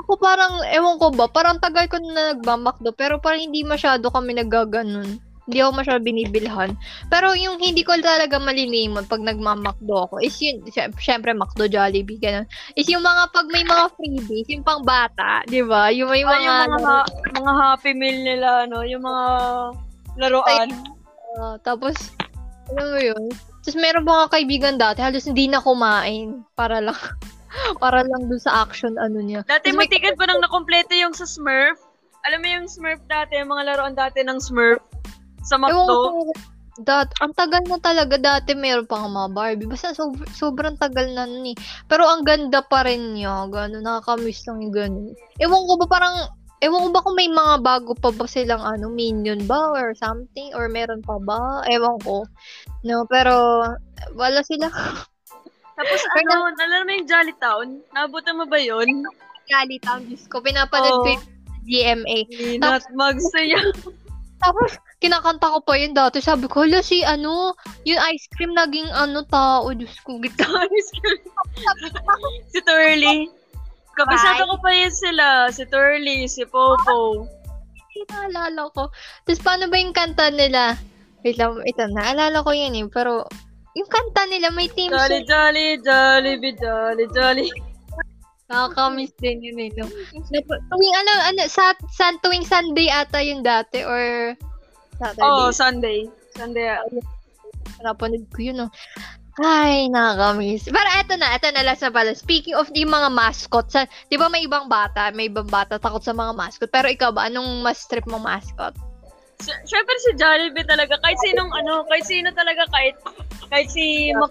Ako 0.00 0.16
parang, 0.16 0.60
ewan 0.72 0.96
ko 0.98 1.12
ba, 1.12 1.26
parang 1.28 1.60
tagal 1.60 1.86
ko 1.86 2.00
na 2.00 2.34
nagmamakdo, 2.34 2.92
pero 2.96 3.20
parang 3.20 3.44
hindi 3.44 3.62
masyado 3.62 4.08
kami 4.10 4.36
nagaganon. 4.36 5.20
Hindi 5.44 5.60
ako 5.60 5.70
masyado 5.76 6.00
binibilhan. 6.00 6.72
Pero 7.12 7.36
yung 7.36 7.60
hindi 7.60 7.84
ko 7.84 7.92
talaga 8.00 8.40
malilimot 8.40 9.04
pag 9.04 9.20
nagmamakdo 9.20 10.08
ako 10.08 10.16
is 10.24 10.32
yun, 10.40 10.64
sy- 10.72 10.88
syempre 10.96 11.36
McDo, 11.36 11.68
Jollibee, 11.68 12.16
ganun. 12.16 12.48
Is 12.80 12.88
yung 12.88 13.04
mga, 13.04 13.28
pag 13.28 13.46
may 13.52 13.60
mga 13.60 13.92
freebies, 13.92 14.48
yung 14.48 14.64
pang 14.64 14.80
bata, 14.80 15.44
di 15.44 15.60
ba? 15.60 15.92
Yung 15.92 16.08
may 16.08 16.24
Ay, 16.24 16.32
mga, 16.32 16.40
yung 16.40 16.72
mga, 16.80 16.94
ha- 17.04 17.10
mga 17.36 17.52
happy 17.60 17.92
meal 17.92 18.18
nila, 18.24 18.64
no? 18.72 18.80
Yung 18.88 19.04
mga 19.04 19.24
laruan. 20.16 20.68
Ah, 21.36 21.60
tapos, 21.60 21.92
alam 22.72 22.86
mo 22.88 23.00
yun? 23.04 23.24
Tapos 23.64 23.80
meron 23.80 24.04
mga 24.04 24.26
kaibigan 24.32 24.76
dati, 24.76 25.00
halos 25.00 25.24
hindi 25.24 25.48
na 25.48 25.60
kumain 25.60 26.44
para 26.56 26.80
lang, 26.80 26.96
para 27.82 28.02
lang 28.02 28.26
dun 28.26 28.40
sa 28.40 28.66
action 28.66 28.94
ano 28.98 29.22
niya. 29.22 29.46
Dati 29.46 29.70
may- 29.72 29.86
matigan 29.86 30.18
ko 30.18 30.24
nang 30.26 30.42
nakompleto 30.42 30.94
yung 30.94 31.14
sa 31.14 31.26
Smurf. 31.28 31.78
Alam 32.24 32.40
mo 32.40 32.48
yung 32.48 32.66
Smurf 32.66 33.04
dati, 33.04 33.36
yung 33.36 33.52
mga 33.52 33.74
laruan 33.74 33.94
dati 33.94 34.24
ng 34.24 34.40
Smurf 34.40 34.80
sa 35.44 35.60
ko, 35.60 36.32
dat, 36.80 37.12
ang 37.20 37.36
tagal 37.36 37.60
na 37.68 37.78
talaga 37.78 38.16
dati 38.16 38.56
meron 38.56 38.88
pa 38.88 39.04
nga 39.04 39.12
mga 39.12 39.30
Barbie. 39.36 39.68
Basta 39.68 39.92
sob- 39.92 40.26
sobrang 40.32 40.80
tagal 40.80 41.12
na 41.12 41.28
nun 41.28 41.52
eh. 41.52 41.56
Pero 41.86 42.08
ang 42.08 42.24
ganda 42.24 42.64
pa 42.64 42.82
rin 42.82 43.14
niya. 43.14 43.46
Gano'n, 43.46 43.84
nakakamiss 43.84 44.42
lang 44.48 44.64
yung 44.64 44.74
gano'n. 44.74 45.08
Ewan 45.38 45.62
ko 45.68 45.74
ba 45.84 45.86
parang, 45.86 46.16
ewan 46.64 46.88
ko 46.88 46.88
ba 46.96 47.04
kung 47.04 47.14
may 47.14 47.28
mga 47.28 47.54
bago 47.60 47.92
pa 47.94 48.10
ba 48.10 48.24
silang 48.26 48.64
ano, 48.64 48.88
minion 48.88 49.44
ba 49.44 49.70
or 49.76 49.92
something? 49.94 50.50
Or 50.56 50.66
meron 50.66 51.04
pa 51.04 51.20
ba? 51.20 51.62
Ewan 51.68 52.00
ko. 52.02 52.24
No, 52.82 53.04
pero 53.06 53.62
wala 54.16 54.40
sila. 54.42 54.72
Tapos 55.74 56.00
ano, 56.22 56.54
alam 56.54 56.86
mo 56.86 56.92
yung 56.94 57.08
Jolly 57.10 57.34
Town? 57.42 57.68
Nabutan 57.90 58.38
mo 58.38 58.46
ba 58.46 58.58
yun? 58.62 59.02
Gali 59.50 59.76
Town, 59.82 60.06
Diyos 60.06 60.24
ko. 60.30 60.40
Pinapanood 60.40 61.02
ko 61.02 61.10
Oo. 61.10 61.12
yung 61.12 61.24
GMA. 61.66 62.18
Not 62.60 62.84
magsaya. 62.94 63.60
Tapos, 64.44 64.76
kinakanta 65.00 65.56
ko 65.56 65.58
pa 65.64 65.74
yun 65.80 65.96
dati. 65.96 66.20
Sabi 66.20 66.46
ko, 66.52 66.68
hala 66.68 66.84
si 66.84 67.00
ano, 67.00 67.56
yung 67.88 68.00
ice 68.12 68.28
cream 68.36 68.52
naging 68.52 68.88
ano 68.92 69.24
tao. 69.24 69.72
Diyos 69.72 69.96
ko, 70.04 70.20
gita. 70.20 70.44
si 72.52 72.60
Turley. 72.60 73.32
Kabisado 73.94 74.44
ko 74.50 74.56
pa 74.60 74.70
yun 74.74 74.92
sila. 74.92 75.48
Si 75.48 75.64
Turley, 75.70 76.26
si 76.28 76.44
Popo. 76.44 77.24
naalala 78.10 78.68
ko. 78.74 78.90
Tapos, 79.24 79.40
paano 79.40 79.70
ba 79.70 79.78
yung 79.80 79.94
kanta 79.96 80.28
nila? 80.28 80.76
Wait 81.24 81.40
lang, 81.40 81.56
ito, 81.64 81.88
naalala 81.88 82.44
ko 82.44 82.50
yun 82.52 82.74
eh. 82.74 82.84
Pero, 82.90 83.24
yung 83.74 83.90
kanta 83.90 84.22
nila, 84.30 84.54
may 84.54 84.70
team 84.70 84.94
Jolly, 84.94 85.26
song. 85.26 85.30
jolly, 85.30 85.68
jolly, 85.82 86.32
be 86.38 86.50
jolly, 86.54 87.06
jolly. 87.10 87.50
Nakakamiss 88.46 89.10
din 89.18 89.42
yun 89.42 89.58
eh. 89.58 89.70
No? 89.74 89.90
Tuwing 90.70 90.94
ano, 90.94 91.12
ano, 91.26 91.42
sa, 91.50 91.74
sa 91.90 92.14
tuwing 92.22 92.46
Sunday 92.46 92.86
ata 92.92 93.18
yun 93.18 93.42
dati 93.42 93.82
or 93.82 94.36
Saturday. 95.00 95.24
Oo, 95.26 95.50
Sunday. 95.50 95.98
Sunday. 96.38 96.70
Napanood 97.82 98.30
ko 98.30 98.38
yun, 98.46 98.62
no? 98.62 98.68
Ay, 99.42 99.90
nakakamiss. 99.90 100.70
Pero 100.70 100.88
eto 100.94 101.18
na, 101.18 101.34
eto 101.34 101.50
na 101.50 101.66
last 101.66 101.82
na 101.82 101.90
pala. 101.90 102.14
Speaking 102.14 102.54
of 102.54 102.70
yung 102.78 102.94
mga 102.94 103.10
mascot, 103.10 103.66
sa, 103.66 103.90
di 104.06 104.14
ba 104.14 104.30
may 104.30 104.46
ibang 104.46 104.70
bata, 104.70 105.10
may 105.10 105.26
ibang 105.26 105.50
bata 105.50 105.82
takot 105.82 106.04
sa 106.04 106.14
mga 106.14 106.38
mascot. 106.38 106.70
Pero 106.70 106.86
ikaw 106.86 107.10
ba, 107.10 107.26
anong 107.26 107.64
mas 107.64 107.82
trip 107.90 108.06
mong 108.06 108.22
mascot? 108.22 108.76
Siyempre 109.42 109.94
si 110.04 110.10
Jollibee 110.16 110.66
talaga. 110.66 110.98
Kahit 111.02 111.18
sinong 111.24 111.50
ano, 111.52 111.82
kahit 111.90 112.06
sino 112.06 112.30
talaga, 112.32 112.64
kahit, 112.70 112.94
kahit 113.50 113.68
si 113.70 114.14
Mac, 114.14 114.30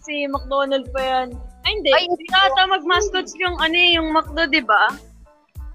si 0.00 0.24
McDonald 0.26 0.88
pa 0.90 1.00
yan. 1.00 1.28
Ay, 1.68 1.70
hindi. 1.76 1.92
Ay, 1.92 2.08
Hindi 2.08 2.26
ata 2.32 2.62
mag-mascots 2.66 3.36
yung 3.36 3.56
ano 3.60 3.76
eh, 3.76 4.00
yung 4.00 4.08
McDo, 4.16 4.48
di 4.48 4.64
ba? 4.64 4.88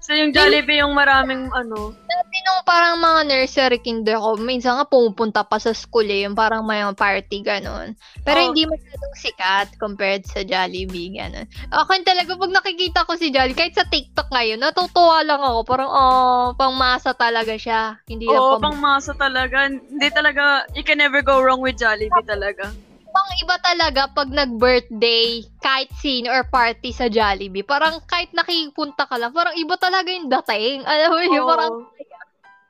So 0.06 0.14
yung 0.14 0.30
Jollibee 0.30 0.78
yung 0.78 0.94
maraming 0.94 1.50
ano. 1.50 1.90
Dati 1.90 2.36
nung 2.46 2.62
parang 2.62 3.02
mga 3.02 3.20
nursery 3.26 3.82
kinder 3.82 4.22
ko, 4.22 4.38
minsan 4.38 4.78
nga 4.78 4.86
pumupunta 4.86 5.42
pa 5.42 5.58
sa 5.58 5.74
school 5.74 6.06
eh, 6.06 6.22
yung 6.22 6.38
parang 6.38 6.62
may 6.62 6.78
party, 6.94 7.42
ganun. 7.42 7.98
Pero 8.22 8.38
Oh. 8.38 8.44
hindi 8.54 8.70
masyadong 8.70 9.14
sikat 9.18 9.74
compared 9.82 10.22
sa 10.22 10.46
Jollibee, 10.46 11.10
ganun. 11.10 11.50
Ako 11.74 11.90
talaga, 12.06 12.38
pag 12.38 12.54
nakikita 12.54 13.02
ko 13.02 13.18
si 13.18 13.34
Jollibee, 13.34 13.58
kahit 13.58 13.74
sa 13.74 13.82
TikTok 13.82 14.30
ngayon, 14.30 14.62
natutuwa 14.62 15.26
lang 15.26 15.42
ako. 15.42 15.58
Parang, 15.66 15.90
oh, 15.90 16.46
pangmasa 16.54 17.10
talaga 17.10 17.58
siya. 17.58 17.98
Hindi 18.06 18.30
Oo, 18.30 18.62
pang 18.62 18.70
pang 18.70 18.78
masa 18.78 19.10
talaga. 19.10 19.66
Hindi 19.66 20.06
talaga, 20.14 20.70
you 20.78 20.86
can 20.86 21.02
never 21.02 21.18
go 21.18 21.42
wrong 21.42 21.58
with 21.58 21.82
Jollibee 21.82 22.22
talaga. 22.22 22.70
Pang 23.16 23.30
iba 23.40 23.56
talaga 23.64 24.12
pag 24.12 24.28
nag-birthday, 24.28 25.40
kahit 25.64 25.88
scene 25.96 26.28
or 26.28 26.44
party 26.44 26.92
sa 26.92 27.08
Jollibee. 27.08 27.64
Parang 27.64 28.04
kahit 28.04 28.28
nakipunta 28.36 29.08
ka 29.08 29.16
lang, 29.16 29.32
parang 29.32 29.56
iba 29.56 29.72
talaga 29.80 30.12
yung 30.12 30.28
dating. 30.28 30.84
Alam 30.84 31.08
mo 31.08 31.18
yun, 31.24 31.40
Oo. 31.40 31.48
parang 31.48 31.74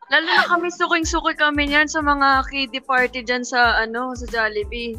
Lalo 0.07 0.23
na 0.23 0.47
kami, 0.47 0.71
suking-suki 0.71 1.35
kami 1.35 1.67
niyan 1.67 1.91
sa 1.91 1.99
mga 1.99 2.47
kiddie 2.47 2.79
party 2.79 3.27
dyan 3.27 3.43
sa, 3.43 3.83
ano, 3.83 4.15
sa 4.15 4.23
Jollibee. 4.31 4.95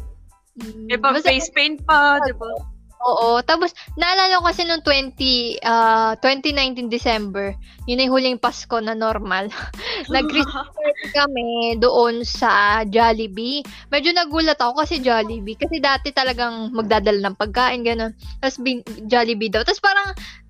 May 0.84 1.00
pag 1.00 1.16
Basta- 1.16 1.32
face 1.32 1.48
paint 1.48 1.80
pa, 1.88 2.20
di 2.20 2.36
ba? 2.36 2.52
Oo. 2.98 3.38
Tapos, 3.46 3.70
naalala 3.94 4.42
ko 4.42 4.44
kasi 4.50 4.66
nung 4.66 4.82
20, 4.82 5.62
ah 5.62 6.18
2019 6.18 6.90
December, 6.90 7.54
yun 7.86 8.02
ay 8.02 8.10
huling 8.10 8.42
Pasko 8.42 8.82
na 8.82 8.92
normal. 8.92 9.48
Nag-Christmas 10.14 10.68
party 10.76 11.06
kami 11.14 11.48
doon 11.78 12.26
sa 12.26 12.82
Jollibee. 12.84 13.62
Medyo 13.88 14.10
nagulat 14.12 14.58
ako 14.58 14.82
kasi 14.82 14.98
Jollibee. 14.98 15.54
Kasi 15.54 15.78
dati 15.78 16.10
talagang 16.10 16.74
magdadala 16.74 17.30
ng 17.30 17.38
pagkain, 17.38 17.86
gano'n. 17.86 18.12
Tapos 18.42 18.58
bin- 18.58 18.84
Jollibee 19.06 19.52
daw. 19.52 19.62
Tapos 19.62 19.80
parang, 19.80 20.08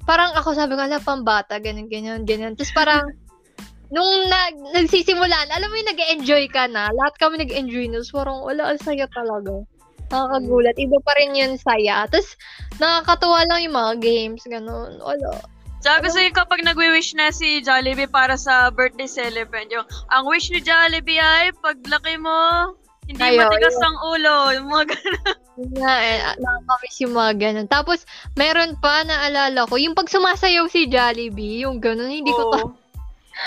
parang 0.08 0.30
ako 0.32 0.56
sabi 0.56 0.72
ko, 0.72 0.82
ala, 0.82 1.04
pambata, 1.04 1.60
ganyan, 1.60 1.86
ganyan, 1.86 2.24
ganyan. 2.24 2.56
Tapos 2.56 2.72
parang, 2.72 3.04
nung 3.94 4.12
nag, 4.28 4.54
nagsisimulan, 4.72 5.52
alam 5.52 5.68
mo 5.68 5.76
yung 5.76 5.90
nag-enjoy 5.92 6.44
ka 6.48 6.64
na, 6.68 6.88
lahat 6.92 7.14
kami 7.20 7.44
nag-enjoy 7.44 7.92
na, 7.92 8.00
Tapos 8.00 8.12
parang 8.16 8.38
wala, 8.40 8.72
ang 8.72 8.80
saya 8.80 9.04
talaga. 9.12 9.64
Nakakagulat. 10.08 10.76
Iba 10.80 10.98
pa 11.04 11.12
rin 11.20 11.36
yun 11.36 11.54
saya. 11.60 12.08
Tapos, 12.08 12.36
nakakatuwa 12.80 13.44
lang 13.44 13.60
yung 13.68 13.76
mga 13.76 13.94
games, 14.00 14.42
ganun. 14.48 14.96
Wala. 15.00 15.40
Sabi 15.78 16.10
sa'yo 16.10 16.34
kapag 16.34 16.66
nagwi-wish 16.66 17.14
na 17.14 17.30
si 17.30 17.62
Jollibee 17.62 18.10
para 18.10 18.34
sa 18.34 18.66
birthday 18.74 19.06
celebrant, 19.06 19.70
yung, 19.70 19.86
ang 20.10 20.26
wish 20.26 20.50
ni 20.50 20.58
Jollibee 20.58 21.22
ay 21.22 21.54
paglaki 21.62 22.18
mo, 22.18 22.74
hindi 23.06 23.22
Ayaw, 23.24 23.46
matigas 23.48 23.78
ang 23.78 23.96
ulo. 24.04 24.34
Yung 24.58 24.68
mga 24.68 24.84
ganun. 24.92 25.22
Nga 25.58 25.94
eh, 26.02 26.18
ah, 26.22 26.36
nakakamiss 26.36 26.96
yung 27.02 27.14
mga 27.14 27.32
ganun. 27.40 27.68
Tapos, 27.70 27.98
meron 28.34 28.76
pa, 28.82 29.06
naalala 29.06 29.64
ko, 29.70 29.78
yung 29.78 29.94
pag 29.94 30.10
sumasayaw 30.10 30.66
si 30.66 30.90
Jollibee, 30.90 31.62
yung 31.62 31.78
ganun, 31.78 32.10
hindi 32.10 32.30
ko 32.34 32.52
to. 32.52 32.60
Oo. 32.68 32.76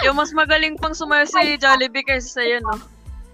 Yung 0.07 0.16
mas 0.16 0.32
magaling 0.32 0.80
pang 0.80 0.95
sumayo 0.95 1.28
si 1.28 1.59
Jollibee 1.59 2.07
kaysa 2.07 2.39
sa'yo, 2.39 2.64
no? 2.64 2.80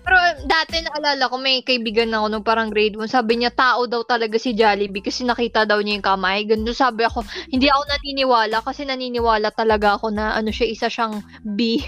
Pero 0.08 0.18
dati 0.47 0.80
naalala 0.80 1.28
ko, 1.28 1.36
may 1.36 1.60
kaibigan 1.60 2.16
ako 2.16 2.32
nung 2.32 2.47
parang 2.47 2.72
grade 2.72 2.95
1, 2.95 3.12
sabi 3.12 3.43
niya, 3.43 3.51
tao 3.51 3.84
daw 3.84 4.08
talaga 4.08 4.39
si 4.39 4.55
Jollibee 4.55 5.03
kasi 5.03 5.28
nakita 5.28 5.68
daw 5.68 5.84
niya 5.84 5.99
yung 5.99 6.08
kamay. 6.08 6.47
Ganun 6.47 6.72
sabi 6.72 7.03
ako, 7.03 7.28
hindi 7.51 7.68
ako 7.68 7.84
naniniwala 7.84 8.64
kasi 8.64 8.88
naniniwala 8.88 9.51
talaga 9.51 9.99
ako 9.99 10.16
na 10.16 10.32
ano 10.32 10.47
siya, 10.47 10.64
isa 10.64 10.88
siyang 10.88 11.20
B. 11.43 11.84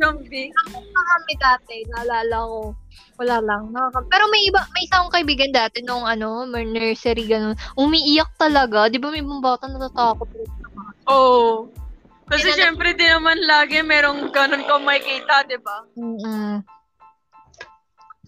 Yung 0.00 0.20
big. 0.28 0.52
kami 0.52 1.32
dati, 1.40 1.88
naalala 1.88 2.36
ko. 2.44 2.76
Wala 3.16 3.36
lang. 3.40 3.72
Nakaka- 3.72 4.08
Pero 4.08 4.24
may 4.28 4.44
iba, 4.44 4.60
may 4.72 4.84
isa 4.84 5.00
akong 5.00 5.12
kaibigan 5.12 5.52
dati 5.52 5.80
nung 5.80 6.04
ano, 6.04 6.44
may 6.44 6.64
nursery, 6.64 7.24
ganun. 7.24 7.56
Umiiyak 7.76 8.36
talaga. 8.36 8.92
Di 8.92 9.00
ba 9.00 9.08
may 9.08 9.24
ibang 9.24 9.40
bata 9.40 9.68
natatakot? 9.68 10.28
Oo. 11.08 11.68
Kasi 12.28 12.48
Kailan- 12.48 12.60
syempre 12.76 12.92
di 12.94 13.08
naman 13.08 13.40
lagi 13.44 13.82
merong 13.82 14.30
ganun 14.30 14.62
ka 14.62 14.76
makikita, 14.78 15.48
di 15.48 15.56
ba? 15.64 15.76
mm 15.96 16.79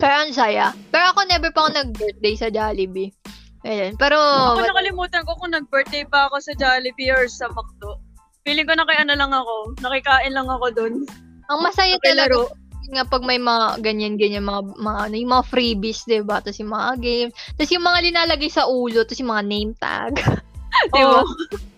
Pero 0.03 0.15
ang 0.19 0.35
saya. 0.35 0.75
Pero 0.91 1.15
ako 1.15 1.21
never 1.31 1.55
pa 1.55 1.63
ako 1.63 1.71
nag-birthday 1.79 2.35
sa 2.35 2.51
Jollibee. 2.51 3.15
Ayun. 3.63 3.95
Pero, 3.95 4.19
Ako 4.19 4.67
nakalimutan 4.67 5.23
ko 5.23 5.39
kung 5.39 5.55
nag-birthday 5.55 6.03
pa 6.11 6.27
ako 6.27 6.43
sa 6.43 6.53
Jollibee 6.59 7.15
or 7.15 7.31
sa 7.31 7.47
McDo. 7.55 8.03
Feeling 8.43 8.67
ko 8.67 8.75
na 8.75 8.83
kay 8.83 8.99
ano 8.99 9.15
lang 9.15 9.31
ako. 9.31 9.79
Nakikain 9.79 10.35
lang 10.35 10.51
ako 10.51 10.67
dun. 10.75 11.07
ang 11.47 11.61
masaya 11.63 11.95
Sabay 12.03 12.07
talaga 12.11 12.35
laro. 12.35 12.51
nga 12.91 13.05
pag 13.07 13.23
may 13.23 13.39
mga 13.39 13.79
ganyan-ganyan, 13.79 14.43
mga, 14.43 14.63
mga, 14.75 15.01
ano, 15.07 15.15
yung 15.15 15.33
mga 15.39 15.47
freebies, 15.47 16.03
di 16.03 16.19
ba? 16.27 16.43
Tapos 16.43 16.59
yung 16.59 16.75
mga 16.75 16.91
games. 16.99 17.33
Tapos 17.55 17.71
yung 17.71 17.87
mga 17.87 17.99
linalagay 18.11 18.51
sa 18.51 18.67
ulo, 18.67 19.07
tapos 19.07 19.23
yung 19.23 19.31
mga 19.31 19.47
name 19.47 19.73
tag. 19.79 20.19
di 20.97 21.03
ba? 21.07 21.23
Oo. 21.23 21.71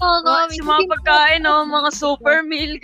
Oo, 0.00 0.18
kami. 0.24 0.56
sa 0.56 0.64
mga 0.64 0.82
pagkain, 0.88 1.40
no? 1.44 1.66
mga 1.68 1.90
super 1.92 2.40
meal. 2.46 2.78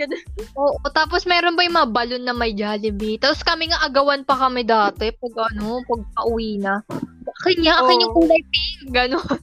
Oo, 0.59 0.83
tapos 0.93 1.25
meron 1.25 1.57
ba 1.57 1.65
yung 1.65 1.79
mga 1.79 1.93
balon 1.95 2.25
na 2.27 2.35
may 2.37 2.53
Jollibee? 2.53 3.17
Tapos 3.17 3.41
kami 3.41 3.73
nga 3.73 3.81
agawan 3.87 4.27
pa 4.27 4.37
kami 4.37 4.67
dati 4.67 5.15
pag 5.15 5.35
ano, 5.55 5.81
pag 5.89 6.03
pauwi 6.19 6.61
na. 6.61 6.85
Akin 7.43 7.57
niya, 7.63 7.81
akin 7.81 8.03
yung 8.03 8.15
kulay 8.15 8.43
pink. 8.53 8.93
Ganon. 8.93 9.39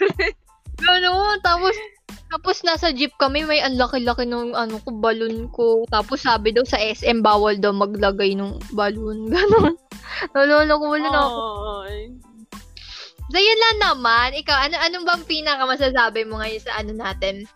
Ganon. 0.84 1.36
Tapos, 1.42 1.74
tapos 2.30 2.56
nasa 2.66 2.90
jeep 2.90 3.14
kami, 3.16 3.46
may 3.46 3.62
ang 3.62 3.78
laki-laki 3.78 4.26
nung 4.26 4.54
ano 4.54 4.78
ko, 4.82 4.90
balon 4.94 5.46
ko. 5.50 5.86
Tapos 5.90 6.22
sabi 6.22 6.50
daw 6.50 6.66
sa 6.66 6.78
SM, 6.80 7.22
bawal 7.22 7.58
daw 7.58 7.70
maglagay 7.70 8.34
ng 8.34 8.58
balon. 8.74 9.28
Ganon. 9.34 9.74
Nalala 10.34 10.72
ko, 10.78 10.84
wala 10.90 11.08
na 11.10 11.20
ako. 11.20 11.42
So, 13.32 13.40
yun 13.40 13.60
lang 13.60 13.76
naman. 13.80 14.36
Ikaw, 14.36 14.68
ano, 14.68 14.76
anong 14.76 15.06
bang 15.08 15.24
pinaka 15.24 15.64
masasabi 15.64 16.28
mo 16.28 16.40
ngayon 16.44 16.60
sa 16.60 16.72
ano 16.76 16.92
natin? 16.92 17.48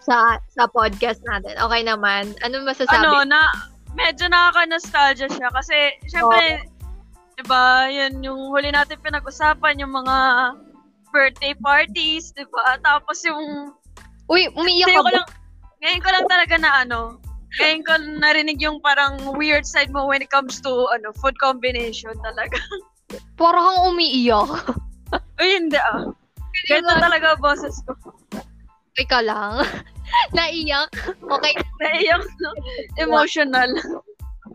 Sa 0.00 0.40
sa 0.50 0.64
podcast 0.66 1.20
natin. 1.28 1.54
Okay 1.60 1.82
naman. 1.84 2.32
Anong 2.40 2.64
masasabi? 2.64 3.04
Ano, 3.04 3.28
na, 3.28 3.52
medyo 3.92 4.26
nakaka-nostalgia 4.32 5.28
siya. 5.28 5.52
Kasi, 5.52 5.76
syempre, 6.08 6.64
di 7.36 7.44
ba, 7.44 7.92
yun, 7.92 8.24
yung 8.24 8.40
huli 8.50 8.72
natin 8.72 8.96
pinag-usapan, 9.04 9.80
yung 9.84 9.92
mga 9.92 10.16
birthday 11.12 11.52
parties, 11.60 12.32
di 12.32 12.48
ba? 12.48 12.80
Tapos 12.80 13.20
yung, 13.28 13.76
Uy, 14.32 14.48
umiiyak 14.56 14.88
ngayon 14.88 14.96
ka 14.96 15.04
ko 15.04 15.04
ba? 15.04 15.16
lang, 15.20 15.28
ngayon 15.84 16.00
ko 16.00 16.08
lang 16.08 16.26
talaga 16.26 16.54
na 16.56 16.70
ano, 16.88 17.00
ngayon 17.60 17.82
ko 17.84 17.92
narinig 18.16 18.58
yung 18.64 18.80
parang 18.80 19.20
weird 19.36 19.68
side 19.68 19.92
mo 19.92 20.08
when 20.08 20.24
it 20.24 20.32
comes 20.32 20.56
to, 20.64 20.88
ano, 20.88 21.12
food 21.20 21.36
combination 21.36 22.16
talaga. 22.24 22.56
Parang 23.36 23.76
kang 23.76 23.92
umiiyak. 23.92 24.72
Uy, 25.42 25.58
hindi 25.58 25.74
ah. 25.74 26.06
Ganito 26.70 26.94
talaga 27.02 27.34
boses 27.42 27.82
ko. 27.82 27.98
Ikaw 28.94 29.22
lang. 29.26 29.66
Naiyak. 30.36 30.94
Okay. 31.18 31.54
Naiyak 31.82 32.22
no? 32.38 32.50
Emotional. 33.02 33.70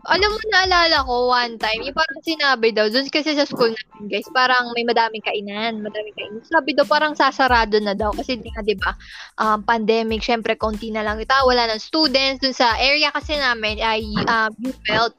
Alam 0.08 0.30
mo, 0.32 0.40
naalala 0.48 1.04
ko 1.04 1.28
one 1.28 1.60
time, 1.60 1.84
yung 1.84 1.92
parang 1.92 2.22
sinabi 2.24 2.72
daw, 2.72 2.88
dun 2.88 3.04
kasi 3.12 3.36
sa 3.36 3.44
school 3.44 3.68
natin, 3.68 4.08
guys, 4.08 4.24
parang 4.32 4.72
may 4.72 4.86
madaming 4.86 5.20
kainan, 5.20 5.84
madaming 5.84 6.16
kainan. 6.16 6.40
Sabi 6.48 6.72
daw, 6.72 6.88
parang 6.88 7.12
sasarado 7.12 7.76
na 7.82 7.92
daw. 7.92 8.14
Kasi 8.16 8.40
di 8.40 8.48
nga, 8.48 8.64
di 8.64 8.78
ba, 8.78 8.96
um, 9.36 9.60
pandemic, 9.60 10.24
syempre, 10.24 10.56
konti 10.56 10.88
na 10.88 11.04
lang 11.04 11.20
ito. 11.20 11.34
Wala 11.44 11.68
ng 11.68 11.82
students. 11.82 12.40
Dun 12.40 12.56
sa 12.56 12.78
area 12.80 13.12
kasi 13.12 13.36
namin, 13.36 13.82
ay 13.84 14.00
um, 14.24 14.54
you 14.62 14.72
felt 14.88 15.12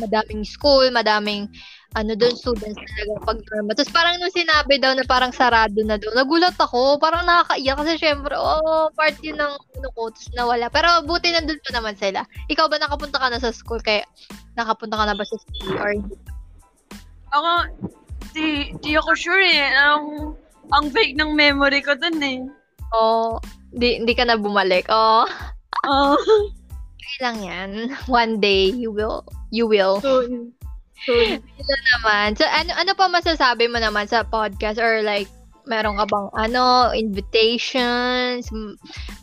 madaming 0.00 0.46
school, 0.46 0.88
madaming 0.88 1.50
ano 1.96 2.12
doon 2.12 2.36
students 2.36 2.76
talaga 2.76 3.14
pag 3.24 3.38
normal. 3.48 3.72
Tapos 3.72 3.92
parang 3.94 4.14
nung 4.20 4.34
sinabi 4.34 4.76
daw 4.76 4.92
na 4.92 5.08
parang 5.08 5.32
sarado 5.32 5.80
na 5.86 5.96
daw, 5.96 6.12
nagulat 6.12 6.52
ako. 6.60 7.00
Parang 7.00 7.24
nakakaiyak 7.24 7.76
kasi 7.80 7.92
syempre, 7.96 8.36
oh, 8.36 8.92
part 8.92 9.16
yun 9.24 9.40
ng 9.40 9.54
ano 9.56 9.88
ko, 9.96 10.12
tapos 10.12 10.28
nawala. 10.36 10.68
Pero 10.68 10.88
buti 11.08 11.32
nandun 11.32 11.62
pa 11.64 11.70
naman 11.72 11.96
sila. 11.96 12.28
Ikaw 12.52 12.68
ba 12.68 12.76
nakapunta 12.76 13.16
ka 13.16 13.32
na 13.32 13.40
sa 13.40 13.54
school? 13.54 13.80
Kaya 13.80 14.04
nakapunta 14.52 15.00
ka 15.00 15.04
na 15.08 15.16
ba 15.16 15.24
sa 15.24 15.36
school? 15.40 15.74
Or 15.80 15.92
Ako, 17.32 17.50
di, 18.36 18.72
di 18.84 18.92
ako 18.96 19.12
sure 19.16 19.44
eh. 19.44 19.72
Ang, 19.72 20.36
ang 20.72 20.92
vague 20.92 21.16
ng 21.16 21.32
memory 21.32 21.80
ko 21.80 21.96
dun 21.96 22.20
eh. 22.20 22.44
oh, 22.92 23.40
di, 23.72 24.00
hindi 24.00 24.12
ka 24.12 24.28
na 24.28 24.36
bumalik? 24.36 24.84
Oh, 24.92 25.24
Oh, 25.86 26.18
okay 26.98 27.16
lang 27.22 27.38
yan. 27.40 27.70
One 28.10 28.42
day, 28.42 28.68
you 28.68 28.90
will, 28.92 29.24
you 29.48 29.64
will. 29.64 30.02
soon. 30.04 30.52
Soon. 31.06 31.38
naman. 31.98 32.34
So, 32.34 32.44
ano, 32.46 32.74
ano 32.74 32.92
pa 32.94 33.06
masasabi 33.06 33.70
mo 33.70 33.78
naman 33.78 34.10
sa 34.10 34.26
podcast? 34.26 34.82
Or 34.82 35.02
like, 35.02 35.30
meron 35.68 36.00
ka 36.00 36.08
bang, 36.08 36.28
ano, 36.34 36.90
invitations? 36.96 38.48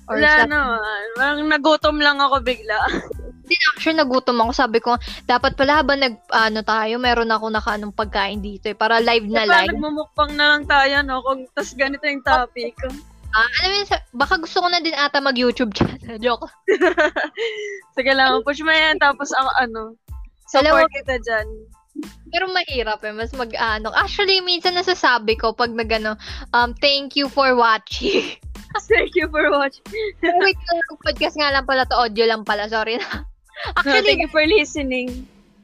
Or 0.05 0.21
Wala 0.21 0.45
sa, 0.45 0.47
naman. 0.47 1.01
Parang 1.17 1.41
nagutom 1.49 1.97
lang 1.97 2.21
ako 2.21 2.39
bigla. 2.45 2.77
Hindi 3.45 3.55
actually 3.73 4.01
nagutom 4.01 4.41
ako. 4.41 4.51
Sabi 4.53 4.79
ko, 4.81 4.97
dapat 5.29 5.53
pala 5.53 5.81
habang 5.81 6.01
nag, 6.01 6.17
ano 6.33 6.65
tayo, 6.65 6.97
meron 6.97 7.29
ako 7.29 7.45
naka 7.53 7.77
anong 7.77 7.93
pagkain 7.93 8.41
dito 8.41 8.73
eh. 8.73 8.77
Para 8.77 8.97
live 8.97 9.29
na 9.29 9.45
Diba, 9.45 9.53
live. 9.53 9.69
nagmumukbang 9.73 10.31
na 10.33 10.45
lang 10.55 10.63
tayo, 10.65 10.95
no? 11.05 11.21
Kung 11.21 11.45
tas 11.53 11.73
ganito 11.73 12.05
yung 12.05 12.25
topic. 12.25 12.73
Ah, 13.35 13.51
alam 13.67 13.83
mo 13.83 13.95
baka 14.15 14.39
gusto 14.39 14.63
ko 14.63 14.67
na 14.71 14.79
din 14.79 14.95
ata 14.95 15.19
mag-YouTube 15.19 15.75
channel. 15.75 16.15
Joke. 16.23 16.47
Sige 17.91 18.15
lang, 18.15 18.39
push 18.47 18.63
mo 18.63 18.71
yan. 18.71 18.95
Tapos 18.95 19.35
ang 19.35 19.51
ano, 19.59 19.99
Alam 20.61 20.73
support 20.73 20.93
kita 20.95 21.15
dyan. 21.23 21.47
Pero 22.31 22.51
mahirap 22.51 22.99
eh. 23.07 23.13
Mas 23.15 23.31
mag, 23.31 23.51
ano. 23.55 23.91
Actually, 23.95 24.43
minsan 24.43 24.75
nasasabi 24.75 25.39
ko 25.39 25.55
pag 25.55 25.71
nag, 25.71 25.87
ano, 25.87 26.19
um, 26.51 26.75
thank 26.83 27.15
you 27.15 27.31
for 27.31 27.55
watching. 27.55 28.35
Thank 28.91 29.15
you 29.15 29.31
for 29.31 29.47
watching. 29.55 29.87
Wait, 30.19 30.59
podcast 30.99 31.39
nga 31.39 31.47
lang 31.47 31.63
pala 31.63 31.87
to. 31.87 31.95
Audio 31.95 32.27
lang 32.27 32.43
pala. 32.43 32.67
Sorry 32.67 32.99
na. 32.99 33.07
No, 33.55 33.71
Actually, 33.87 34.03
thank 34.03 34.19
you 34.19 34.27
for 34.27 34.43
listening. 34.43 35.07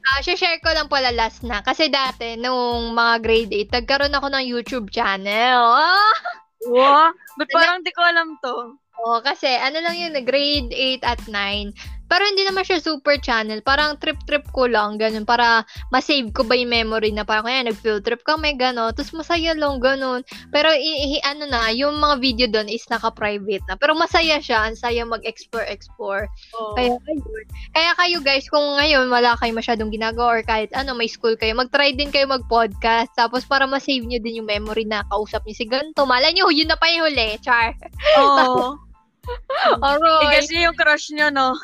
Ah, 0.00 0.24
share 0.24 0.56
ko 0.64 0.72
lang 0.72 0.88
pala 0.88 1.12
last 1.12 1.44
na. 1.44 1.60
Kasi 1.60 1.92
dati, 1.92 2.40
nung 2.40 2.96
mga 2.96 3.14
grade 3.20 3.52
8, 3.68 3.84
nagkaroon 3.84 4.16
ako 4.16 4.32
ng 4.32 4.44
YouTube 4.48 4.88
channel. 4.88 5.60
Ah! 5.76 6.16
Wow, 6.64 7.12
ba't 7.36 7.50
parang 7.52 7.84
di 7.84 7.92
ko 7.92 8.00
alam 8.00 8.38
to? 8.40 8.80
Oo, 9.02 9.18
kasi 9.20 9.50
ano 9.50 9.82
lang 9.82 9.98
yun, 9.98 10.14
grade 10.22 10.70
8 10.70 11.04
at 11.04 11.20
9. 11.26 12.01
Pero 12.12 12.28
hindi 12.28 12.44
naman 12.44 12.60
siya 12.60 12.76
super 12.76 13.16
channel. 13.16 13.64
Parang 13.64 13.96
trip-trip 13.96 14.44
ko 14.52 14.68
lang, 14.68 15.00
ganun. 15.00 15.24
Para 15.24 15.64
masave 15.88 16.28
ko 16.36 16.44
ba 16.44 16.52
yung 16.52 16.68
memory 16.68 17.08
na 17.08 17.24
parang 17.24 17.48
kaya 17.48 17.64
nag-field 17.64 18.04
trip 18.04 18.20
kami, 18.20 18.52
gano'n. 18.52 18.92
Tapos 18.92 19.16
masaya 19.16 19.56
lang, 19.56 19.80
ganun. 19.80 20.20
Pero 20.52 20.68
i- 20.76 21.16
i- 21.16 21.24
ano 21.24 21.48
na, 21.48 21.72
yung 21.72 21.96
mga 21.96 22.16
video 22.20 22.46
doon 22.52 22.68
is 22.68 22.84
naka-private 22.92 23.64
na. 23.64 23.80
Pero 23.80 23.96
masaya 23.96 24.36
siya. 24.44 24.68
Ang 24.68 24.76
saya 24.76 25.08
mag-explore-explore. 25.08 26.28
Oh. 26.52 26.76
Kaya, 26.76 26.92
ayun. 26.92 27.46
Kaya 27.72 27.90
kayo 27.96 28.18
guys, 28.20 28.44
kung 28.52 28.76
ngayon 28.76 29.08
wala 29.08 29.32
kayo 29.40 29.56
masyadong 29.56 29.88
ginagawa 29.88 30.36
or 30.36 30.42
kahit 30.44 30.68
ano, 30.76 30.92
may 30.92 31.08
school 31.08 31.32
kayo, 31.32 31.56
mag-try 31.56 31.96
din 31.96 32.12
kayo 32.12 32.28
mag-podcast. 32.28 33.08
Tapos 33.16 33.48
para 33.48 33.64
ma-save 33.64 34.04
nyo 34.04 34.20
din 34.20 34.44
yung 34.44 34.48
memory 34.52 34.84
na 34.84 35.00
kausap 35.08 35.40
nyo 35.48 35.56
si 35.56 35.64
ganito. 35.64 36.04
Malay 36.04 36.36
nyo, 36.36 36.52
yun 36.52 36.68
na 36.68 36.76
pa 36.76 36.92
yung 36.92 37.08
huli. 37.08 37.40
Char. 37.40 37.72
Oo. 38.20 38.76
Eh, 39.22 39.78
Alright. 39.78 40.42
kasi 40.42 40.66
yung 40.66 40.74
crush 40.74 41.14
nyo, 41.14 41.30
no? 41.30 41.54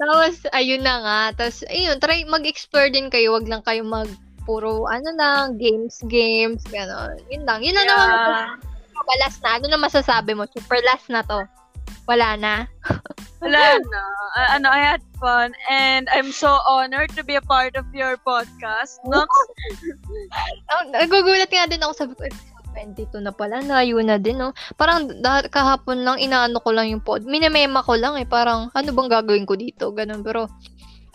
Tapos, 0.00 0.44
ayun 0.52 0.84
na 0.84 0.96
nga. 1.00 1.20
Tapos, 1.40 1.64
ayun, 1.68 1.96
try 2.00 2.24
mag-explore 2.28 2.92
din 2.92 3.08
kayo. 3.08 3.36
Wag 3.36 3.48
lang 3.48 3.64
kayo 3.64 3.84
mag 3.84 4.08
puro, 4.46 4.86
ano 4.86 5.10
lang, 5.18 5.58
games, 5.58 5.98
games, 6.06 6.62
gano'n. 6.70 7.18
Yun 7.34 7.42
lang. 7.42 7.66
Yun 7.66 7.74
lang 7.74 7.86
naman. 7.90 8.08
Yeah. 8.14 9.18
Last 9.26 9.42
na. 9.42 9.58
Ano 9.58 9.66
na 9.70 9.78
masasabi 9.78 10.38
mo? 10.38 10.46
Super 10.50 10.78
last 10.86 11.10
na 11.10 11.22
to. 11.26 11.46
Wala 12.06 12.38
na. 12.38 12.66
Wala 13.42 13.78
na. 13.78 14.00
Uh, 14.38 14.48
ano, 14.58 14.70
I 14.70 14.82
had 14.82 15.02
fun 15.18 15.54
and 15.70 16.06
I'm 16.10 16.30
so 16.30 16.58
honored 16.66 17.10
to 17.18 17.22
be 17.22 17.34
a 17.34 17.44
part 17.44 17.76
of 17.76 17.86
your 17.94 18.16
podcast. 18.22 19.02
No? 19.04 19.26
Oh, 20.66 20.82
nagugulat 20.90 21.46
nga 21.46 21.70
din 21.70 21.78
ako. 21.78 21.94
Sabi 21.94 22.12
ko, 22.18 22.26
22 22.76 23.24
na 23.24 23.32
pala. 23.32 23.64
Layo 23.64 24.04
na 24.04 24.20
din, 24.20 24.36
no? 24.36 24.52
Parang 24.76 25.08
da- 25.24 25.48
kahapon 25.48 26.04
lang, 26.04 26.20
inaano 26.20 26.60
ko 26.60 26.76
lang 26.76 26.92
yung 26.92 27.00
pod. 27.00 27.24
Minamema 27.24 27.80
ko 27.80 27.96
lang 27.96 28.20
eh. 28.20 28.28
Parang, 28.28 28.68
ano 28.76 28.88
bang 28.92 29.08
gagawin 29.08 29.48
ko 29.48 29.56
dito? 29.56 29.96
Ganun. 29.96 30.20
Pero, 30.20 30.44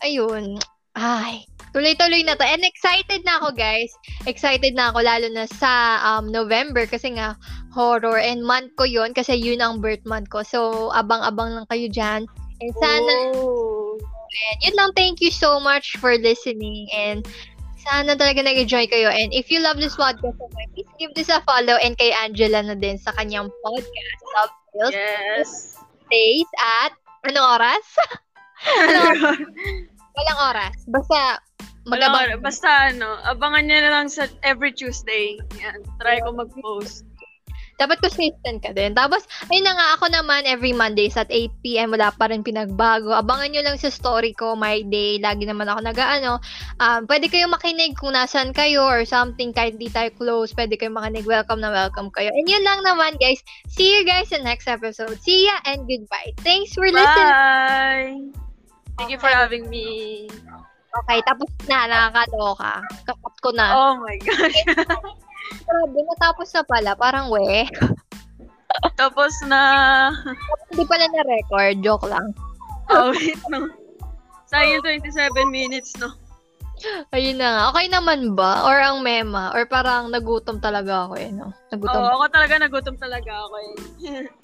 ayun. 0.02 0.58
Ay, 0.98 1.46
tuloy-tuloy 1.72 2.26
na 2.26 2.36
to. 2.36 2.44
And 2.44 2.66
excited 2.66 3.22
na 3.24 3.40
ako, 3.40 3.54
guys. 3.56 3.94
Excited 4.26 4.74
na 4.74 4.90
ako, 4.92 5.06
lalo 5.06 5.28
na 5.30 5.46
sa 5.46 6.02
um, 6.02 6.34
November. 6.34 6.90
Kasi 6.90 7.14
nga, 7.14 7.38
horror. 7.72 8.18
And 8.18 8.42
month 8.42 8.74
ko 8.76 8.84
yun. 8.90 9.14
Kasi 9.14 9.38
yun 9.38 9.62
ang 9.62 9.80
birth 9.80 10.04
month 10.04 10.28
ko. 10.34 10.42
So, 10.42 10.90
abang-abang 10.92 11.54
lang 11.54 11.70
kayo 11.70 11.88
dyan. 11.88 12.26
And 12.62 12.74
sana, 12.82 13.14
Oh. 13.38 13.72
And 14.32 14.60
yun 14.64 14.76
lang, 14.80 14.92
thank 14.96 15.20
you 15.20 15.32
so 15.32 15.60
much 15.60 16.00
for 16.00 16.16
listening. 16.16 16.88
And 16.96 17.28
sana 17.86 18.14
talaga 18.16 18.46
nag-enjoy 18.46 18.86
kayo. 18.88 19.10
And 19.10 19.34
if 19.34 19.50
you 19.50 19.60
love 19.60 19.78
this 19.78 19.98
podcast, 19.98 20.38
please 20.74 20.92
give 21.02 21.14
this 21.18 21.30
a 21.30 21.42
follow. 21.44 21.78
And 21.82 21.98
kay 21.98 22.14
Angela 22.14 22.62
na 22.62 22.76
din 22.78 22.98
sa 23.02 23.12
kanyang 23.18 23.50
podcast, 23.62 24.22
Love 24.38 24.54
Skills 24.70 24.96
Yes. 24.96 25.50
Days 26.12 26.50
at 26.60 26.94
anong 27.28 27.48
oras? 27.60 27.86
Ano? 28.62 29.34
Walang 30.14 30.40
oras. 30.54 30.76
Basta 30.86 31.42
magabang. 31.90 32.46
basta 32.46 32.94
ano, 32.94 33.18
abangan 33.26 33.66
nyo 33.66 33.78
na 33.82 33.90
lang 33.90 34.06
sa 34.06 34.30
every 34.46 34.70
Tuesday. 34.70 35.42
Yan, 35.58 35.82
try 35.98 36.22
ko 36.22 36.30
mag-post. 36.30 37.02
Dapat 37.82 37.98
consistent 37.98 38.62
ka 38.62 38.78
din. 38.78 38.94
Tapos, 38.94 39.26
ayun 39.50 39.66
na 39.66 39.74
nga, 39.74 39.88
ako 39.98 40.06
naman, 40.14 40.46
every 40.46 40.70
Mondays 40.70 41.18
at 41.18 41.26
8pm, 41.34 41.98
wala 41.98 42.14
pa 42.14 42.30
rin 42.30 42.46
pinagbago. 42.46 43.10
Abangan 43.10 43.50
nyo 43.50 43.62
lang 43.66 43.82
sa 43.82 43.90
story 43.90 44.38
ko, 44.38 44.54
my 44.54 44.86
day. 44.86 45.18
Lagi 45.18 45.50
naman 45.50 45.66
ako 45.66 45.82
nag-ano. 45.82 46.38
Um, 46.78 47.10
pwede 47.10 47.26
kayong 47.26 47.50
makinig 47.50 47.98
kung 47.98 48.14
nasan 48.14 48.54
kayo 48.54 48.86
or 48.86 49.02
something, 49.02 49.50
kahit 49.50 49.82
di 49.82 49.90
tayo 49.90 50.14
close. 50.14 50.54
Pwede 50.54 50.78
kayong 50.78 50.94
makinig. 50.94 51.26
Welcome 51.26 51.66
na 51.66 51.74
welcome 51.74 52.14
kayo. 52.14 52.30
And 52.30 52.46
yun 52.46 52.62
lang 52.62 52.86
naman, 52.86 53.18
guys. 53.18 53.42
See 53.66 53.90
you 53.90 54.06
guys 54.06 54.30
in 54.30 54.46
next 54.46 54.70
episode. 54.70 55.18
See 55.26 55.50
ya 55.50 55.58
and 55.66 55.90
goodbye. 55.90 56.38
Thanks 56.46 56.78
for 56.78 56.86
listening. 56.86 57.34
Bye! 57.34 58.30
Thank 59.02 59.10
you 59.10 59.18
for 59.18 59.34
having 59.34 59.66
me. 59.74 60.30
Okay, 60.92 61.20
tapos 61.26 61.50
na, 61.66 61.90
nakakaloka. 61.90 62.86
Kakat 63.10 63.36
ko 63.42 63.50
na. 63.58 63.74
Oh 63.74 63.96
my 63.98 64.22
God. 64.22 64.54
Grabe, 65.68 66.00
natapos 66.08 66.48
na 66.56 66.64
pala. 66.64 66.92
Parang 66.96 67.28
we. 67.32 67.68
Tapos 69.00 69.32
na... 69.46 69.60
Hindi 70.72 70.84
pala 70.88 71.06
na-record. 71.12 71.84
Joke 71.84 72.08
lang. 72.08 72.32
Oh, 72.92 73.16
wait, 73.16 73.40
no. 73.48 73.72
Sayang 74.52 74.84
27 74.84 75.16
minutes, 75.48 75.96
no? 75.96 76.12
Ayun 77.16 77.40
na 77.40 77.48
nga. 77.56 77.64
Okay 77.72 77.88
naman 77.88 78.36
ba? 78.36 78.68
Or 78.68 78.76
ang 78.84 79.00
mema? 79.00 79.56
Or 79.56 79.64
parang 79.64 80.12
nagutom 80.12 80.60
talaga 80.60 81.08
ako 81.08 81.16
eh, 81.16 81.32
no? 81.32 81.56
Oo, 81.56 81.70
Nagutom. 81.72 82.04
ako 82.04 82.26
talaga 82.36 82.54
nagutom 82.60 82.96
talaga 83.00 83.32
ako 83.32 83.56
eh. 83.64 83.72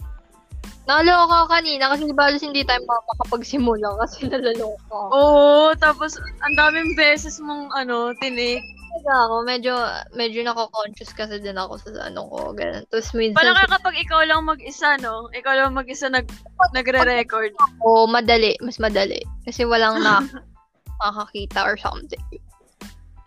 Naloko 0.87 1.33
ako 1.43 1.47
kanina 1.51 1.91
kasi 1.91 2.07
di 2.07 2.15
balos 2.15 2.39
hindi 2.39 2.63
tayo 2.63 2.79
makakapagsimula 2.87 3.99
kasi 4.07 4.31
nalaloka 4.31 4.87
ako. 4.95 5.11
Oo, 5.11 5.75
tapos 5.75 6.15
ang 6.39 6.55
daming 6.55 6.95
beses 6.95 7.43
mong 7.43 7.67
ano, 7.75 8.15
tinik. 8.23 8.63
Talaga 8.97 9.29
ako, 9.29 9.35
medyo, 9.45 9.73
medyo 10.17 10.41
nako-conscious 10.41 11.13
kasi 11.13 11.37
din 11.37 11.53
ako 11.53 11.77
sa 11.77 12.09
ano 12.09 12.25
ko, 12.33 12.49
ganun. 12.57 12.81
Tapos 12.89 13.13
minsan 13.13 13.37
Parang 13.37 13.57
ka 13.61 13.77
kapag 13.77 13.95
ikaw 14.01 14.25
lang 14.25 14.41
mag-isa, 14.41 14.97
no? 14.97 15.29
Ikaw 15.29 15.53
lang 15.53 15.77
mag-isa 15.77 16.09
nag 16.09 16.25
nagre-record. 16.73 17.53
ako, 17.53 18.09
madali, 18.09 18.57
mas 18.65 18.81
madali. 18.81 19.21
Kasi 19.45 19.69
walang 19.69 20.01
na 20.01 20.25
makakita 21.05 21.61
or 21.61 21.77
something. 21.77 22.21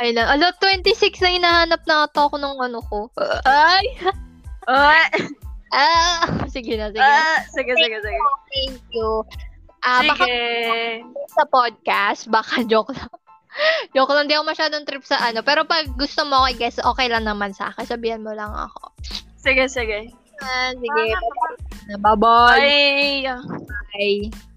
Ayun 0.03 0.18
lang. 0.18 0.27
Alo, 0.27 0.51
26 0.59 1.23
na 1.23 1.31
hinahanap 1.31 1.81
na 1.87 2.11
ata 2.11 2.27
ako 2.27 2.35
ng 2.43 2.57
ano 2.59 2.83
ko. 2.91 3.07
Ay! 3.47 3.87
Ah, 4.66 5.07
Ah! 5.71 6.27
Sige 6.51 6.75
na, 6.75 6.91
sige 6.91 6.99
ah, 6.99 7.47
sige, 7.55 7.71
sige, 7.79 7.97
sige. 8.03 8.18
Thank 8.51 8.83
you. 8.91 9.23
Ah, 9.87 10.03
baka 10.05 10.27
Sige. 10.27 11.07
sa 11.33 11.45
podcast, 11.47 12.27
baka 12.27 12.61
joke 12.71 12.91
lang. 12.93 13.09
joke 13.95 14.13
lang, 14.15 14.31
di 14.31 14.35
ako 14.37 14.45
masyadong 14.47 14.85
trip 14.87 15.05
sa 15.05 15.21
ano. 15.21 15.43
Pero 15.43 15.67
pag 15.67 15.89
gusto 15.95 16.23
mo 16.27 16.45
ako 16.45 16.47
i-guess, 16.57 16.79
okay 16.83 17.07
lang 17.11 17.27
naman 17.27 17.53
sa 17.55 17.71
akin. 17.75 17.87
Sabihan 17.87 18.23
mo 18.23 18.33
lang 18.35 18.51
ako. 18.51 18.95
Sige, 19.41 19.67
sige. 19.67 20.13
Ah, 20.41 20.73
sige. 20.73 21.05
Bye-bye. 22.01 22.59
Bye. 22.59 23.25
Bye. 23.93 24.50